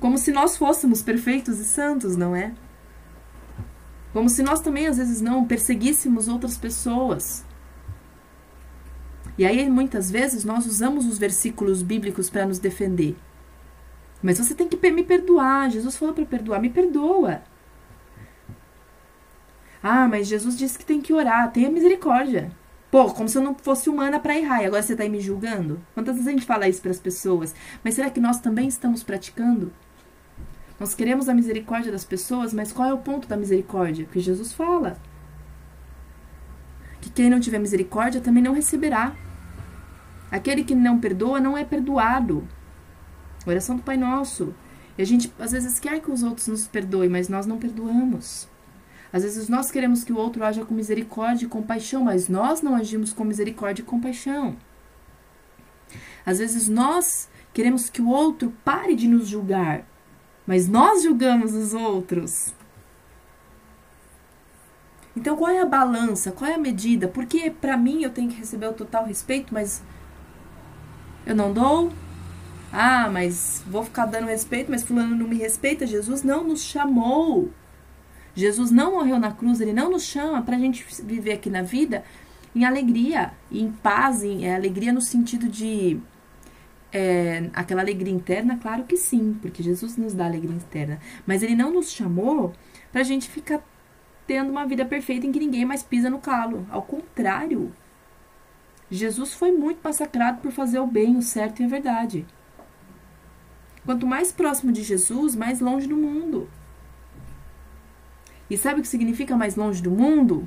Como 0.00 0.18
se 0.18 0.30
nós 0.30 0.56
fôssemos 0.56 1.02
perfeitos 1.02 1.58
e 1.58 1.64
santos, 1.64 2.16
não 2.16 2.34
é? 2.34 2.52
Como 4.12 4.28
se 4.28 4.42
nós 4.42 4.60
também, 4.60 4.86
às 4.86 4.96
vezes, 4.96 5.20
não 5.20 5.44
perseguíssemos 5.44 6.28
outras 6.28 6.56
pessoas. 6.56 7.44
E 9.36 9.44
aí, 9.44 9.68
muitas 9.70 10.10
vezes, 10.10 10.44
nós 10.44 10.66
usamos 10.66 11.06
os 11.06 11.18
versículos 11.18 11.82
bíblicos 11.82 12.28
para 12.30 12.46
nos 12.46 12.58
defender. 12.58 13.16
Mas 14.22 14.38
você 14.38 14.54
tem 14.54 14.66
que 14.68 14.90
me 14.90 15.04
perdoar. 15.04 15.70
Jesus 15.70 15.96
falou 15.96 16.14
para 16.14 16.24
perdoar. 16.24 16.60
Me 16.60 16.70
perdoa. 16.70 17.42
Ah, 19.82 20.08
mas 20.08 20.26
Jesus 20.26 20.56
disse 20.56 20.78
que 20.78 20.84
tem 20.84 21.00
que 21.00 21.12
orar. 21.12 21.52
Tenha 21.52 21.70
misericórdia. 21.70 22.50
Pô, 22.90 23.12
como 23.12 23.28
se 23.28 23.36
eu 23.36 23.42
não 23.42 23.54
fosse 23.54 23.90
humana 23.90 24.18
para 24.18 24.36
errar. 24.36 24.62
E 24.62 24.66
agora 24.66 24.82
você 24.82 24.92
está 24.92 25.04
aí 25.04 25.10
me 25.10 25.20
julgando? 25.20 25.80
Quantas 25.94 26.14
vezes 26.14 26.28
a 26.28 26.30
gente 26.30 26.46
fala 26.46 26.68
isso 26.68 26.80
para 26.80 26.90
as 26.90 26.98
pessoas? 26.98 27.54
Mas 27.84 27.94
será 27.94 28.08
que 28.08 28.20
nós 28.20 28.40
também 28.40 28.66
estamos 28.66 29.02
praticando? 29.02 29.72
Nós 30.80 30.94
queremos 30.94 31.28
a 31.28 31.34
misericórdia 31.34 31.92
das 31.92 32.04
pessoas, 32.04 32.54
mas 32.54 32.72
qual 32.72 32.88
é 32.88 32.94
o 32.94 32.98
ponto 32.98 33.28
da 33.28 33.36
misericórdia? 33.36 34.04
Porque 34.04 34.20
Jesus 34.20 34.52
fala 34.52 34.96
que 37.00 37.10
quem 37.10 37.28
não 37.28 37.40
tiver 37.40 37.58
misericórdia 37.58 38.20
também 38.20 38.42
não 38.42 38.54
receberá. 38.54 39.14
Aquele 40.30 40.64
que 40.64 40.74
não 40.74 40.98
perdoa 40.98 41.40
não 41.40 41.58
é 41.58 41.64
perdoado. 41.64 42.46
Oração 43.46 43.76
do 43.76 43.82
Pai 43.82 43.96
Nosso. 43.96 44.54
E 44.96 45.02
a 45.02 45.04
gente 45.04 45.32
às 45.38 45.52
vezes 45.52 45.78
quer 45.78 46.00
que 46.00 46.10
os 46.10 46.22
outros 46.22 46.48
nos 46.48 46.66
perdoem, 46.66 47.08
mas 47.08 47.28
nós 47.28 47.46
não 47.46 47.58
perdoamos. 47.58 48.48
Às 49.12 49.22
vezes 49.22 49.48
nós 49.48 49.70
queremos 49.70 50.04
que 50.04 50.12
o 50.12 50.18
outro 50.18 50.44
haja 50.44 50.64
com 50.64 50.74
misericórdia 50.74 51.46
e 51.46 51.48
compaixão, 51.48 52.04
mas 52.04 52.28
nós 52.28 52.60
não 52.60 52.74
agimos 52.74 53.12
com 53.12 53.24
misericórdia 53.24 53.82
e 53.82 53.86
compaixão. 53.86 54.56
Às 56.26 56.38
vezes 56.38 56.68
nós 56.68 57.28
queremos 57.54 57.88
que 57.88 58.02
o 58.02 58.08
outro 58.08 58.52
pare 58.64 58.94
de 58.94 59.08
nos 59.08 59.28
julgar, 59.28 59.84
mas 60.46 60.68
nós 60.68 61.02
julgamos 61.02 61.54
os 61.54 61.72
outros. 61.72 62.54
Então, 65.16 65.36
qual 65.36 65.50
é 65.50 65.60
a 65.60 65.66
balança? 65.66 66.30
Qual 66.30 66.48
é 66.48 66.54
a 66.54 66.58
medida? 66.58 67.08
Porque 67.08 67.50
para 67.50 67.76
mim 67.76 68.02
eu 68.02 68.10
tenho 68.10 68.28
que 68.30 68.36
receber 68.36 68.68
o 68.68 68.72
total 68.72 69.04
respeito, 69.04 69.52
mas 69.52 69.82
eu 71.26 71.34
não 71.34 71.52
dou? 71.52 71.92
Ah, 72.72 73.08
mas 73.10 73.62
vou 73.66 73.82
ficar 73.82 74.06
dando 74.06 74.26
respeito, 74.26 74.70
mas 74.70 74.84
fulano 74.84 75.16
não 75.16 75.26
me 75.26 75.36
respeita. 75.36 75.86
Jesus 75.86 76.22
não 76.22 76.44
nos 76.44 76.62
chamou. 76.62 77.50
Jesus 78.38 78.70
não 78.70 78.92
morreu 78.92 79.18
na 79.18 79.32
cruz, 79.32 79.60
ele 79.60 79.72
não 79.72 79.90
nos 79.90 80.04
chama 80.04 80.40
para 80.42 80.54
a 80.54 80.58
gente 80.60 80.86
viver 81.02 81.32
aqui 81.32 81.50
na 81.50 81.60
vida 81.60 82.04
em 82.54 82.64
alegria, 82.64 83.32
em 83.50 83.68
paz, 83.68 84.22
em 84.22 84.46
é, 84.46 84.54
alegria 84.54 84.92
no 84.92 85.00
sentido 85.00 85.48
de 85.48 85.98
é, 86.92 87.50
aquela 87.52 87.80
alegria 87.80 88.14
interna, 88.14 88.56
claro 88.56 88.84
que 88.84 88.96
sim, 88.96 89.36
porque 89.42 89.60
Jesus 89.60 89.96
nos 89.96 90.14
dá 90.14 90.26
alegria 90.26 90.54
interna. 90.54 91.00
Mas 91.26 91.42
ele 91.42 91.56
não 91.56 91.72
nos 91.72 91.90
chamou 91.90 92.52
para 92.92 93.00
a 93.00 93.04
gente 93.04 93.28
ficar 93.28 93.60
tendo 94.24 94.52
uma 94.52 94.64
vida 94.64 94.84
perfeita 94.84 95.26
em 95.26 95.32
que 95.32 95.40
ninguém 95.40 95.64
mais 95.64 95.82
pisa 95.82 96.08
no 96.08 96.20
calo. 96.20 96.64
Ao 96.70 96.82
contrário, 96.82 97.72
Jesus 98.88 99.34
foi 99.34 99.50
muito 99.50 99.80
massacrado 99.82 100.40
por 100.40 100.52
fazer 100.52 100.78
o 100.78 100.86
bem, 100.86 101.16
o 101.16 101.22
certo 101.22 101.60
e 101.60 101.64
a 101.64 101.68
verdade. 101.68 102.24
Quanto 103.84 104.06
mais 104.06 104.30
próximo 104.30 104.70
de 104.70 104.84
Jesus, 104.84 105.34
mais 105.34 105.58
longe 105.58 105.88
do 105.88 105.96
mundo. 105.96 106.48
E 108.50 108.56
sabe 108.56 108.80
o 108.80 108.82
que 108.82 108.88
significa 108.88 109.36
mais 109.36 109.56
longe 109.56 109.82
do 109.82 109.90
mundo? 109.90 110.46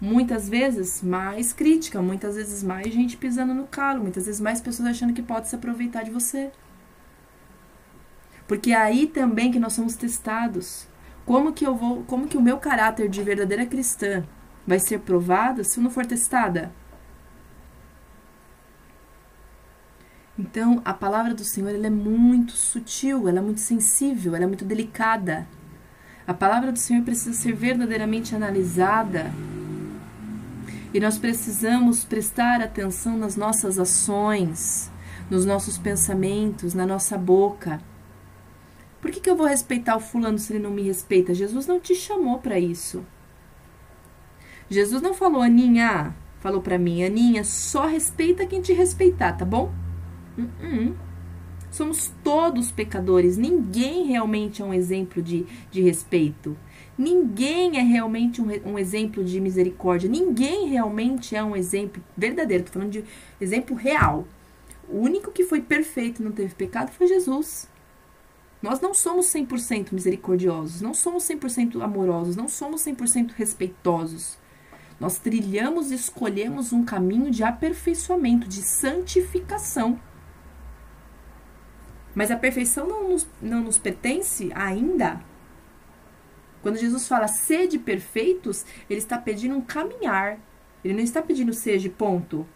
muitas 0.00 0.48
vezes 0.48 1.02
mais 1.02 1.52
crítica, 1.52 2.02
muitas 2.02 2.36
vezes 2.36 2.62
mais 2.62 2.92
gente 2.92 3.16
pisando 3.16 3.54
no 3.54 3.66
calo, 3.66 4.02
muitas 4.02 4.26
vezes 4.26 4.40
mais 4.40 4.60
pessoas 4.60 4.88
achando 4.88 5.12
que 5.12 5.22
pode 5.22 5.48
se 5.48 5.56
aproveitar 5.56 6.02
de 6.02 6.10
você. 6.10 6.52
Porque 8.46 8.72
é 8.72 8.76
aí 8.76 9.06
também 9.06 9.50
que 9.50 9.58
nós 9.58 9.72
somos 9.72 9.96
testados. 9.96 10.86
Como 11.24 11.52
que 11.52 11.66
eu 11.66 11.74
vou, 11.74 12.04
como 12.04 12.28
que 12.28 12.36
o 12.36 12.42
meu 12.42 12.58
caráter 12.58 13.08
de 13.08 13.22
verdadeira 13.22 13.66
cristã 13.66 14.24
vai 14.66 14.78
ser 14.78 15.00
provado 15.00 15.64
se 15.64 15.78
eu 15.78 15.82
não 15.82 15.90
for 15.90 16.06
testada? 16.06 16.72
Então, 20.38 20.82
a 20.84 20.92
palavra 20.92 21.34
do 21.34 21.42
Senhor 21.42 21.74
ela 21.74 21.86
é 21.86 21.90
muito 21.90 22.52
sutil, 22.52 23.26
ela 23.26 23.38
é 23.38 23.42
muito 23.42 23.60
sensível, 23.60 24.34
ela 24.36 24.44
é 24.44 24.46
muito 24.46 24.66
delicada. 24.66 25.48
A 26.26 26.34
palavra 26.34 26.72
do 26.72 26.78
Senhor 26.78 27.04
precisa 27.04 27.32
ser 27.32 27.54
verdadeiramente 27.54 28.34
analisada 28.34 29.32
e 30.92 30.98
nós 30.98 31.18
precisamos 31.18 32.04
prestar 32.04 32.60
atenção 32.60 33.16
nas 33.16 33.36
nossas 33.36 33.78
ações, 33.78 34.90
nos 35.30 35.44
nossos 35.44 35.78
pensamentos, 35.78 36.74
na 36.74 36.86
nossa 36.86 37.16
boca. 37.16 37.80
Por 39.00 39.10
que, 39.10 39.20
que 39.20 39.30
eu 39.30 39.36
vou 39.36 39.46
respeitar 39.46 39.94
o 39.94 40.00
fulano 40.00 40.38
se 40.38 40.52
ele 40.52 40.62
não 40.62 40.70
me 40.70 40.82
respeita? 40.82 41.34
Jesus 41.34 41.66
não 41.66 41.78
te 41.78 41.94
chamou 41.94 42.38
para 42.38 42.58
isso. 42.58 43.04
Jesus 44.68 45.00
não 45.00 45.14
falou, 45.14 45.42
Aninha, 45.42 46.12
falou 46.40 46.60
para 46.60 46.78
mim, 46.78 47.04
Aninha, 47.04 47.44
só 47.44 47.86
respeita 47.86 48.46
quem 48.46 48.60
te 48.60 48.72
respeitar, 48.72 49.34
tá 49.34 49.44
bom? 49.44 49.72
Uh 50.36 50.42
-uh. 50.42 51.05
Somos 51.70 52.12
todos 52.24 52.70
pecadores, 52.70 53.36
ninguém 53.36 54.06
realmente 54.06 54.62
é 54.62 54.64
um 54.64 54.72
exemplo 54.72 55.22
de, 55.22 55.46
de 55.70 55.82
respeito. 55.82 56.56
Ninguém 56.96 57.78
é 57.78 57.82
realmente 57.82 58.40
um, 58.40 58.46
um, 58.64 58.78
exemplo 58.78 59.22
de 59.22 59.38
misericórdia. 59.40 60.08
Ninguém 60.08 60.68
realmente 60.68 61.36
é 61.36 61.44
um 61.44 61.54
exemplo 61.54 62.02
verdadeiro. 62.16 62.64
Estou 62.64 62.80
falando 62.80 62.92
de 62.92 63.04
exemplo 63.40 63.76
real. 63.76 64.26
O 64.88 64.98
único 65.00 65.30
que 65.30 65.44
foi 65.44 65.60
perfeito 65.60 66.22
e 66.22 66.24
não 66.24 66.32
teve 66.32 66.54
pecado 66.54 66.90
foi 66.92 67.06
Jesus. 67.06 67.68
Nós 68.62 68.80
não 68.80 68.94
somos 68.94 69.26
100% 69.26 69.92
misericordiosos, 69.92 70.80
não 70.80 70.94
somos 70.94 71.24
100% 71.24 71.82
amorosos, 71.82 72.36
não 72.36 72.48
somos 72.48 72.82
100% 72.82 73.32
respeitosos. 73.36 74.38
Nós 74.98 75.18
trilhamos 75.18 75.90
e 75.90 75.94
escolhemos 75.94 76.72
um 76.72 76.82
caminho 76.82 77.30
de 77.30 77.44
aperfeiçoamento, 77.44 78.48
de 78.48 78.62
santificação. 78.62 80.00
Mas 82.16 82.30
a 82.30 82.36
perfeição 82.36 82.88
não 82.88 83.10
nos, 83.10 83.28
não 83.42 83.60
nos 83.60 83.78
pertence 83.78 84.50
ainda 84.54 85.20
Quando 86.62 86.78
Jesus 86.78 87.06
fala 87.06 87.28
sede 87.28 87.78
perfeitos, 87.78 88.64
ele 88.88 88.98
está 88.98 89.18
pedindo 89.18 89.54
um 89.54 89.60
caminhar. 89.60 90.38
Ele 90.82 90.94
não 90.94 91.02
está 91.02 91.20
pedindo 91.20 91.52
seja 91.52 91.90
ponto. 91.90 92.46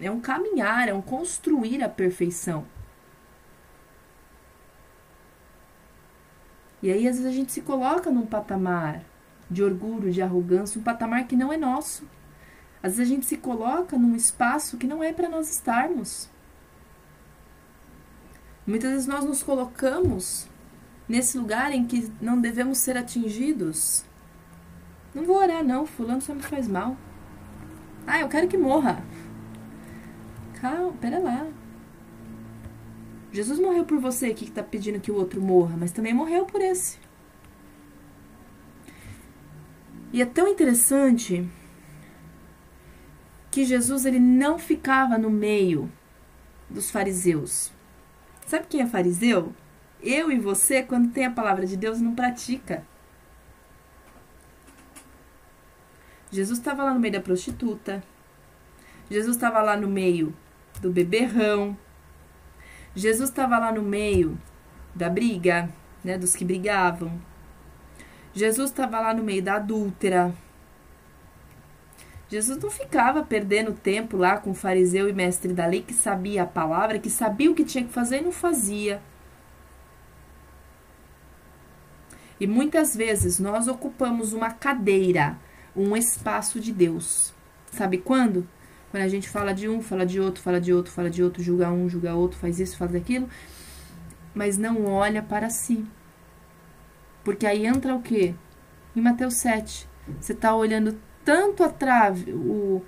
É 0.00 0.08
um 0.10 0.20
caminhar, 0.20 0.88
é 0.88 0.94
um 0.94 1.02
construir 1.02 1.82
a 1.82 1.88
perfeição. 1.88 2.64
E 6.80 6.90
aí, 6.90 7.08
às 7.08 7.16
vezes, 7.16 7.26
a 7.26 7.34
gente 7.34 7.50
se 7.50 7.62
coloca 7.62 8.08
num 8.10 8.24
patamar 8.24 9.02
de 9.50 9.64
orgulho, 9.64 10.12
de 10.12 10.22
arrogância, 10.22 10.80
um 10.80 10.84
patamar 10.84 11.26
que 11.26 11.34
não 11.34 11.52
é 11.52 11.56
nosso. 11.56 12.08
Às 12.82 12.96
vezes, 12.96 13.12
a 13.12 13.14
gente 13.14 13.26
se 13.26 13.36
coloca 13.36 13.98
num 13.98 14.14
espaço 14.14 14.78
que 14.78 14.86
não 14.86 15.02
é 15.02 15.12
para 15.12 15.28
nós 15.28 15.50
estarmos. 15.50 16.30
Muitas 18.66 18.90
vezes, 18.90 19.06
nós 19.06 19.24
nos 19.24 19.42
colocamos 19.42 20.48
nesse 21.08 21.38
lugar 21.38 21.72
em 21.72 21.86
que 21.86 22.10
não 22.20 22.40
devemos 22.40 22.78
ser 22.78 22.96
atingidos. 22.96 24.04
Não 25.14 25.24
vou 25.24 25.36
orar, 25.36 25.64
não. 25.64 25.86
Fulano 25.86 26.20
só 26.20 26.34
me 26.34 26.42
faz 26.42 26.66
mal. 26.66 26.96
Ah, 28.06 28.20
eu 28.20 28.28
quero 28.28 28.48
que 28.48 28.58
morra. 28.58 29.02
Calma, 30.60 30.92
pera 31.00 31.18
lá. 31.18 31.46
Jesus 33.32 33.58
morreu 33.58 33.84
por 33.84 33.98
você 33.98 34.32
que 34.32 34.44
está 34.44 34.62
pedindo 34.62 35.00
que 35.00 35.10
o 35.10 35.16
outro 35.16 35.40
morra, 35.40 35.76
mas 35.76 35.92
também 35.92 36.14
morreu 36.14 36.46
por 36.46 36.60
esse. 36.60 36.98
E 40.12 40.22
é 40.22 40.26
tão 40.26 40.48
interessante 40.48 41.46
que 43.50 43.64
Jesus 43.64 44.06
ele 44.06 44.18
não 44.18 44.58
ficava 44.58 45.18
no 45.18 45.30
meio 45.30 45.90
dos 46.70 46.90
fariseus. 46.90 47.75
Sabe 48.46 48.66
quem 48.68 48.80
é 48.80 48.86
fariseu? 48.86 49.52
Eu 50.00 50.30
e 50.30 50.38
você, 50.38 50.82
quando 50.82 51.12
tem 51.12 51.26
a 51.26 51.30
palavra 51.30 51.66
de 51.66 51.76
Deus, 51.76 52.00
não 52.00 52.14
pratica. 52.14 52.84
Jesus 56.30 56.58
estava 56.58 56.84
lá 56.84 56.94
no 56.94 57.00
meio 57.00 57.12
da 57.12 57.20
prostituta. 57.20 58.02
Jesus 59.10 59.36
estava 59.36 59.60
lá 59.62 59.76
no 59.76 59.88
meio 59.88 60.34
do 60.80 60.92
beberrão. 60.92 61.76
Jesus 62.94 63.30
estava 63.30 63.58
lá 63.58 63.72
no 63.72 63.82
meio 63.82 64.38
da 64.94 65.08
briga, 65.10 65.68
né, 66.04 66.16
dos 66.16 66.36
que 66.36 66.44
brigavam. 66.44 67.20
Jesus 68.32 68.70
estava 68.70 69.00
lá 69.00 69.12
no 69.12 69.24
meio 69.24 69.42
da 69.42 69.56
adúltera. 69.56 70.32
Jesus 72.28 72.58
não 72.58 72.70
ficava 72.70 73.22
perdendo 73.22 73.72
tempo 73.72 74.16
lá 74.16 74.36
com 74.38 74.50
o 74.50 74.54
fariseu 74.54 75.08
e 75.08 75.12
mestre 75.12 75.52
da 75.52 75.66
lei 75.66 75.82
que 75.82 75.94
sabia 75.94 76.42
a 76.42 76.46
palavra, 76.46 76.98
que 76.98 77.08
sabia 77.08 77.50
o 77.50 77.54
que 77.54 77.64
tinha 77.64 77.84
que 77.84 77.92
fazer 77.92 78.18
e 78.18 78.24
não 78.24 78.32
fazia. 78.32 79.00
E 82.38 82.46
muitas 82.46 82.94
vezes 82.94 83.38
nós 83.38 83.68
ocupamos 83.68 84.32
uma 84.32 84.50
cadeira, 84.50 85.38
um 85.74 85.96
espaço 85.96 86.60
de 86.60 86.72
Deus. 86.72 87.32
Sabe 87.70 87.98
quando? 87.98 88.46
Quando 88.90 89.04
a 89.04 89.08
gente 89.08 89.28
fala 89.28 89.54
de 89.54 89.68
um, 89.68 89.80
fala 89.80 90.04
de 90.04 90.20
outro, 90.20 90.42
fala 90.42 90.60
de 90.60 90.72
outro, 90.72 90.92
fala 90.92 91.08
de 91.08 91.22
outro, 91.22 91.42
julga 91.42 91.70
um, 91.70 91.88
julga 91.88 92.14
outro, 92.14 92.38
faz 92.38 92.58
isso, 92.58 92.76
faz 92.76 92.94
aquilo, 92.94 93.28
mas 94.34 94.58
não 94.58 94.84
olha 94.86 95.22
para 95.22 95.48
si. 95.48 95.84
Porque 97.24 97.46
aí 97.46 97.66
entra 97.66 97.94
o 97.94 98.02
quê? 98.02 98.34
Em 98.94 99.00
Mateus 99.00 99.38
7. 99.38 99.88
Você 100.20 100.32
está 100.32 100.54
olhando 100.54 100.98
tanto 101.26 101.64
a 101.64 101.68
trave, 101.68 102.32
o, 102.32 102.80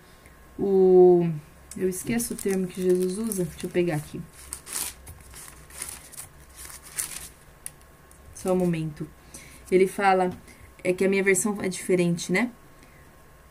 o. 0.56 1.28
Eu 1.76 1.88
esqueço 1.88 2.34
o 2.34 2.36
termo 2.36 2.68
que 2.68 2.80
Jesus 2.80 3.18
usa. 3.18 3.44
Deixa 3.44 3.66
eu 3.66 3.70
pegar 3.70 3.96
aqui. 3.96 4.22
Só 8.32 8.52
um 8.52 8.56
momento. 8.56 9.08
Ele 9.70 9.88
fala, 9.88 10.30
é 10.84 10.92
que 10.92 11.04
a 11.04 11.08
minha 11.08 11.22
versão 11.22 11.58
é 11.60 11.68
diferente, 11.68 12.32
né? 12.32 12.52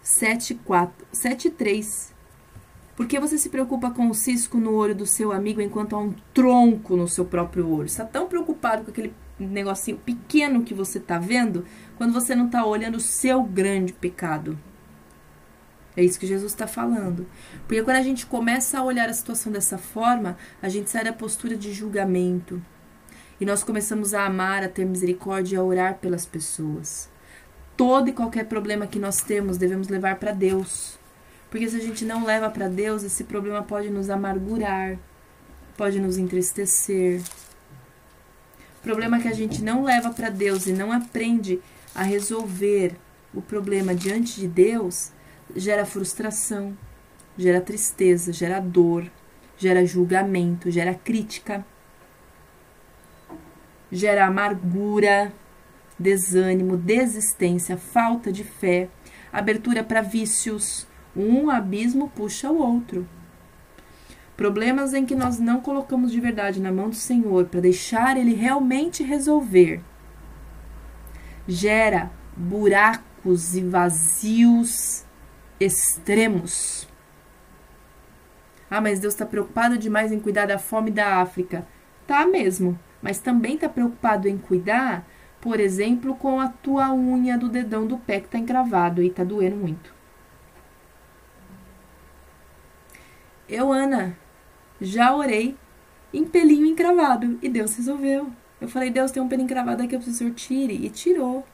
7, 0.01 0.55
4, 0.55 1.05
7, 1.11 1.49
3. 1.49 2.13
Por 2.95 3.05
que 3.05 3.19
você 3.19 3.37
se 3.37 3.49
preocupa 3.49 3.91
com 3.91 4.09
o 4.09 4.15
cisco 4.15 4.57
no 4.57 4.73
olho 4.73 4.95
do 4.95 5.05
seu 5.05 5.33
amigo 5.33 5.61
enquanto 5.61 5.95
há 5.95 5.99
um 5.99 6.15
tronco 6.33 6.95
no 6.95 7.09
seu 7.09 7.25
próprio 7.25 7.69
olho? 7.69 7.85
Está 7.85 8.05
tão 8.05 8.27
preocupado 8.27 8.85
com 8.85 8.91
aquele 8.91 9.13
negocinho 9.37 9.97
pequeno 9.97 10.63
que 10.63 10.73
você 10.73 10.97
está 10.97 11.19
vendo, 11.19 11.65
quando 11.97 12.13
você 12.13 12.33
não 12.33 12.45
está 12.45 12.65
olhando 12.65 12.95
o 12.95 13.01
seu 13.01 13.43
grande 13.43 13.91
pecado. 13.91 14.57
É 15.97 16.03
isso 16.03 16.19
que 16.19 16.27
Jesus 16.27 16.51
está 16.51 16.67
falando. 16.67 17.25
Porque 17.67 17.81
quando 17.81 17.97
a 17.97 18.03
gente 18.03 18.27
começa 18.27 18.77
a 18.77 18.83
olhar 18.83 19.09
a 19.09 19.13
situação 19.13 19.51
dessa 19.51 19.79
forma, 19.79 20.37
a 20.61 20.69
gente 20.69 20.91
sai 20.91 21.03
da 21.03 21.11
postura 21.11 21.57
de 21.57 21.73
julgamento, 21.73 22.61
e 23.41 23.45
nós 23.45 23.63
começamos 23.63 24.13
a 24.13 24.25
amar, 24.25 24.63
a 24.63 24.69
ter 24.69 24.85
misericórdia 24.85 25.55
e 25.55 25.59
a 25.59 25.63
orar 25.63 25.95
pelas 25.95 26.25
pessoas. 26.25 27.09
Todo 27.75 28.09
e 28.09 28.13
qualquer 28.13 28.45
problema 28.45 28.87
que 28.87 28.99
nós 28.99 29.21
temos 29.21 29.57
devemos 29.57 29.87
levar 29.87 30.15
para 30.15 30.31
Deus. 30.31 30.97
Porque 31.49 31.69
se 31.69 31.75
a 31.75 31.79
gente 31.79 32.03
não 32.03 32.25
leva 32.25 32.49
para 32.49 32.67
Deus, 32.67 33.03
esse 33.03 33.23
problema 33.23 33.61
pode 33.61 33.89
nos 33.89 34.09
amargurar, 34.09 34.97
pode 35.75 35.99
nos 35.99 36.17
entristecer. 36.17 37.21
O 38.79 38.81
problema 38.81 39.19
que 39.19 39.27
a 39.27 39.33
gente 39.33 39.63
não 39.63 39.83
leva 39.83 40.09
para 40.11 40.29
Deus 40.29 40.65
e 40.65 40.73
não 40.73 40.91
aprende 40.91 41.59
a 41.93 42.03
resolver 42.03 42.95
o 43.33 43.41
problema 43.41 43.93
diante 43.93 44.39
de 44.39 44.47
Deus 44.47 45.11
gera 45.55 45.85
frustração, 45.85 46.77
gera 47.37 47.61
tristeza, 47.61 48.31
gera 48.33 48.59
dor, 48.59 49.09
gera 49.57 49.85
julgamento, 49.85 50.69
gera 50.69 50.93
crítica 50.93 51.65
gera 53.91 54.25
amargura, 54.25 55.31
desânimo, 55.97 56.77
desistência, 56.77 57.77
falta 57.77 58.31
de 58.31 58.43
fé, 58.43 58.89
abertura 59.31 59.83
para 59.83 60.01
vícios. 60.01 60.87
Um 61.15 61.49
abismo 61.49 62.09
puxa 62.09 62.51
o 62.51 62.59
outro. 62.59 63.07
Problemas 64.35 64.93
em 64.93 65.05
que 65.05 65.15
nós 65.15 65.39
não 65.39 65.61
colocamos 65.61 66.11
de 66.11 66.19
verdade 66.19 66.61
na 66.61 66.71
mão 66.71 66.89
do 66.89 66.95
Senhor 66.95 67.45
para 67.45 67.59
deixar 67.59 68.17
Ele 68.17 68.35
realmente 68.35 69.03
resolver, 69.03 69.81
gera 71.47 72.11
buracos 72.35 73.55
e 73.55 73.61
vazios 73.61 75.06
extremos. 75.59 76.87
Ah, 78.69 78.81
mas 78.81 78.99
Deus 78.99 79.13
está 79.13 79.25
preocupado 79.25 79.77
demais 79.77 80.11
em 80.11 80.19
cuidar 80.19 80.45
da 80.45 80.57
fome 80.57 80.91
da 80.91 81.21
África. 81.21 81.65
Tá 82.05 82.25
mesmo 82.25 82.77
mas 83.01 83.19
também 83.19 83.55
está 83.55 83.69
preocupado 83.69 84.27
em 84.27 84.37
cuidar, 84.37 85.07
por 85.39 85.59
exemplo, 85.59 86.15
com 86.15 86.39
a 86.39 86.47
tua 86.49 86.93
unha 86.93 87.37
do 87.37 87.49
dedão 87.49 87.85
do 87.85 87.97
pé 87.97 88.19
que 88.19 88.25
está 88.25 88.37
encravado 88.37 89.01
e 89.01 89.07
está 89.07 89.23
doendo 89.23 89.55
muito. 89.55 89.93
Eu, 93.47 93.71
Ana, 93.71 94.17
já 94.81 95.15
orei 95.15 95.55
em 96.13 96.25
pelinho 96.25 96.65
encravado 96.65 97.39
e 97.41 97.47
Deus 97.47 97.75
resolveu. 97.77 98.29
Eu 98.59 98.67
falei, 98.67 98.89
Deus, 98.89 99.11
tem 99.11 99.21
um 99.21 99.29
pelo 99.29 99.43
encravado 99.43 99.83
aqui, 99.83 99.95
eu 99.95 99.99
preciso 99.99 100.17
que 100.17 100.23
o 100.25 100.39
senhor 100.39 100.67
tire. 100.67 100.85
E 100.85 100.89
tirou. 100.89 101.45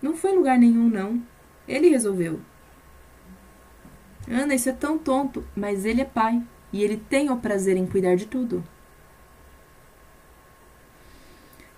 Não 0.00 0.16
foi 0.16 0.32
em 0.32 0.36
lugar 0.36 0.58
nenhum, 0.58 0.88
não. 0.88 1.22
Ele 1.68 1.90
resolveu. 1.90 2.40
Ana, 4.30 4.54
isso 4.54 4.68
é 4.68 4.72
tão 4.72 4.98
tonto, 4.98 5.44
mas 5.56 5.84
ele 5.84 6.02
é 6.02 6.04
pai 6.04 6.42
e 6.72 6.82
ele 6.82 6.96
tem 6.96 7.30
o 7.30 7.36
prazer 7.36 7.76
em 7.76 7.86
cuidar 7.86 8.14
de 8.14 8.26
tudo. 8.26 8.62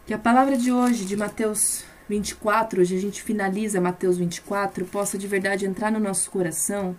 Que 0.04 0.12
a 0.12 0.18
palavra 0.18 0.56
de 0.56 0.72
hoje, 0.72 1.04
de 1.04 1.16
Mateus 1.16 1.84
24, 2.08 2.80
hoje 2.80 2.96
a 2.96 3.00
gente 3.00 3.22
finaliza 3.22 3.80
Mateus 3.80 4.18
24, 4.18 4.84
possa 4.86 5.16
de 5.16 5.28
verdade 5.28 5.64
entrar 5.64 5.92
no 5.92 6.00
nosso 6.00 6.28
coração 6.30 6.96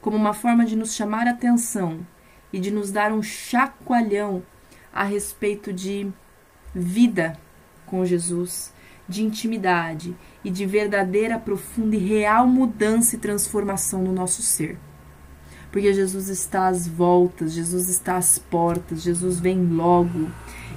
como 0.00 0.16
uma 0.16 0.32
forma 0.32 0.64
de 0.64 0.74
nos 0.74 0.94
chamar 0.94 1.26
a 1.26 1.32
atenção 1.32 2.00
e 2.50 2.58
de 2.58 2.70
nos 2.70 2.90
dar 2.90 3.12
um 3.12 3.22
chacoalhão 3.22 4.42
a 4.90 5.04
respeito 5.04 5.72
de 5.72 6.10
vida 6.74 7.38
com 7.84 8.04
Jesus, 8.04 8.72
de 9.10 9.24
intimidade 9.24 10.16
e 10.44 10.50
de 10.50 10.64
verdadeira, 10.64 11.38
profunda 11.38 11.96
e 11.96 11.98
real 11.98 12.46
mudança 12.46 13.16
e 13.16 13.18
transformação 13.18 14.02
no 14.02 14.12
nosso 14.12 14.40
ser. 14.40 14.78
Porque 15.72 15.92
Jesus 15.92 16.28
está 16.28 16.68
às 16.68 16.86
voltas, 16.86 17.52
Jesus 17.52 17.88
está 17.88 18.16
às 18.16 18.38
portas, 18.38 19.02
Jesus 19.02 19.38
vem 19.38 19.66
logo 19.66 20.30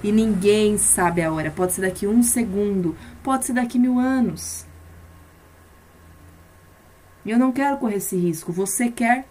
e 0.03 0.11
ninguém 0.11 0.77
sabe 0.77 1.21
a 1.21 1.31
hora. 1.31 1.51
Pode 1.51 1.73
ser 1.73 1.81
daqui 1.81 2.05
um 2.05 2.21
segundo, 2.21 2.95
pode 3.23 3.45
ser 3.45 3.53
daqui 3.53 3.79
mil 3.79 3.97
anos. 3.99 4.65
E 7.25 7.31
eu 7.31 7.39
não 7.39 7.51
quero 7.51 7.77
correr 7.77 7.97
esse 7.97 8.17
risco. 8.17 8.51
Você 8.51 8.89
quer? 8.89 9.27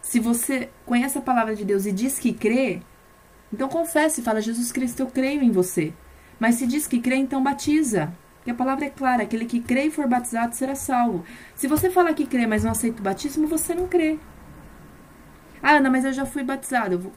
Se 0.00 0.18
você 0.18 0.70
conhece 0.86 1.18
a 1.18 1.20
palavra 1.20 1.54
de 1.54 1.64
Deus 1.64 1.86
e 1.86 1.92
diz 1.92 2.18
que 2.18 2.32
crê, 2.32 2.82
então 3.52 3.68
confesse 3.68 4.20
e 4.20 4.24
fala: 4.24 4.40
Jesus 4.40 4.72
Cristo, 4.72 5.00
eu 5.00 5.06
creio 5.06 5.42
em 5.42 5.50
você. 5.50 5.92
Mas 6.38 6.56
se 6.56 6.66
diz 6.66 6.86
que 6.86 7.00
crê, 7.00 7.16
então 7.16 7.42
batiza. 7.42 8.12
Porque 8.36 8.50
a 8.50 8.54
palavra 8.54 8.84
é 8.84 8.90
clara: 8.90 9.22
aquele 9.22 9.46
que 9.46 9.60
crê 9.60 9.86
e 9.86 9.90
for 9.90 10.06
batizado 10.06 10.54
será 10.54 10.74
salvo. 10.74 11.24
Se 11.54 11.66
você 11.66 11.90
falar 11.90 12.12
que 12.14 12.26
crê, 12.26 12.46
mas 12.46 12.64
não 12.64 12.72
aceita 12.72 13.00
o 13.00 13.04
batismo, 13.04 13.46
você 13.46 13.74
não 13.74 13.88
crê. 13.88 14.18
Ah, 15.62 15.76
Ana, 15.76 15.88
mas 15.88 16.04
eu 16.04 16.12
já 16.12 16.26
fui 16.26 16.44
batizado. 16.44 16.98
Vou... 16.98 17.12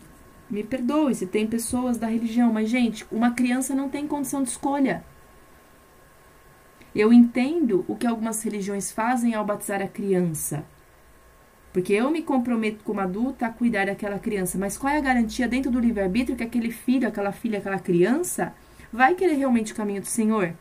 Me 0.50 0.64
perdoe 0.64 1.14
se 1.14 1.28
tem 1.28 1.46
pessoas 1.46 1.98
da 1.98 2.08
religião, 2.08 2.54
mas, 2.54 2.70
gente, 2.70 3.06
uma 3.12 3.32
criança 3.32 3.76
não 3.76 3.90
tem 3.90 4.08
condição 4.08 4.42
de 4.42 4.50
escolha. 4.50 5.04
Eu 6.96 7.12
entendo 7.12 7.84
o 7.86 7.96
que 7.98 8.08
algumas 8.08 8.42
religiões 8.42 8.90
fazem 8.90 9.34
ao 9.34 9.44
batizar 9.44 9.82
a 9.82 9.88
criança. 9.88 10.64
Porque 11.74 11.92
eu 11.92 12.10
me 12.10 12.22
comprometo 12.22 12.84
como 12.86 13.02
adulta 13.02 13.46
a 13.46 13.50
cuidar 13.50 13.88
daquela 13.88 14.18
criança. 14.18 14.58
Mas 14.58 14.78
qual 14.78 14.94
é 14.94 14.98
a 14.98 15.02
garantia 15.02 15.48
dentro 15.48 15.70
do 15.70 15.82
livre-arbítrio 15.82 16.38
que 16.38 16.44
aquele 16.44 16.72
filho, 16.72 17.06
aquela 17.06 17.34
filha, 17.34 17.60
aquela 17.60 17.78
criança 17.78 18.56
vai 18.92 19.16
querer 19.16 19.34
realmente 19.34 19.74
o 19.74 19.76
caminho 19.76 20.02
do 20.02 20.08
Senhor? 20.08 20.54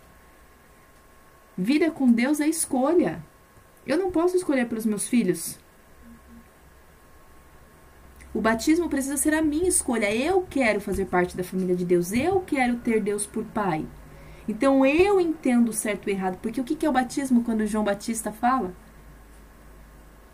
Vida 1.57 1.91
com 1.91 2.11
Deus 2.11 2.41
é 2.41 2.47
escolha. 2.47 3.25
Eu 3.87 3.97
não 3.97 4.11
posso 4.11 4.37
escolher 4.37 4.69
pelos 4.69 4.85
meus 4.85 5.09
filhos. 5.09 5.59
O 8.35 8.41
batismo 8.41 8.89
precisa 8.91 9.17
ser 9.17 9.33
a 9.33 9.41
minha 9.41 9.69
escolha. 9.69 10.15
Eu 10.15 10.47
quero 10.51 10.81
fazer 10.81 11.07
parte 11.07 11.37
da 11.37 11.43
família 11.43 11.75
de 11.75 11.87
Deus. 11.87 12.13
Eu 12.13 12.41
quero 12.41 12.77
ter 12.77 13.01
Deus 13.01 13.25
por 13.25 13.45
pai. 13.45 13.87
Então 14.47 14.85
eu 14.85 15.19
entendo 15.19 15.73
certo 15.73 16.09
e 16.09 16.13
errado. 16.13 16.39
Porque 16.43 16.61
o 16.61 16.65
que 16.65 16.85
é 16.85 16.89
o 16.89 16.93
batismo 16.93 17.43
quando 17.43 17.67
João 17.67 17.85
Batista 17.85 18.31
fala? 18.31 18.75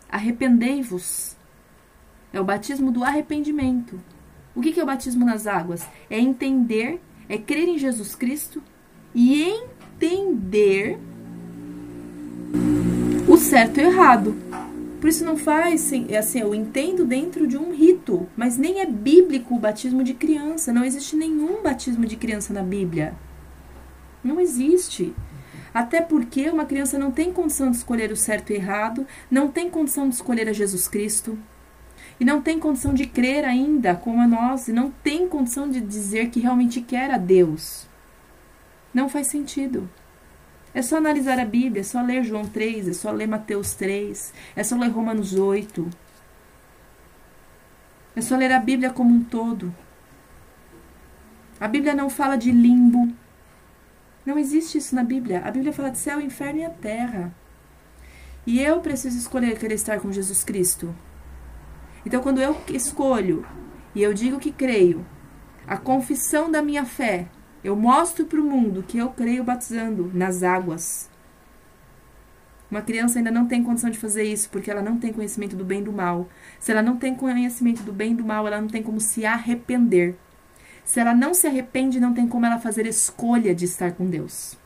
Arrependei-vos. 0.09 1.37
É 2.33 2.41
o 2.41 2.43
batismo 2.43 2.91
do 2.91 3.03
arrependimento. 3.03 3.99
O 4.53 4.61
que 4.61 4.77
é 4.77 4.83
o 4.83 4.85
batismo 4.85 5.25
nas 5.25 5.47
águas? 5.47 5.87
É 6.09 6.19
entender, 6.19 7.01
é 7.33 7.37
crer 7.39 7.67
em 7.67 7.79
Jesus 7.79 8.13
Cristo 8.13 8.61
e 9.13 9.41
entender 9.43 10.99
o 13.27 13.35
certo 13.37 13.79
e 13.79 13.83
o 13.83 13.87
errado. 13.87 14.35
Por 15.01 15.09
isso 15.09 15.25
não 15.25 15.35
faz, 15.35 15.91
assim, 16.17 16.39
eu 16.39 16.53
entendo 16.53 17.05
dentro 17.05 17.47
de 17.47 17.57
um 17.57 17.73
rito, 17.73 18.27
mas 18.37 18.55
nem 18.55 18.81
é 18.81 18.85
bíblico 18.85 19.55
o 19.55 19.59
batismo 19.59 20.03
de 20.03 20.13
criança. 20.13 20.71
Não 20.71 20.85
existe 20.85 21.15
nenhum 21.15 21.63
batismo 21.63 22.05
de 22.05 22.15
criança 22.15 22.53
na 22.53 22.61
Bíblia. 22.61 23.15
Não 24.23 24.39
existe. 24.39 25.11
Até 25.73 26.01
porque 26.01 26.49
uma 26.51 26.65
criança 26.65 26.99
não 26.99 27.11
tem 27.11 27.33
condição 27.33 27.71
de 27.71 27.77
escolher 27.77 28.11
o 28.11 28.15
certo 28.15 28.51
e 28.51 28.57
errado, 28.57 29.07
não 29.29 29.47
tem 29.47 29.71
condição 29.71 30.07
de 30.07 30.13
escolher 30.13 30.47
a 30.47 30.53
Jesus 30.53 30.87
Cristo, 30.87 31.35
e 32.23 32.25
não 32.25 32.41
tem 32.41 32.57
condição 32.57 32.93
de 32.93 33.05
crer 33.05 33.43
ainda 33.43 33.95
como 33.95 34.21
a 34.21 34.25
nós, 34.25 34.69
e 34.69 34.71
não 34.71 34.89
tem 34.89 35.27
condição 35.27 35.69
de 35.69 35.81
dizer 35.81 36.29
que 36.29 36.39
realmente 36.39 36.79
quer 36.79 37.11
a 37.11 37.17
Deus. 37.17 37.85
Não 38.93 39.09
faz 39.09 39.27
sentido. 39.27 39.89
É 40.73 40.81
só 40.81 40.95
analisar 40.95 41.37
a 41.37 41.43
Bíblia, 41.43 41.81
é 41.81 41.83
só 41.83 42.01
ler 42.01 42.23
João 42.23 42.45
3, 42.45 42.87
é 42.87 42.93
só 42.93 43.11
ler 43.11 43.27
Mateus 43.27 43.73
3, 43.73 44.33
é 44.55 44.63
só 44.63 44.77
ler 44.77 44.87
Romanos 44.87 45.33
8. 45.33 45.89
É 48.15 48.21
só 48.21 48.37
ler 48.37 48.53
a 48.53 48.59
Bíblia 48.59 48.89
como 48.89 49.13
um 49.13 49.21
todo. 49.21 49.75
A 51.59 51.67
Bíblia 51.67 51.93
não 51.93 52.09
fala 52.09 52.37
de 52.37 52.53
limbo. 52.53 53.13
Não 54.25 54.39
existe 54.39 54.77
isso 54.77 54.95
na 54.95 55.03
Bíblia. 55.03 55.41
A 55.43 55.51
Bíblia 55.51 55.73
fala 55.73 55.91
de 55.91 55.97
céu, 55.97 56.21
inferno 56.21 56.61
e 56.61 56.63
a 56.63 56.69
terra. 56.69 57.35
E 58.47 58.61
eu 58.61 58.79
preciso 58.79 59.17
escolher 59.17 59.59
querer 59.59 59.75
estar 59.75 59.99
com 59.99 60.09
Jesus 60.09 60.41
Cristo. 60.41 60.95
Então, 62.05 62.21
quando 62.21 62.41
eu 62.41 62.57
escolho 62.69 63.45
e 63.95 64.01
eu 64.01 64.13
digo 64.13 64.39
que 64.39 64.51
creio, 64.51 65.05
a 65.65 65.77
confissão 65.77 66.51
da 66.51 66.61
minha 66.61 66.85
fé 66.85 67.27
eu 67.63 67.75
mostro 67.75 68.25
para 68.25 68.41
o 68.41 68.43
mundo 68.43 68.83
que 68.83 68.97
eu 68.97 69.09
creio 69.09 69.43
batizando 69.43 70.11
nas 70.13 70.43
águas. 70.43 71.09
Uma 72.69 72.81
criança 72.81 73.19
ainda 73.19 73.31
não 73.31 73.47
tem 73.47 73.63
condição 73.63 73.89
de 73.89 73.97
fazer 73.97 74.23
isso 74.23 74.49
porque 74.49 74.69
ela 74.69 74.81
não 74.81 74.97
tem 74.97 75.13
conhecimento 75.13 75.55
do 75.55 75.63
bem 75.63 75.79
e 75.79 75.83
do 75.83 75.93
mal. 75.93 76.27
Se 76.59 76.71
ela 76.71 76.81
não 76.81 76.97
tem 76.97 77.15
conhecimento 77.15 77.83
do 77.83 77.93
bem 77.93 78.11
e 78.11 78.15
do 78.15 78.25
mal, 78.25 78.45
ela 78.47 78.59
não 78.59 78.67
tem 78.67 78.83
como 78.83 78.99
se 78.99 79.25
arrepender. 79.25 80.17
Se 80.83 80.99
ela 80.99 81.13
não 81.13 81.33
se 81.33 81.47
arrepende, 81.47 81.99
não 81.99 82.13
tem 82.13 82.27
como 82.27 82.45
ela 82.45 82.59
fazer 82.59 82.85
escolha 82.85 83.55
de 83.55 83.65
estar 83.65 83.93
com 83.93 84.09
Deus. 84.09 84.57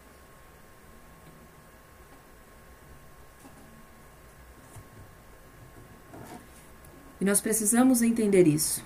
Nós 7.27 7.41
precisamos 7.41 8.01
entender 8.01 8.47
isso. 8.47 8.81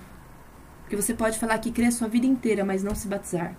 Porque 0.80 0.96
você 0.96 1.14
pode 1.14 1.38
falar 1.38 1.58
que 1.58 1.70
crê 1.70 1.86
a 1.86 1.92
sua 1.92 2.08
vida 2.08 2.26
inteira, 2.26 2.64
mas 2.64 2.82
não 2.82 2.92
se 2.92 3.06
batizar. 3.06 3.54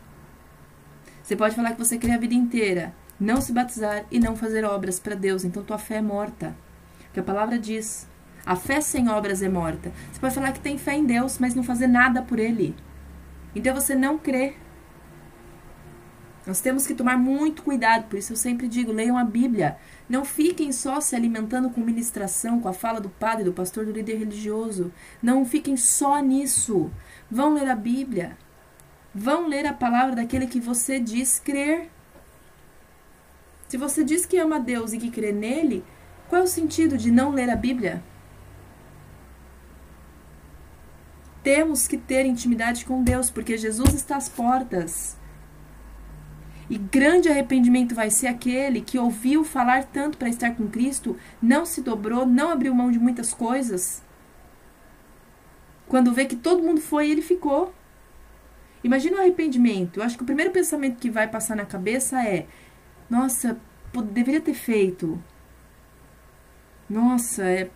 Você 1.24 1.38
pode 1.38 1.56
falar 1.56 1.72
que 1.72 1.80
você 1.80 1.98
crê 1.98 2.12
a 2.12 2.18
vida 2.18 2.34
inteira, 2.34 2.94
não 3.18 3.40
se 3.40 3.54
batizar 3.54 4.04
e 4.12 4.20
não 4.20 4.36
fazer 4.36 4.66
obras 4.66 5.00
para 5.00 5.16
Deus. 5.16 5.46
Então 5.46 5.64
tua 5.64 5.78
fé 5.78 5.96
é 5.96 6.02
morta. 6.02 6.54
Que 7.14 7.22
a 7.22 7.24
palavra 7.24 7.58
diz. 7.58 8.06
A 8.46 8.58
fé 8.58 8.82
sem 8.82 9.08
obras 9.08 9.42
é 9.42 9.48
morta. 9.48 9.94
Você 10.12 10.20
pode 10.20 10.36
falar 10.36 10.52
que 10.52 10.60
tem 10.60 10.78
fé 10.78 10.96
em 10.96 11.06
Deus, 11.06 11.40
mas 11.40 11.56
não 11.56 11.64
fazer 11.64 11.88
nada 11.88 12.22
por 12.22 12.38
Ele. 12.38 12.76
Então 13.56 13.74
você 13.74 13.96
não 13.96 14.18
crê. 14.18 14.58
Nós 16.46 16.60
temos 16.60 16.86
que 16.86 16.94
tomar 16.94 17.18
muito 17.18 17.64
cuidado, 17.64 18.10
por 18.10 18.20
isso 18.20 18.34
eu 18.34 18.38
sempre 18.38 18.68
digo: 18.68 18.92
leiam 18.92 19.18
a 19.18 19.24
Bíblia. 19.24 19.78
Não 20.10 20.26
fiquem 20.26 20.72
só 20.72 21.00
se 21.00 21.16
alimentando 21.16 21.70
com 21.70 21.80
ministração, 21.80 22.60
com 22.60 22.68
a 22.68 22.74
fala 22.74 23.00
do 23.00 23.10
padre, 23.10 23.46
do 23.46 23.54
pastor, 23.54 23.86
do 23.86 23.94
líder 23.94 24.18
religioso. 24.18 24.92
Não 25.22 25.46
fiquem 25.46 25.78
só 25.78 26.20
nisso. 26.20 26.92
Vão 27.32 27.54
ler 27.54 27.70
a 27.70 27.76
Bíblia. 27.76 28.38
Vão 29.16 29.48
ler 29.48 29.66
a 29.66 29.74
palavra 29.74 30.16
daquele 30.16 30.48
que 30.48 30.60
você 30.60 31.00
diz 31.00 31.40
crer. 31.40 31.90
Se 33.70 33.78
você 33.78 34.04
diz 34.04 34.26
que 34.26 34.38
ama 34.38 34.60
Deus 34.60 34.92
e 34.92 34.98
que 34.98 35.10
crê 35.10 35.32
nele, 35.32 35.84
qual 36.28 36.42
é 36.42 36.46
o 36.46 36.48
sentido 36.48 36.98
de 36.98 37.10
não 37.10 37.32
ler 37.32 37.50
a 37.50 37.56
Bíblia? 37.56 38.04
Temos 41.42 41.88
que 41.88 41.98
ter 41.98 42.26
intimidade 42.26 42.86
com 42.86 43.04
Deus, 43.04 43.30
porque 43.30 43.58
Jesus 43.58 43.94
está 43.94 44.18
às 44.18 44.30
portas. 44.30 45.18
E 46.74 46.78
grande 46.80 47.30
arrependimento 47.30 47.94
vai 47.94 48.10
ser 48.10 48.26
aquele 48.26 48.82
que 48.82 48.98
ouviu 48.98 49.44
falar 49.44 49.84
tanto 49.84 50.18
para 50.18 50.28
estar 50.28 50.56
com 50.56 50.68
Cristo, 50.68 51.16
não 51.40 51.68
se 51.68 51.84
dobrou, 51.84 52.26
não 52.26 52.50
abriu 52.50 52.74
mão 52.74 52.90
de 52.90 52.98
muitas 52.98 53.32
coisas. 53.32 54.02
Quando 55.88 56.12
vê 56.12 56.26
que 56.26 56.36
todo 56.36 56.64
mundo 56.64 56.82
foi, 56.82 57.12
ele 57.12 57.22
ficou. 57.22 57.72
Imagina 58.84 59.18
o 59.18 59.20
arrependimento. 59.20 60.00
Eu 60.00 60.04
acho 60.04 60.18
que 60.18 60.24
o 60.24 60.26
primeiro 60.26 60.50
pensamento 60.50 60.98
que 60.98 61.12
vai 61.12 61.28
passar 61.28 61.56
na 61.56 61.64
cabeça 61.64 62.28
é: 62.28 62.48
nossa, 63.08 63.56
deveria 64.12 64.42
ter 64.42 64.56
feito. 64.56 65.24
Nossa, 66.90 67.44
é... 67.44 67.70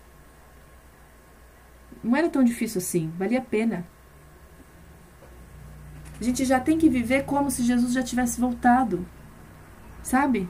não 2.04 2.16
era 2.16 2.30
tão 2.30 2.44
difícil 2.44 2.80
assim, 2.80 3.14
valia 3.16 3.38
a 3.38 3.44
pena. 3.44 3.86
A 6.20 6.24
gente 6.24 6.46
já 6.46 6.60
tem 6.60 6.78
que 6.78 6.90
viver 6.90 7.26
como 7.26 7.52
se 7.52 7.64
Jesus 7.64 7.94
já 7.94 8.02
tivesse 8.02 8.40
voltado, 8.40 9.06
sabe? 10.02 10.50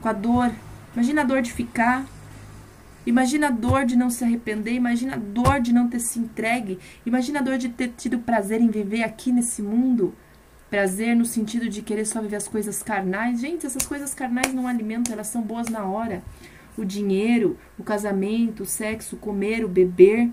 Com 0.00 0.08
a 0.08 0.12
dor. 0.12 0.50
Imagina 0.94 1.22
a 1.22 1.24
dor 1.24 1.42
de 1.42 1.52
ficar 1.52 2.04
Imagina 3.06 3.48
a 3.48 3.50
dor 3.50 3.86
de 3.86 3.96
não 3.96 4.10
se 4.10 4.22
arrepender, 4.22 4.74
imagina 4.74 5.14
a 5.14 5.18
dor 5.18 5.60
de 5.60 5.72
não 5.72 5.88
ter 5.88 6.00
se 6.00 6.18
entregue, 6.18 6.78
imagina 7.06 7.40
a 7.40 7.42
dor 7.42 7.56
de 7.56 7.70
ter 7.70 7.88
tido 7.96 8.18
prazer 8.18 8.60
em 8.60 8.68
viver 8.68 9.02
aqui 9.02 9.32
nesse 9.32 9.62
mundo. 9.62 10.14
Prazer 10.68 11.16
no 11.16 11.24
sentido 11.24 11.68
de 11.68 11.82
querer 11.82 12.04
só 12.04 12.20
viver 12.20 12.36
as 12.36 12.46
coisas 12.46 12.82
carnais. 12.82 13.40
Gente, 13.40 13.66
essas 13.66 13.84
coisas 13.84 14.14
carnais 14.14 14.52
não 14.52 14.68
alimentam, 14.68 15.12
elas 15.12 15.26
são 15.26 15.42
boas 15.42 15.68
na 15.68 15.84
hora. 15.84 16.22
O 16.76 16.84
dinheiro, 16.84 17.58
o 17.76 17.82
casamento, 17.82 18.62
o 18.62 18.66
sexo, 18.66 19.16
o 19.16 19.18
comer, 19.18 19.64
o 19.64 19.68
beber. 19.68 20.30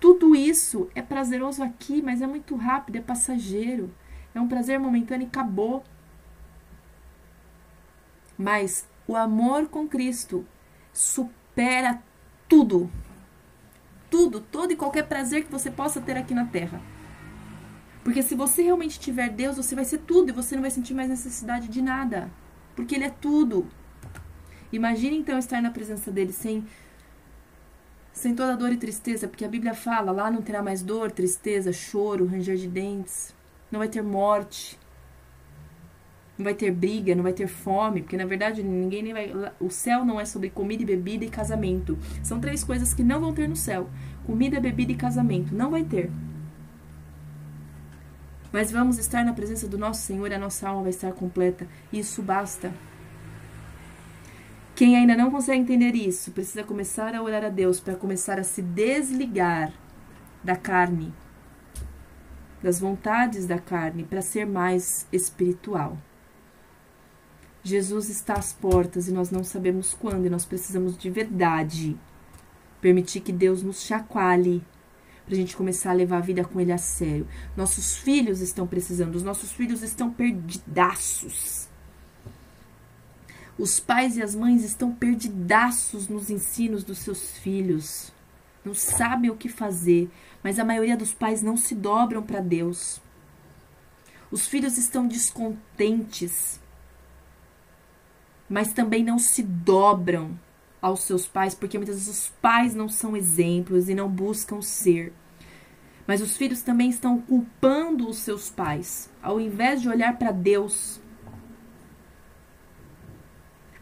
Tudo 0.00 0.34
isso 0.34 0.88
é 0.94 1.02
prazeroso 1.02 1.62
aqui, 1.62 2.00
mas 2.00 2.22
é 2.22 2.26
muito 2.26 2.56
rápido, 2.56 2.96
é 2.96 3.02
passageiro. 3.02 3.94
É 4.34 4.40
um 4.40 4.48
prazer 4.48 4.80
momentâneo 4.80 5.26
e 5.26 5.28
acabou. 5.28 5.84
Mas 8.38 8.88
o 9.06 9.14
amor 9.14 9.68
com 9.68 9.86
Cristo 9.86 10.46
supera 10.92 12.02
tudo. 12.48 12.90
Tudo, 14.08 14.40
todo 14.40 14.72
e 14.72 14.76
qualquer 14.76 15.06
prazer 15.06 15.44
que 15.44 15.52
você 15.52 15.70
possa 15.70 16.00
ter 16.00 16.16
aqui 16.16 16.32
na 16.32 16.46
Terra. 16.46 16.80
Porque 18.02 18.22
se 18.22 18.34
você 18.34 18.62
realmente 18.62 18.98
tiver 18.98 19.28
Deus, 19.28 19.58
você 19.58 19.74
vai 19.74 19.84
ser 19.84 19.98
tudo 19.98 20.30
e 20.30 20.32
você 20.32 20.54
não 20.54 20.62
vai 20.62 20.70
sentir 20.70 20.94
mais 20.94 21.10
necessidade 21.10 21.68
de 21.68 21.82
nada. 21.82 22.30
Porque 22.74 22.94
Ele 22.94 23.04
é 23.04 23.10
tudo. 23.10 23.68
Imagine 24.72 25.18
então 25.18 25.38
estar 25.38 25.60
na 25.60 25.70
presença 25.70 26.10
dele 26.10 26.32
sem 26.32 26.66
sem 28.20 28.34
toda 28.34 28.54
dor 28.54 28.70
e 28.70 28.76
tristeza, 28.76 29.26
porque 29.26 29.46
a 29.46 29.48
Bíblia 29.48 29.72
fala, 29.72 30.12
lá 30.12 30.30
não 30.30 30.42
terá 30.42 30.62
mais 30.62 30.82
dor, 30.82 31.10
tristeza, 31.10 31.72
choro, 31.72 32.26
ranger 32.26 32.56
de 32.56 32.68
dentes, 32.68 33.34
não 33.72 33.78
vai 33.78 33.88
ter 33.88 34.02
morte, 34.02 34.78
não 36.36 36.44
vai 36.44 36.52
ter 36.52 36.70
briga, 36.70 37.14
não 37.14 37.22
vai 37.22 37.32
ter 37.32 37.46
fome, 37.46 38.02
porque 38.02 38.18
na 38.18 38.26
verdade 38.26 38.62
ninguém 38.62 39.02
nem 39.02 39.12
vai. 39.14 39.32
O 39.58 39.70
céu 39.70 40.04
não 40.04 40.20
é 40.20 40.26
sobre 40.26 40.50
comida 40.50 40.82
e 40.82 40.86
bebida 40.86 41.24
e 41.24 41.30
casamento. 41.30 41.98
São 42.22 42.38
três 42.38 42.62
coisas 42.62 42.92
que 42.92 43.02
não 43.02 43.20
vão 43.20 43.32
ter 43.32 43.48
no 43.48 43.56
céu: 43.56 43.88
comida, 44.26 44.60
bebida 44.60 44.92
e 44.92 44.96
casamento. 44.96 45.54
Não 45.54 45.70
vai 45.70 45.84
ter. 45.84 46.10
Mas 48.52 48.70
vamos 48.70 48.98
estar 48.98 49.24
na 49.24 49.32
presença 49.32 49.66
do 49.66 49.78
nosso 49.78 50.02
Senhor 50.02 50.30
e 50.30 50.34
a 50.34 50.38
nossa 50.38 50.68
alma 50.68 50.82
vai 50.82 50.90
estar 50.90 51.12
completa. 51.12 51.66
Isso 51.92 52.20
basta. 52.20 52.72
Quem 54.80 54.96
ainda 54.96 55.14
não 55.14 55.30
consegue 55.30 55.60
entender 55.60 55.94
isso, 55.94 56.30
precisa 56.30 56.64
começar 56.64 57.14
a 57.14 57.22
orar 57.22 57.44
a 57.44 57.50
Deus 57.50 57.78
para 57.78 57.94
começar 57.94 58.40
a 58.40 58.42
se 58.42 58.62
desligar 58.62 59.74
da 60.42 60.56
carne, 60.56 61.12
das 62.62 62.80
vontades 62.80 63.46
da 63.46 63.58
carne, 63.58 64.04
para 64.04 64.22
ser 64.22 64.46
mais 64.46 65.06
espiritual. 65.12 65.98
Jesus 67.62 68.08
está 68.08 68.32
às 68.32 68.54
portas 68.54 69.06
e 69.06 69.12
nós 69.12 69.30
não 69.30 69.44
sabemos 69.44 69.92
quando, 69.92 70.24
e 70.24 70.30
nós 70.30 70.46
precisamos 70.46 70.96
de 70.96 71.10
verdade 71.10 71.94
permitir 72.80 73.20
que 73.20 73.32
Deus 73.32 73.62
nos 73.62 73.82
chacoalhe 73.82 74.64
para 75.26 75.34
a 75.34 75.36
gente 75.36 75.58
começar 75.58 75.90
a 75.90 75.92
levar 75.92 76.16
a 76.16 76.20
vida 76.20 76.42
com 76.42 76.58
Ele 76.58 76.72
a 76.72 76.78
sério. 76.78 77.28
Nossos 77.54 77.98
filhos 77.98 78.40
estão 78.40 78.66
precisando, 78.66 79.14
os 79.14 79.22
nossos 79.22 79.52
filhos 79.52 79.82
estão 79.82 80.10
perdidaços. 80.10 81.69
Os 83.60 83.78
pais 83.78 84.16
e 84.16 84.22
as 84.22 84.34
mães 84.34 84.64
estão 84.64 84.90
perdidaços 84.90 86.08
nos 86.08 86.30
ensinos 86.30 86.82
dos 86.82 86.96
seus 86.96 87.36
filhos. 87.36 88.10
Não 88.64 88.72
sabem 88.72 89.28
o 89.28 89.36
que 89.36 89.50
fazer, 89.50 90.10
mas 90.42 90.58
a 90.58 90.64
maioria 90.64 90.96
dos 90.96 91.12
pais 91.12 91.42
não 91.42 91.58
se 91.58 91.74
dobram 91.74 92.22
para 92.22 92.40
Deus. 92.40 93.02
Os 94.30 94.46
filhos 94.46 94.78
estão 94.78 95.06
descontentes, 95.06 96.58
mas 98.48 98.72
também 98.72 99.04
não 99.04 99.18
se 99.18 99.42
dobram 99.42 100.40
aos 100.80 101.02
seus 101.02 101.28
pais, 101.28 101.54
porque 101.54 101.76
muitas 101.76 101.96
vezes 101.96 102.08
os 102.08 102.30
pais 102.40 102.74
não 102.74 102.88
são 102.88 103.14
exemplos 103.14 103.90
e 103.90 103.94
não 103.94 104.08
buscam 104.08 104.62
ser. 104.62 105.12
Mas 106.06 106.22
os 106.22 106.34
filhos 106.34 106.62
também 106.62 106.88
estão 106.88 107.20
culpando 107.20 108.08
os 108.08 108.20
seus 108.20 108.48
pais, 108.48 109.10
ao 109.22 109.38
invés 109.38 109.82
de 109.82 109.88
olhar 109.90 110.16
para 110.16 110.32
Deus. 110.32 110.98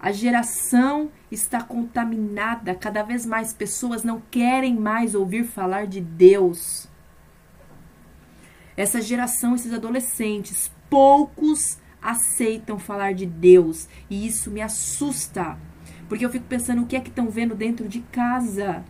A 0.00 0.12
geração 0.12 1.10
está 1.30 1.62
contaminada, 1.62 2.74
cada 2.74 3.02
vez 3.02 3.26
mais 3.26 3.52
pessoas 3.52 4.04
não 4.04 4.22
querem 4.30 4.74
mais 4.74 5.14
ouvir 5.14 5.44
falar 5.44 5.86
de 5.86 6.00
Deus. 6.00 6.86
Essa 8.76 9.00
geração, 9.00 9.56
esses 9.56 9.72
adolescentes, 9.72 10.70
poucos 10.88 11.78
aceitam 12.00 12.78
falar 12.78 13.12
de 13.12 13.26
Deus, 13.26 13.88
e 14.08 14.24
isso 14.24 14.52
me 14.52 14.62
assusta, 14.62 15.58
porque 16.08 16.24
eu 16.24 16.30
fico 16.30 16.46
pensando 16.46 16.82
o 16.82 16.86
que 16.86 16.94
é 16.94 17.00
que 17.00 17.08
estão 17.08 17.28
vendo 17.28 17.56
dentro 17.56 17.88
de 17.88 18.00
casa. 18.12 18.84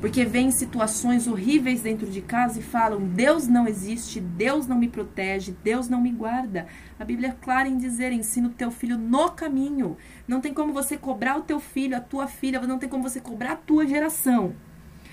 Porque 0.00 0.26
vem 0.26 0.50
situações 0.50 1.26
horríveis 1.26 1.80
dentro 1.80 2.06
de 2.06 2.20
casa 2.20 2.58
e 2.58 2.62
falam: 2.62 3.00
Deus 3.06 3.48
não 3.48 3.66
existe, 3.66 4.20
Deus 4.20 4.66
não 4.66 4.78
me 4.78 4.88
protege, 4.88 5.56
Deus 5.64 5.88
não 5.88 6.00
me 6.00 6.12
guarda. 6.12 6.66
A 6.98 7.04
Bíblia 7.04 7.30
é 7.30 7.44
clara 7.44 7.66
em 7.66 7.78
dizer: 7.78 8.12
ensina 8.12 8.48
o 8.48 8.52
teu 8.52 8.70
filho 8.70 8.98
no 8.98 9.30
caminho. 9.30 9.96
Não 10.28 10.40
tem 10.40 10.52
como 10.52 10.72
você 10.72 10.98
cobrar 10.98 11.38
o 11.38 11.42
teu 11.42 11.58
filho, 11.58 11.96
a 11.96 12.00
tua 12.00 12.26
filha, 12.26 12.60
não 12.60 12.78
tem 12.78 12.88
como 12.88 13.02
você 13.02 13.20
cobrar 13.20 13.52
a 13.52 13.56
tua 13.56 13.86
geração. 13.86 14.54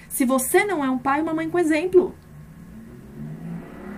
Se 0.10 0.26
você 0.26 0.66
não 0.66 0.84
é 0.84 0.90
um 0.90 1.00
pai, 1.00 1.22
uma 1.22 1.34
mãe 1.34 1.50
com 1.50 1.58
exemplo. 1.58 2.14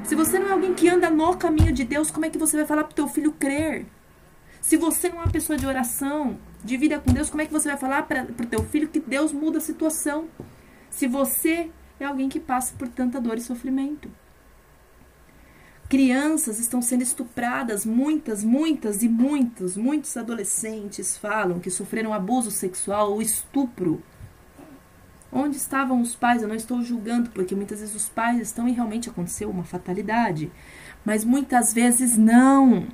Se 0.04 0.14
você 0.14 0.38
não 0.38 0.50
é 0.50 0.52
alguém 0.52 0.76
que 0.76 0.88
anda 0.88 1.10
no 1.10 1.36
caminho 1.36 1.74
de 1.74 1.84
Deus, 1.84 2.12
como 2.12 2.26
é 2.26 2.30
que 2.30 2.38
você 2.38 2.56
vai 2.58 2.66
falar 2.66 2.84
para 2.84 2.92
o 2.92 2.96
teu 2.96 3.08
filho 3.08 3.32
crer? 3.32 3.88
Se 4.62 4.78
você 4.78 5.10
não 5.10 5.18
é 5.18 5.22
uma 5.22 5.32
pessoa 5.32 5.58
de 5.58 5.66
oração, 5.66 6.38
de 6.64 6.78
vida 6.78 7.00
com 7.00 7.12
Deus, 7.12 7.30
como 7.30 7.42
é 7.42 7.46
que 7.46 7.52
você 7.52 7.70
vai 7.70 7.78
falar 7.78 8.04
para 8.04 8.24
o 8.24 8.46
teu 8.46 8.64
filho 8.64 8.88
que 8.88 9.00
Deus 9.00 9.34
muda 9.34 9.58
a 9.58 9.62
situação? 9.62 10.28
Se 10.96 11.08
você 11.08 11.70
é 12.00 12.06
alguém 12.06 12.30
que 12.30 12.40
passa 12.40 12.74
por 12.78 12.88
tanta 12.88 13.20
dor 13.20 13.38
e 13.38 13.42
sofrimento. 13.42 14.10
Crianças 15.90 16.58
estão 16.58 16.82
sendo 16.82 17.04
estupradas, 17.04 17.86
muitas, 17.86 18.46
muitas 18.46 19.04
e 19.04 19.10
muitos, 19.10 19.76
muitos 19.76 20.16
adolescentes 20.16 21.18
falam 21.18 21.60
que 21.60 21.70
sofreram 21.70 22.14
abuso 22.14 22.50
sexual 22.50 23.12
ou 23.12 23.22
estupro. 23.22 24.02
Onde 25.30 25.58
estavam 25.58 26.00
os 26.00 26.16
pais? 26.16 26.42
Eu 26.42 26.48
não 26.48 26.56
estou 26.56 26.82
julgando, 26.82 27.30
porque 27.32 27.54
muitas 27.54 27.82
vezes 27.82 27.94
os 27.94 28.08
pais 28.08 28.40
estão 28.40 28.66
e 28.70 28.72
realmente 28.72 29.10
aconteceu 29.10 29.50
uma 29.50 29.66
fatalidade. 29.66 30.50
Mas 31.04 31.26
muitas 31.26 31.74
vezes 31.74 32.18
não. 32.18 32.88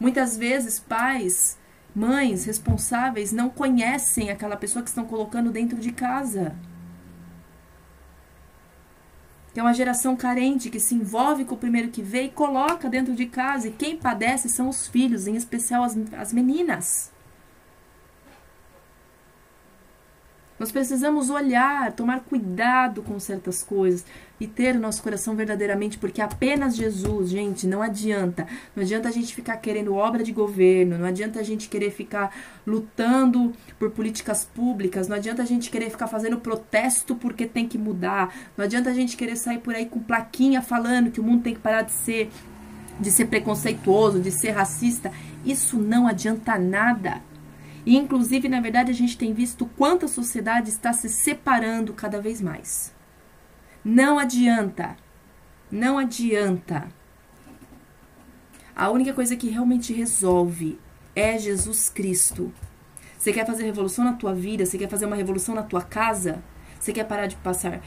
Muitas 0.00 0.36
vezes 0.36 0.80
pais 0.80 1.56
Mães 1.94 2.46
responsáveis 2.46 3.32
não 3.32 3.50
conhecem 3.50 4.30
aquela 4.30 4.56
pessoa 4.56 4.82
que 4.82 4.88
estão 4.88 5.04
colocando 5.04 5.50
dentro 5.50 5.78
de 5.78 5.92
casa. 5.92 6.56
Que 9.52 9.60
é 9.60 9.62
uma 9.62 9.74
geração 9.74 10.16
carente 10.16 10.70
que 10.70 10.80
se 10.80 10.94
envolve 10.94 11.44
com 11.44 11.54
o 11.54 11.58
primeiro 11.58 11.90
que 11.90 12.00
vê 12.00 12.22
e 12.22 12.30
coloca 12.30 12.88
dentro 12.88 13.14
de 13.14 13.26
casa. 13.26 13.68
E 13.68 13.72
quem 13.72 13.98
padece 13.98 14.48
são 14.48 14.70
os 14.70 14.86
filhos, 14.88 15.26
em 15.26 15.36
especial 15.36 15.84
as, 15.84 15.94
as 16.16 16.32
meninas. 16.32 17.11
Nós 20.62 20.70
precisamos 20.70 21.28
olhar, 21.28 21.90
tomar 21.90 22.20
cuidado 22.20 23.02
com 23.02 23.18
certas 23.18 23.64
coisas 23.64 24.04
e 24.38 24.46
ter 24.46 24.76
o 24.76 24.78
nosso 24.78 25.02
coração 25.02 25.34
verdadeiramente, 25.34 25.98
porque 25.98 26.22
apenas 26.22 26.76
Jesus, 26.76 27.30
gente, 27.30 27.66
não 27.66 27.82
adianta. 27.82 28.46
Não 28.76 28.84
adianta 28.84 29.08
a 29.08 29.10
gente 29.10 29.34
ficar 29.34 29.56
querendo 29.56 29.92
obra 29.92 30.22
de 30.22 30.30
governo, 30.30 30.96
não 30.96 31.06
adianta 31.06 31.40
a 31.40 31.42
gente 31.42 31.68
querer 31.68 31.90
ficar 31.90 32.32
lutando 32.64 33.52
por 33.76 33.90
políticas 33.90 34.44
públicas, 34.44 35.08
não 35.08 35.16
adianta 35.16 35.42
a 35.42 35.44
gente 35.44 35.68
querer 35.68 35.90
ficar 35.90 36.06
fazendo 36.06 36.38
protesto 36.38 37.16
porque 37.16 37.44
tem 37.44 37.66
que 37.66 37.76
mudar, 37.76 38.32
não 38.56 38.64
adianta 38.64 38.88
a 38.88 38.94
gente 38.94 39.16
querer 39.16 39.34
sair 39.34 39.58
por 39.58 39.74
aí 39.74 39.86
com 39.86 39.98
plaquinha 39.98 40.62
falando 40.62 41.10
que 41.10 41.20
o 41.20 41.24
mundo 41.24 41.42
tem 41.42 41.54
que 41.54 41.60
parar 41.60 41.82
de 41.82 41.90
ser 41.90 42.30
de 43.00 43.10
ser 43.10 43.24
preconceituoso, 43.24 44.20
de 44.20 44.30
ser 44.30 44.50
racista. 44.50 45.10
Isso 45.44 45.76
não 45.76 46.06
adianta 46.06 46.56
nada. 46.56 47.20
E, 47.84 47.96
inclusive, 47.96 48.48
na 48.48 48.60
verdade, 48.60 48.90
a 48.90 48.94
gente 48.94 49.18
tem 49.18 49.34
visto 49.34 49.66
quanto 49.66 50.06
a 50.06 50.08
sociedade 50.08 50.68
está 50.68 50.92
se 50.92 51.08
separando 51.08 51.92
cada 51.92 52.20
vez 52.20 52.40
mais. 52.40 52.94
Não 53.84 54.18
adianta. 54.18 54.96
Não 55.70 55.98
adianta. 55.98 56.88
A 58.74 58.90
única 58.90 59.12
coisa 59.12 59.36
que 59.36 59.48
realmente 59.48 59.92
resolve 59.92 60.78
é 61.14 61.36
Jesus 61.38 61.88
Cristo. 61.88 62.52
Você 63.18 63.32
quer 63.32 63.46
fazer 63.46 63.64
revolução 63.64 64.04
na 64.04 64.14
tua 64.14 64.34
vida? 64.34 64.64
Você 64.64 64.78
quer 64.78 64.88
fazer 64.88 65.06
uma 65.06 65.16
revolução 65.16 65.54
na 65.54 65.62
tua 65.62 65.82
casa? 65.82 66.42
Você 66.78 66.92
quer 66.92 67.04
parar 67.04 67.26
de 67.26 67.36
passar 67.36 67.80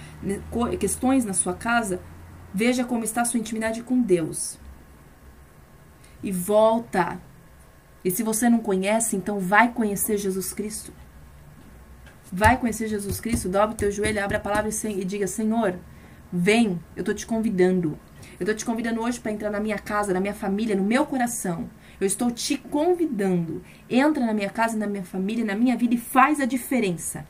questões 0.80 1.26
na 1.26 1.34
sua 1.34 1.54
casa? 1.54 2.02
Veja 2.54 2.86
como 2.86 3.04
está 3.04 3.22
a 3.22 3.26
sua 3.26 3.40
intimidade 3.40 3.84
com 3.84 4.02
Deus. 4.02 4.58
E 6.24 6.32
volta 6.32 7.20
e 8.06 8.12
se 8.12 8.22
você 8.22 8.48
não 8.48 8.60
conhece, 8.60 9.16
então 9.16 9.40
vai 9.40 9.74
conhecer 9.74 10.20
Jesus 10.20 10.54
Cristo. 10.54 10.94
Vai 12.32 12.56
conhecer 12.56 12.88
Jesus 12.88 13.20
Cristo, 13.20 13.50
dobre 13.50 13.76
teu 13.76 13.92
joelho, 13.92 14.24
abre 14.24 14.38
a 14.38 14.40
palavra 14.40 14.70
e 14.70 15.04
diga: 15.04 15.26
Senhor, 15.26 15.80
vem, 16.32 16.80
eu 16.96 17.00
estou 17.00 17.16
te 17.16 17.26
convidando. 17.26 17.98
Eu 18.40 18.44
estou 18.44 18.54
te 18.54 18.64
convidando 18.64 19.02
hoje 19.02 19.20
para 19.20 19.32
entrar 19.32 19.50
na 19.50 19.60
minha 19.60 19.80
casa, 19.80 20.14
na 20.14 20.20
minha 20.20 20.36
família, 20.36 20.76
no 20.76 20.84
meu 20.84 21.04
coração. 21.08 21.68
Eu 22.00 22.06
estou 22.06 22.30
te 22.30 22.58
convidando. 22.58 23.64
Entra 23.90 24.24
na 24.24 24.34
minha 24.34 24.50
casa, 24.50 24.78
na 24.78 24.86
minha 24.86 25.04
família, 25.04 25.44
na 25.44 25.56
minha 25.56 25.76
vida 25.76 25.96
e 25.96 25.98
faz 25.98 26.40
a 26.40 26.46
diferença. 26.46 27.26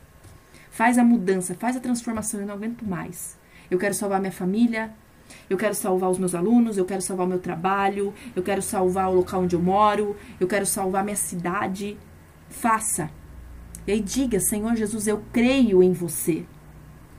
Faz 0.70 0.98
a 0.98 1.04
mudança, 1.04 1.54
faz 1.54 1.76
a 1.76 1.80
transformação. 1.80 2.40
Eu 2.40 2.46
não 2.46 2.54
aguento 2.54 2.82
mais. 2.82 3.38
Eu 3.70 3.78
quero 3.78 3.94
salvar 3.94 4.20
minha 4.20 4.32
família, 4.32 4.92
eu 5.48 5.56
quero 5.56 5.74
salvar 5.74 6.10
os 6.10 6.18
meus 6.18 6.34
alunos, 6.34 6.76
eu 6.76 6.84
quero 6.84 7.02
salvar 7.02 7.26
o 7.26 7.28
meu 7.28 7.38
trabalho, 7.38 8.12
eu 8.34 8.42
quero 8.42 8.62
salvar 8.62 9.08
o 9.08 9.14
local 9.14 9.42
onde 9.42 9.54
eu 9.54 9.62
moro, 9.62 10.16
eu 10.40 10.46
quero 10.46 10.66
salvar 10.66 11.04
minha 11.04 11.16
cidade. 11.16 11.96
Faça. 12.48 13.10
E 13.86 13.92
aí 13.92 14.00
diga, 14.00 14.40
Senhor 14.40 14.74
Jesus, 14.74 15.06
eu 15.06 15.22
creio 15.32 15.82
em 15.82 15.92
você. 15.92 16.44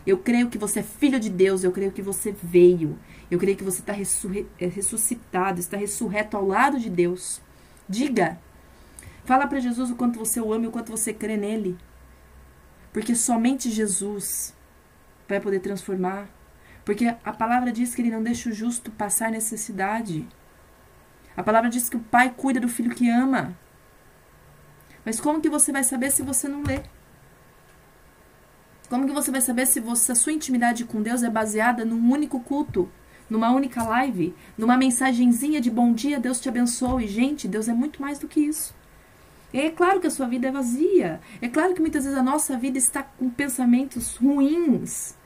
Eu 0.06 0.18
creio 0.18 0.50
que 0.50 0.58
você 0.58 0.80
é 0.80 0.84
filho 0.84 1.20
de 1.20 1.30
Deus, 1.30 1.64
eu 1.64 1.72
creio 1.72 1.92
que 1.92 2.02
você 2.02 2.32
veio. 2.32 2.98
Eu 3.30 3.38
creio 3.38 3.58
que 3.58 3.64
você 3.64 3.82
está 3.82 3.94
é, 3.94 4.66
ressuscitado, 4.68 5.60
está 5.60 5.76
ressurreto 5.76 6.38
ao 6.38 6.48
lado 6.48 6.80
de 6.80 6.90
Deus. 6.90 7.42
Diga. 7.88 8.40
Fala 9.26 9.48
para 9.48 9.60
Jesus 9.60 9.92
o 9.92 9.96
quanto 9.96 10.18
você 10.18 10.40
o 10.40 10.54
ama 10.54 10.66
e 10.66 10.68
o 10.68 10.72
quanto 10.72 10.92
você 10.92 11.14
crê 11.14 11.36
nele. 11.36 11.78
Porque 12.94 13.14
somente 13.16 13.70
Jesus 13.70 14.56
vai 15.28 15.42
poder 15.42 15.60
transformar 15.60 16.30
porque 16.88 17.14
a 17.22 17.34
palavra 17.34 17.70
diz 17.70 17.94
que 17.94 18.02
ele 18.02 18.12
não 18.12 18.24
deixa 18.24 18.50
o 18.50 18.54
justo 18.54 18.90
passar 18.90 19.30
necessidade. 19.30 20.26
A 21.36 21.44
palavra 21.44 21.70
diz 21.70 21.90
que 21.90 21.98
o 21.98 22.00
pai 22.00 22.34
cuida 22.34 22.62
do 22.62 22.70
filho 22.70 22.96
que 22.96 23.10
ama. 23.10 23.54
Mas 25.04 25.20
como 25.20 25.42
que 25.42 25.50
você 25.50 25.74
vai 25.74 25.84
saber 25.84 26.12
se 26.12 26.24
você 26.24 26.48
não 26.48 26.64
lê? 26.64 26.82
Como 28.88 29.06
que 29.06 29.12
você 29.12 29.30
vai 29.30 29.42
saber 29.42 29.66
se 29.66 29.82
você, 29.82 30.14
a 30.14 30.16
sua 30.16 30.32
intimidade 30.32 30.86
com 30.86 31.02
Deus 31.02 31.24
é 31.24 31.30
baseada 31.30 31.84
num 31.84 32.10
único 32.10 32.40
culto, 32.40 32.90
numa 33.30 33.52
única 33.52 33.84
live, 33.84 34.34
numa 34.58 34.78
mensagenzinha 34.78 35.60
de 35.60 35.70
bom 35.70 35.92
dia, 35.92 36.22
Deus 36.22 36.40
te 36.40 36.48
abençoe? 36.48 37.06
Gente, 37.06 37.50
Deus 37.50 37.68
é 37.68 37.74
muito 37.74 38.02
mais 38.02 38.18
do 38.18 38.30
que 38.30 38.40
isso. 38.40 38.74
É 39.54 39.70
claro 39.70 40.00
que 40.00 40.08
a 40.08 40.12
sua 40.12 40.26
vida 40.26 40.48
é 40.48 40.52
vazia. 40.54 41.20
É 41.42 41.50
claro 41.50 41.74
que 41.74 41.82
muitas 41.82 42.06
vezes 42.06 42.18
a 42.18 42.24
nossa 42.24 42.58
vida 42.58 42.78
está 42.78 43.04
com 43.04 43.30
pensamentos 43.30 44.16
ruins. 44.16 45.17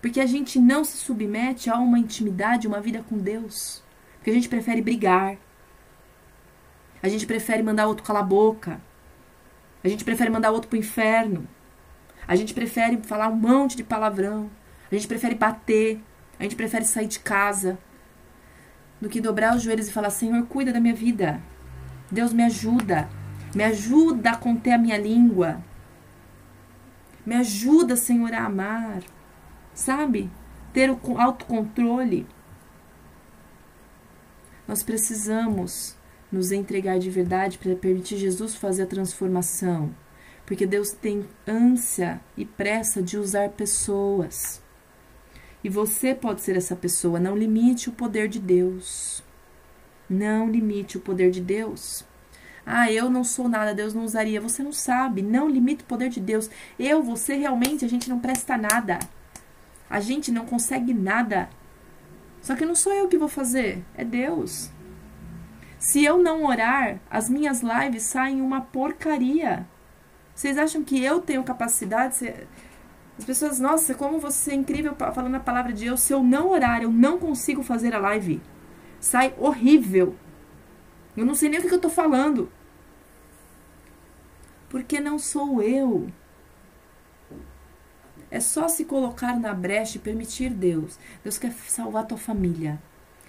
Porque 0.00 0.20
a 0.20 0.26
gente 0.26 0.58
não 0.58 0.84
se 0.84 0.96
submete 0.96 1.68
a 1.68 1.76
uma 1.76 1.98
intimidade, 1.98 2.68
uma 2.68 2.80
vida 2.80 3.04
com 3.08 3.18
Deus. 3.18 3.82
Porque 4.16 4.30
a 4.30 4.34
gente 4.34 4.48
prefere 4.48 4.80
brigar. 4.80 5.36
A 7.02 7.08
gente 7.08 7.26
prefere 7.26 7.62
mandar 7.62 7.86
outro 7.86 8.04
calar 8.04 8.22
a 8.22 8.26
boca. 8.26 8.80
A 9.82 9.88
gente 9.88 10.04
prefere 10.04 10.30
mandar 10.30 10.50
outro 10.50 10.68
pro 10.68 10.78
inferno. 10.78 11.48
A 12.26 12.36
gente 12.36 12.54
prefere 12.54 12.98
falar 12.98 13.28
um 13.28 13.36
monte 13.36 13.76
de 13.76 13.84
palavrão. 13.84 14.50
A 14.90 14.94
gente 14.94 15.08
prefere 15.08 15.34
bater. 15.34 16.00
A 16.38 16.42
gente 16.42 16.56
prefere 16.56 16.84
sair 16.84 17.06
de 17.08 17.18
casa. 17.20 17.78
do 19.00 19.08
que 19.08 19.20
dobrar 19.20 19.56
os 19.56 19.62
joelhos 19.62 19.88
e 19.88 19.92
falar: 19.92 20.10
Senhor, 20.10 20.44
cuida 20.46 20.72
da 20.72 20.80
minha 20.80 20.94
vida. 20.94 21.40
Deus 22.10 22.32
me 22.32 22.42
ajuda. 22.42 23.08
Me 23.54 23.64
ajuda 23.64 24.30
a 24.30 24.36
conter 24.36 24.72
a 24.72 24.78
minha 24.78 24.98
língua. 24.98 25.62
Me 27.24 27.36
ajuda, 27.36 27.96
Senhor, 27.96 28.32
a 28.32 28.44
amar. 28.44 29.02
Sabe? 29.78 30.28
Ter 30.72 30.90
o 30.90 30.98
autocontrole. 31.16 32.26
Nós 34.66 34.82
precisamos 34.82 35.96
nos 36.32 36.50
entregar 36.50 36.98
de 36.98 37.08
verdade 37.08 37.58
para 37.58 37.76
permitir 37.76 38.16
Jesus 38.16 38.56
fazer 38.56 38.82
a 38.82 38.86
transformação. 38.86 39.94
Porque 40.44 40.66
Deus 40.66 40.90
tem 40.90 41.24
ânsia 41.46 42.20
e 42.36 42.44
pressa 42.44 43.00
de 43.00 43.16
usar 43.16 43.50
pessoas. 43.50 44.60
E 45.62 45.68
você 45.68 46.12
pode 46.12 46.40
ser 46.40 46.56
essa 46.56 46.74
pessoa. 46.74 47.20
Não 47.20 47.36
limite 47.36 47.88
o 47.88 47.92
poder 47.92 48.26
de 48.26 48.40
Deus. 48.40 49.22
Não 50.10 50.50
limite 50.50 50.96
o 50.96 51.00
poder 51.00 51.30
de 51.30 51.40
Deus. 51.40 52.04
Ah, 52.66 52.90
eu 52.90 53.08
não 53.08 53.22
sou 53.22 53.48
nada, 53.48 53.72
Deus 53.72 53.94
não 53.94 54.04
usaria. 54.04 54.40
Você 54.40 54.60
não 54.60 54.72
sabe. 54.72 55.22
Não 55.22 55.48
limite 55.48 55.84
o 55.84 55.86
poder 55.86 56.08
de 56.08 56.18
Deus. 56.18 56.50
Eu, 56.76 57.00
você, 57.00 57.36
realmente, 57.36 57.84
a 57.84 57.88
gente 57.88 58.10
não 58.10 58.18
presta 58.18 58.58
nada. 58.58 58.98
A 59.88 60.00
gente 60.00 60.30
não 60.30 60.44
consegue 60.44 60.92
nada. 60.92 61.48
Só 62.40 62.54
que 62.54 62.64
não 62.64 62.74
sou 62.74 62.92
eu 62.92 63.08
que 63.08 63.18
vou 63.18 63.28
fazer, 63.28 63.84
é 63.94 64.04
Deus. 64.04 64.70
Se 65.78 66.04
eu 66.04 66.18
não 66.18 66.44
orar, 66.44 66.98
as 67.10 67.28
minhas 67.28 67.62
lives 67.62 68.02
saem 68.02 68.40
uma 68.40 68.60
porcaria. 68.60 69.66
Vocês 70.34 70.58
acham 70.58 70.82
que 70.84 71.02
eu 71.02 71.20
tenho 71.20 71.42
capacidade? 71.44 72.34
As 73.18 73.24
pessoas, 73.24 73.58
nossa, 73.58 73.94
como 73.94 74.20
você 74.20 74.52
é 74.52 74.54
incrível 74.54 74.94
falando 74.94 75.34
a 75.34 75.40
palavra 75.40 75.72
de 75.72 75.84
Deus. 75.84 76.00
Se 76.00 76.12
eu 76.12 76.22
não 76.22 76.50
orar, 76.50 76.82
eu 76.82 76.90
não 76.90 77.18
consigo 77.18 77.62
fazer 77.62 77.94
a 77.94 77.98
live. 77.98 78.40
Sai 79.00 79.34
horrível. 79.38 80.14
Eu 81.16 81.24
não 81.24 81.34
sei 81.34 81.48
nem 81.48 81.58
o 81.58 81.62
que 81.62 81.74
eu 81.74 81.80
tô 81.80 81.90
falando. 81.90 82.50
Porque 84.68 85.00
não 85.00 85.18
sou 85.18 85.62
eu. 85.62 86.08
É 88.30 88.40
só 88.40 88.68
se 88.68 88.84
colocar 88.84 89.38
na 89.38 89.54
brecha 89.54 89.96
e 89.96 90.00
permitir 90.00 90.50
Deus. 90.50 90.98
Deus 91.22 91.38
quer 91.38 91.52
salvar 91.66 92.06
tua 92.06 92.18
família. 92.18 92.80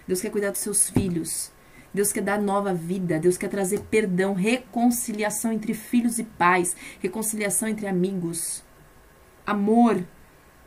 Deus 0.08 0.22
quer 0.22 0.30
cuidar 0.30 0.52
dos 0.52 0.60
seus 0.60 0.89
filhos. 0.89 1.52
Deus 1.93 2.12
quer 2.12 2.22
dar 2.22 2.41
nova 2.41 2.74
vida. 2.74 3.20
Deus 3.20 3.38
quer 3.38 3.47
trazer 3.47 3.80
perdão, 3.89 4.34
reconciliação 4.34 5.52
entre 5.52 5.74
filhos 5.74 6.20
e 6.20 6.24
pais, 6.24 6.76
reconciliação 7.00 7.70
entre 7.70 7.88
amigos, 7.88 8.64
amor 9.45 10.04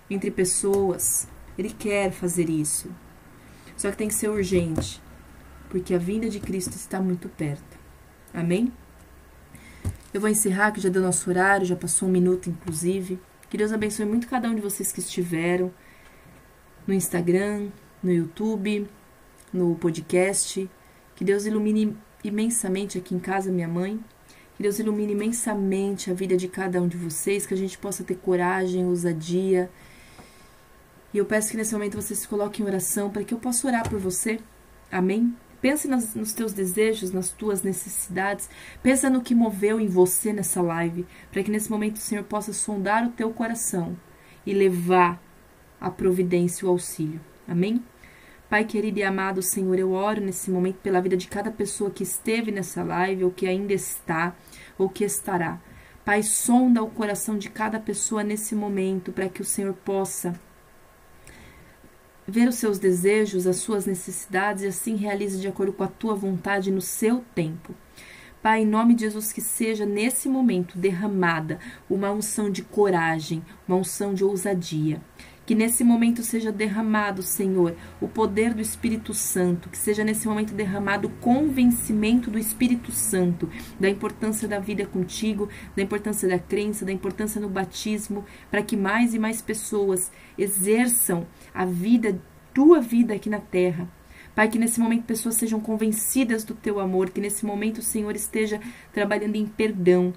entre 0.08 0.30
pessoas. 0.30 1.28
Ele 1.56 1.70
quer 1.70 2.10
fazer 2.10 2.48
isso. 2.48 2.90
Só 3.76 3.90
que 3.90 3.96
tem 3.96 4.08
que 4.08 4.14
ser 4.14 4.28
urgente, 4.28 5.02
porque 5.68 5.94
a 5.94 5.98
vinda 5.98 6.28
de 6.28 6.40
Cristo 6.40 6.74
está 6.74 7.00
muito 7.00 7.28
perto. 7.28 7.78
Amém? 8.32 8.72
Eu 10.12 10.20
vou 10.20 10.28
encerrar, 10.28 10.72
que 10.72 10.80
já 10.80 10.88
deu 10.88 11.02
nosso 11.02 11.28
horário, 11.30 11.66
já 11.66 11.76
passou 11.76 12.08
um 12.08 12.12
minuto, 12.12 12.50
inclusive. 12.50 13.18
Que 13.52 13.58
Deus 13.58 13.70
abençoe 13.70 14.06
muito 14.06 14.28
cada 14.28 14.48
um 14.48 14.54
de 14.54 14.62
vocês 14.62 14.92
que 14.92 15.00
estiveram 15.00 15.70
no 16.86 16.94
Instagram, 16.94 17.68
no 18.02 18.10
YouTube, 18.10 18.88
no 19.52 19.74
podcast. 19.74 20.70
Que 21.14 21.22
Deus 21.22 21.44
ilumine 21.44 21.94
imensamente 22.24 22.96
aqui 22.96 23.14
em 23.14 23.18
casa, 23.18 23.52
minha 23.52 23.68
mãe. 23.68 24.02
Que 24.56 24.62
Deus 24.62 24.78
ilumine 24.78 25.12
imensamente 25.12 26.10
a 26.10 26.14
vida 26.14 26.34
de 26.34 26.48
cada 26.48 26.80
um 26.80 26.88
de 26.88 26.96
vocês, 26.96 27.44
que 27.44 27.52
a 27.52 27.56
gente 27.58 27.76
possa 27.76 28.02
ter 28.02 28.14
coragem, 28.14 28.86
ousadia. 28.86 29.70
E 31.12 31.18
eu 31.18 31.26
peço 31.26 31.50
que 31.50 31.58
nesse 31.58 31.74
momento 31.74 32.00
você 32.00 32.14
se 32.14 32.26
coloque 32.26 32.62
em 32.62 32.64
oração 32.64 33.10
para 33.10 33.22
que 33.22 33.34
eu 33.34 33.38
possa 33.38 33.68
orar 33.68 33.86
por 33.86 33.98
você. 33.98 34.40
Amém? 34.90 35.36
Pense 35.62 35.86
nas, 35.86 36.16
nos 36.16 36.32
teus 36.32 36.52
desejos, 36.52 37.12
nas 37.12 37.30
tuas 37.30 37.62
necessidades. 37.62 38.50
Pensa 38.82 39.08
no 39.08 39.22
que 39.22 39.32
moveu 39.32 39.80
em 39.80 39.86
você 39.86 40.32
nessa 40.32 40.60
live, 40.60 41.06
para 41.30 41.42
que 41.42 41.52
nesse 41.52 41.70
momento 41.70 41.96
o 41.96 42.00
Senhor 42.00 42.24
possa 42.24 42.52
sondar 42.52 43.06
o 43.06 43.12
teu 43.12 43.30
coração 43.30 43.96
e 44.44 44.52
levar 44.52 45.22
a 45.80 45.88
providência 45.88 46.64
e 46.64 46.68
o 46.68 46.70
auxílio. 46.70 47.20
Amém? 47.46 47.80
Pai 48.50 48.64
querido 48.64 48.98
e 48.98 49.02
amado 49.04 49.40
Senhor, 49.40 49.78
eu 49.78 49.92
oro 49.92 50.20
nesse 50.20 50.50
momento 50.50 50.76
pela 50.82 51.00
vida 51.00 51.16
de 51.16 51.28
cada 51.28 51.50
pessoa 51.50 51.90
que 51.90 52.02
esteve 52.02 52.50
nessa 52.50 52.82
live, 52.82 53.24
ou 53.24 53.30
que 53.30 53.46
ainda 53.46 53.72
está, 53.72 54.36
ou 54.76 54.88
que 54.88 55.04
estará. 55.04 55.60
Pai, 56.04 56.24
sonda 56.24 56.82
o 56.82 56.90
coração 56.90 57.38
de 57.38 57.48
cada 57.48 57.78
pessoa 57.78 58.24
nesse 58.24 58.56
momento, 58.56 59.12
para 59.12 59.28
que 59.28 59.40
o 59.40 59.44
Senhor 59.44 59.72
possa 59.72 60.34
ver 62.26 62.48
os 62.48 62.56
seus 62.56 62.78
desejos, 62.78 63.46
as 63.46 63.56
suas 63.56 63.86
necessidades 63.86 64.62
e 64.62 64.66
assim 64.66 64.96
realize 64.96 65.40
de 65.40 65.48
acordo 65.48 65.72
com 65.72 65.84
a 65.84 65.88
tua 65.88 66.14
vontade 66.14 66.70
no 66.70 66.80
seu 66.80 67.24
tempo. 67.34 67.74
Pai, 68.42 68.62
em 68.62 68.66
nome 68.66 68.94
de 68.94 69.02
Jesus, 69.02 69.32
que 69.32 69.40
seja 69.40 69.86
nesse 69.86 70.28
momento 70.28 70.76
derramada 70.76 71.60
uma 71.88 72.10
unção 72.10 72.50
de 72.50 72.62
coragem, 72.62 73.40
uma 73.68 73.76
unção 73.76 74.12
de 74.12 74.24
ousadia. 74.24 75.00
Que 75.46 75.54
nesse 75.54 75.84
momento 75.84 76.24
seja 76.24 76.50
derramado, 76.50 77.22
Senhor, 77.22 77.76
o 78.00 78.08
poder 78.08 78.52
do 78.52 78.60
Espírito 78.60 79.14
Santo, 79.14 79.68
que 79.68 79.78
seja 79.78 80.02
nesse 80.02 80.26
momento 80.26 80.54
derramado 80.54 81.06
o 81.06 81.10
convencimento 81.20 82.32
do 82.32 82.38
Espírito 82.38 82.90
Santo 82.90 83.48
da 83.78 83.88
importância 83.88 84.48
da 84.48 84.58
vida 84.58 84.86
contigo, 84.86 85.48
da 85.76 85.82
importância 85.82 86.28
da 86.28 86.38
crença, 86.38 86.84
da 86.84 86.92
importância 86.92 87.40
no 87.40 87.48
batismo, 87.48 88.24
para 88.50 88.62
que 88.62 88.76
mais 88.76 89.14
e 89.14 89.20
mais 89.20 89.40
pessoas 89.40 90.10
exerçam 90.36 91.26
a 91.54 91.64
vida, 91.64 92.20
tua 92.54 92.80
vida 92.80 93.14
aqui 93.14 93.28
na 93.28 93.40
terra. 93.40 93.88
Pai, 94.34 94.48
que 94.48 94.58
nesse 94.58 94.80
momento 94.80 95.04
pessoas 95.04 95.34
sejam 95.34 95.60
convencidas 95.60 96.42
do 96.42 96.54
teu 96.54 96.80
amor, 96.80 97.10
que 97.10 97.20
nesse 97.20 97.44
momento 97.44 97.78
o 97.78 97.82
Senhor 97.82 98.16
esteja 98.16 98.60
trabalhando 98.92 99.36
em 99.36 99.46
perdão, 99.46 100.14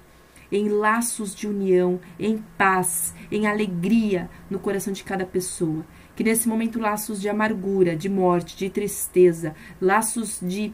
em 0.50 0.68
laços 0.68 1.34
de 1.34 1.46
união, 1.46 2.00
em 2.18 2.42
paz, 2.56 3.14
em 3.30 3.46
alegria 3.46 4.30
no 4.48 4.58
coração 4.58 4.92
de 4.92 5.04
cada 5.04 5.26
pessoa. 5.26 5.84
Que 6.14 6.24
nesse 6.24 6.48
momento 6.48 6.78
laços 6.78 7.20
de 7.20 7.28
amargura, 7.28 7.94
de 7.94 8.08
morte, 8.08 8.56
de 8.56 8.70
tristeza, 8.70 9.54
laços 9.80 10.38
de 10.40 10.72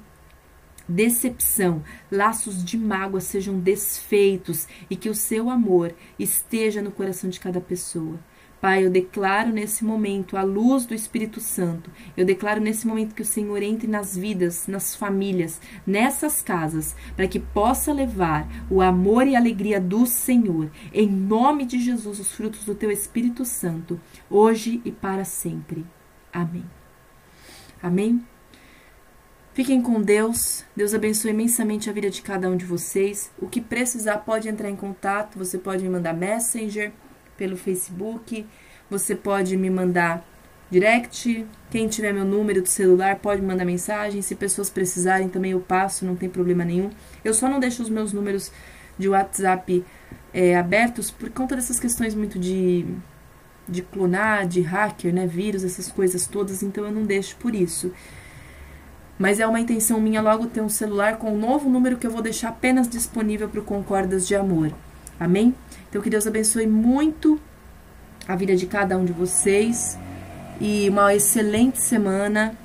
decepção, 0.88 1.82
laços 2.10 2.64
de 2.64 2.76
mágoa 2.76 3.20
sejam 3.20 3.58
desfeitos 3.58 4.68
e 4.90 4.96
que 4.96 5.08
o 5.08 5.14
seu 5.14 5.50
amor 5.50 5.94
esteja 6.18 6.82
no 6.82 6.92
coração 6.92 7.28
de 7.28 7.40
cada 7.40 7.60
pessoa. 7.60 8.18
Pai, 8.62 8.84
eu 8.86 8.90
declaro 8.90 9.50
nesse 9.50 9.84
momento 9.84 10.36
a 10.36 10.44
luz 10.44 10.86
do 10.86 10.94
Espírito 10.94 11.40
Santo. 11.40 11.90
Eu 12.16 12.24
declaro 12.24 12.60
nesse 12.60 12.86
momento 12.86 13.12
que 13.12 13.22
o 13.22 13.24
Senhor 13.24 13.60
entre 13.60 13.88
nas 13.88 14.16
vidas, 14.16 14.68
nas 14.68 14.94
famílias, 14.94 15.60
nessas 15.84 16.40
casas, 16.40 16.94
para 17.16 17.26
que 17.26 17.40
possa 17.40 17.92
levar 17.92 18.46
o 18.70 18.80
amor 18.80 19.26
e 19.26 19.34
a 19.34 19.40
alegria 19.40 19.80
do 19.80 20.06
Senhor. 20.06 20.70
Em 20.94 21.08
nome 21.08 21.64
de 21.66 21.80
Jesus, 21.80 22.20
os 22.20 22.30
frutos 22.30 22.64
do 22.64 22.72
teu 22.72 22.88
Espírito 22.92 23.44
Santo, 23.44 24.00
hoje 24.30 24.80
e 24.84 24.92
para 24.92 25.24
sempre. 25.24 25.84
Amém. 26.32 26.64
Amém. 27.82 28.24
Fiquem 29.54 29.82
com 29.82 30.00
Deus. 30.00 30.64
Deus 30.76 30.94
abençoe 30.94 31.32
imensamente 31.32 31.90
a 31.90 31.92
vida 31.92 32.08
de 32.08 32.22
cada 32.22 32.48
um 32.48 32.56
de 32.56 32.64
vocês. 32.64 33.28
O 33.40 33.48
que 33.48 33.60
precisar 33.60 34.18
pode 34.18 34.48
entrar 34.48 34.70
em 34.70 34.76
contato. 34.76 35.36
Você 35.36 35.58
pode 35.58 35.82
me 35.82 35.90
mandar 35.90 36.12
messenger 36.12 36.92
pelo 37.42 37.56
Facebook. 37.56 38.46
Você 38.88 39.16
pode 39.16 39.56
me 39.56 39.68
mandar 39.68 40.24
direct. 40.70 41.44
Quem 41.72 41.88
tiver 41.88 42.12
meu 42.14 42.24
número 42.24 42.62
do 42.62 42.68
celular 42.68 43.16
pode 43.16 43.42
mandar 43.42 43.64
mensagem. 43.64 44.22
Se 44.22 44.36
pessoas 44.36 44.70
precisarem 44.70 45.28
também 45.28 45.50
eu 45.50 45.58
passo, 45.58 46.04
não 46.04 46.14
tem 46.14 46.28
problema 46.28 46.64
nenhum. 46.64 46.88
Eu 47.24 47.34
só 47.34 47.48
não 47.48 47.58
deixo 47.58 47.82
os 47.82 47.88
meus 47.88 48.12
números 48.12 48.52
de 48.96 49.08
WhatsApp 49.08 49.84
é, 50.32 50.56
abertos 50.56 51.10
por 51.10 51.30
conta 51.30 51.56
dessas 51.56 51.80
questões 51.80 52.14
muito 52.14 52.38
de, 52.38 52.86
de 53.68 53.82
clonar, 53.82 54.46
de 54.46 54.60
hacker, 54.60 55.12
né, 55.12 55.26
vírus, 55.26 55.64
essas 55.64 55.90
coisas 55.90 56.28
todas, 56.28 56.62
então 56.62 56.84
eu 56.84 56.92
não 56.92 57.02
deixo 57.02 57.34
por 57.38 57.56
isso. 57.56 57.90
Mas 59.18 59.40
é 59.40 59.46
uma 59.48 59.58
intenção 59.58 60.00
minha 60.00 60.22
logo 60.22 60.46
ter 60.46 60.60
um 60.60 60.68
celular 60.68 61.16
com 61.18 61.32
um 61.32 61.38
novo 61.38 61.68
número 61.68 61.96
que 61.96 62.06
eu 62.06 62.10
vou 62.10 62.22
deixar 62.22 62.50
apenas 62.50 62.88
disponível 62.88 63.48
para 63.48 63.60
o 63.60 63.64
Concordas 63.64 64.28
de 64.28 64.36
Amor. 64.36 64.72
Amém? 65.18 65.52
Então, 65.92 66.00
que 66.00 66.08
Deus 66.08 66.26
abençoe 66.26 66.66
muito 66.66 67.38
a 68.26 68.34
vida 68.34 68.56
de 68.56 68.64
cada 68.64 68.96
um 68.96 69.04
de 69.04 69.12
vocês 69.12 69.98
e 70.58 70.88
uma 70.88 71.14
excelente 71.14 71.82
semana. 71.82 72.56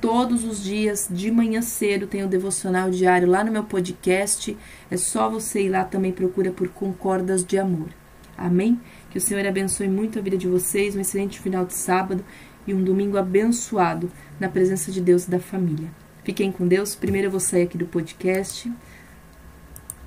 Todos 0.00 0.42
os 0.42 0.64
dias, 0.64 1.06
de 1.08 1.30
manhã 1.30 1.62
cedo, 1.62 2.08
tem 2.08 2.24
o 2.24 2.26
devocional 2.26 2.90
diário 2.90 3.28
lá 3.28 3.44
no 3.44 3.52
meu 3.52 3.62
podcast. 3.62 4.58
É 4.90 4.96
só 4.96 5.30
você 5.30 5.62
ir 5.62 5.68
lá 5.68 5.84
também, 5.84 6.10
procura 6.10 6.50
por 6.50 6.66
Concordas 6.70 7.44
de 7.44 7.56
Amor. 7.56 7.90
Amém? 8.36 8.80
Que 9.08 9.18
o 9.18 9.20
Senhor 9.20 9.46
abençoe 9.46 9.86
muito 9.86 10.18
a 10.18 10.22
vida 10.22 10.36
de 10.36 10.48
vocês, 10.48 10.96
um 10.96 11.00
excelente 11.00 11.38
final 11.38 11.64
de 11.64 11.74
sábado 11.74 12.24
e 12.66 12.74
um 12.74 12.82
domingo 12.82 13.16
abençoado 13.16 14.10
na 14.40 14.48
presença 14.48 14.90
de 14.90 15.00
Deus 15.00 15.28
e 15.28 15.30
da 15.30 15.38
família. 15.38 15.88
Fiquem 16.24 16.50
com 16.50 16.66
Deus. 16.66 16.96
Primeiro 16.96 17.28
eu 17.28 17.30
vou 17.30 17.38
sair 17.38 17.62
aqui 17.62 17.78
do 17.78 17.86
podcast 17.86 18.68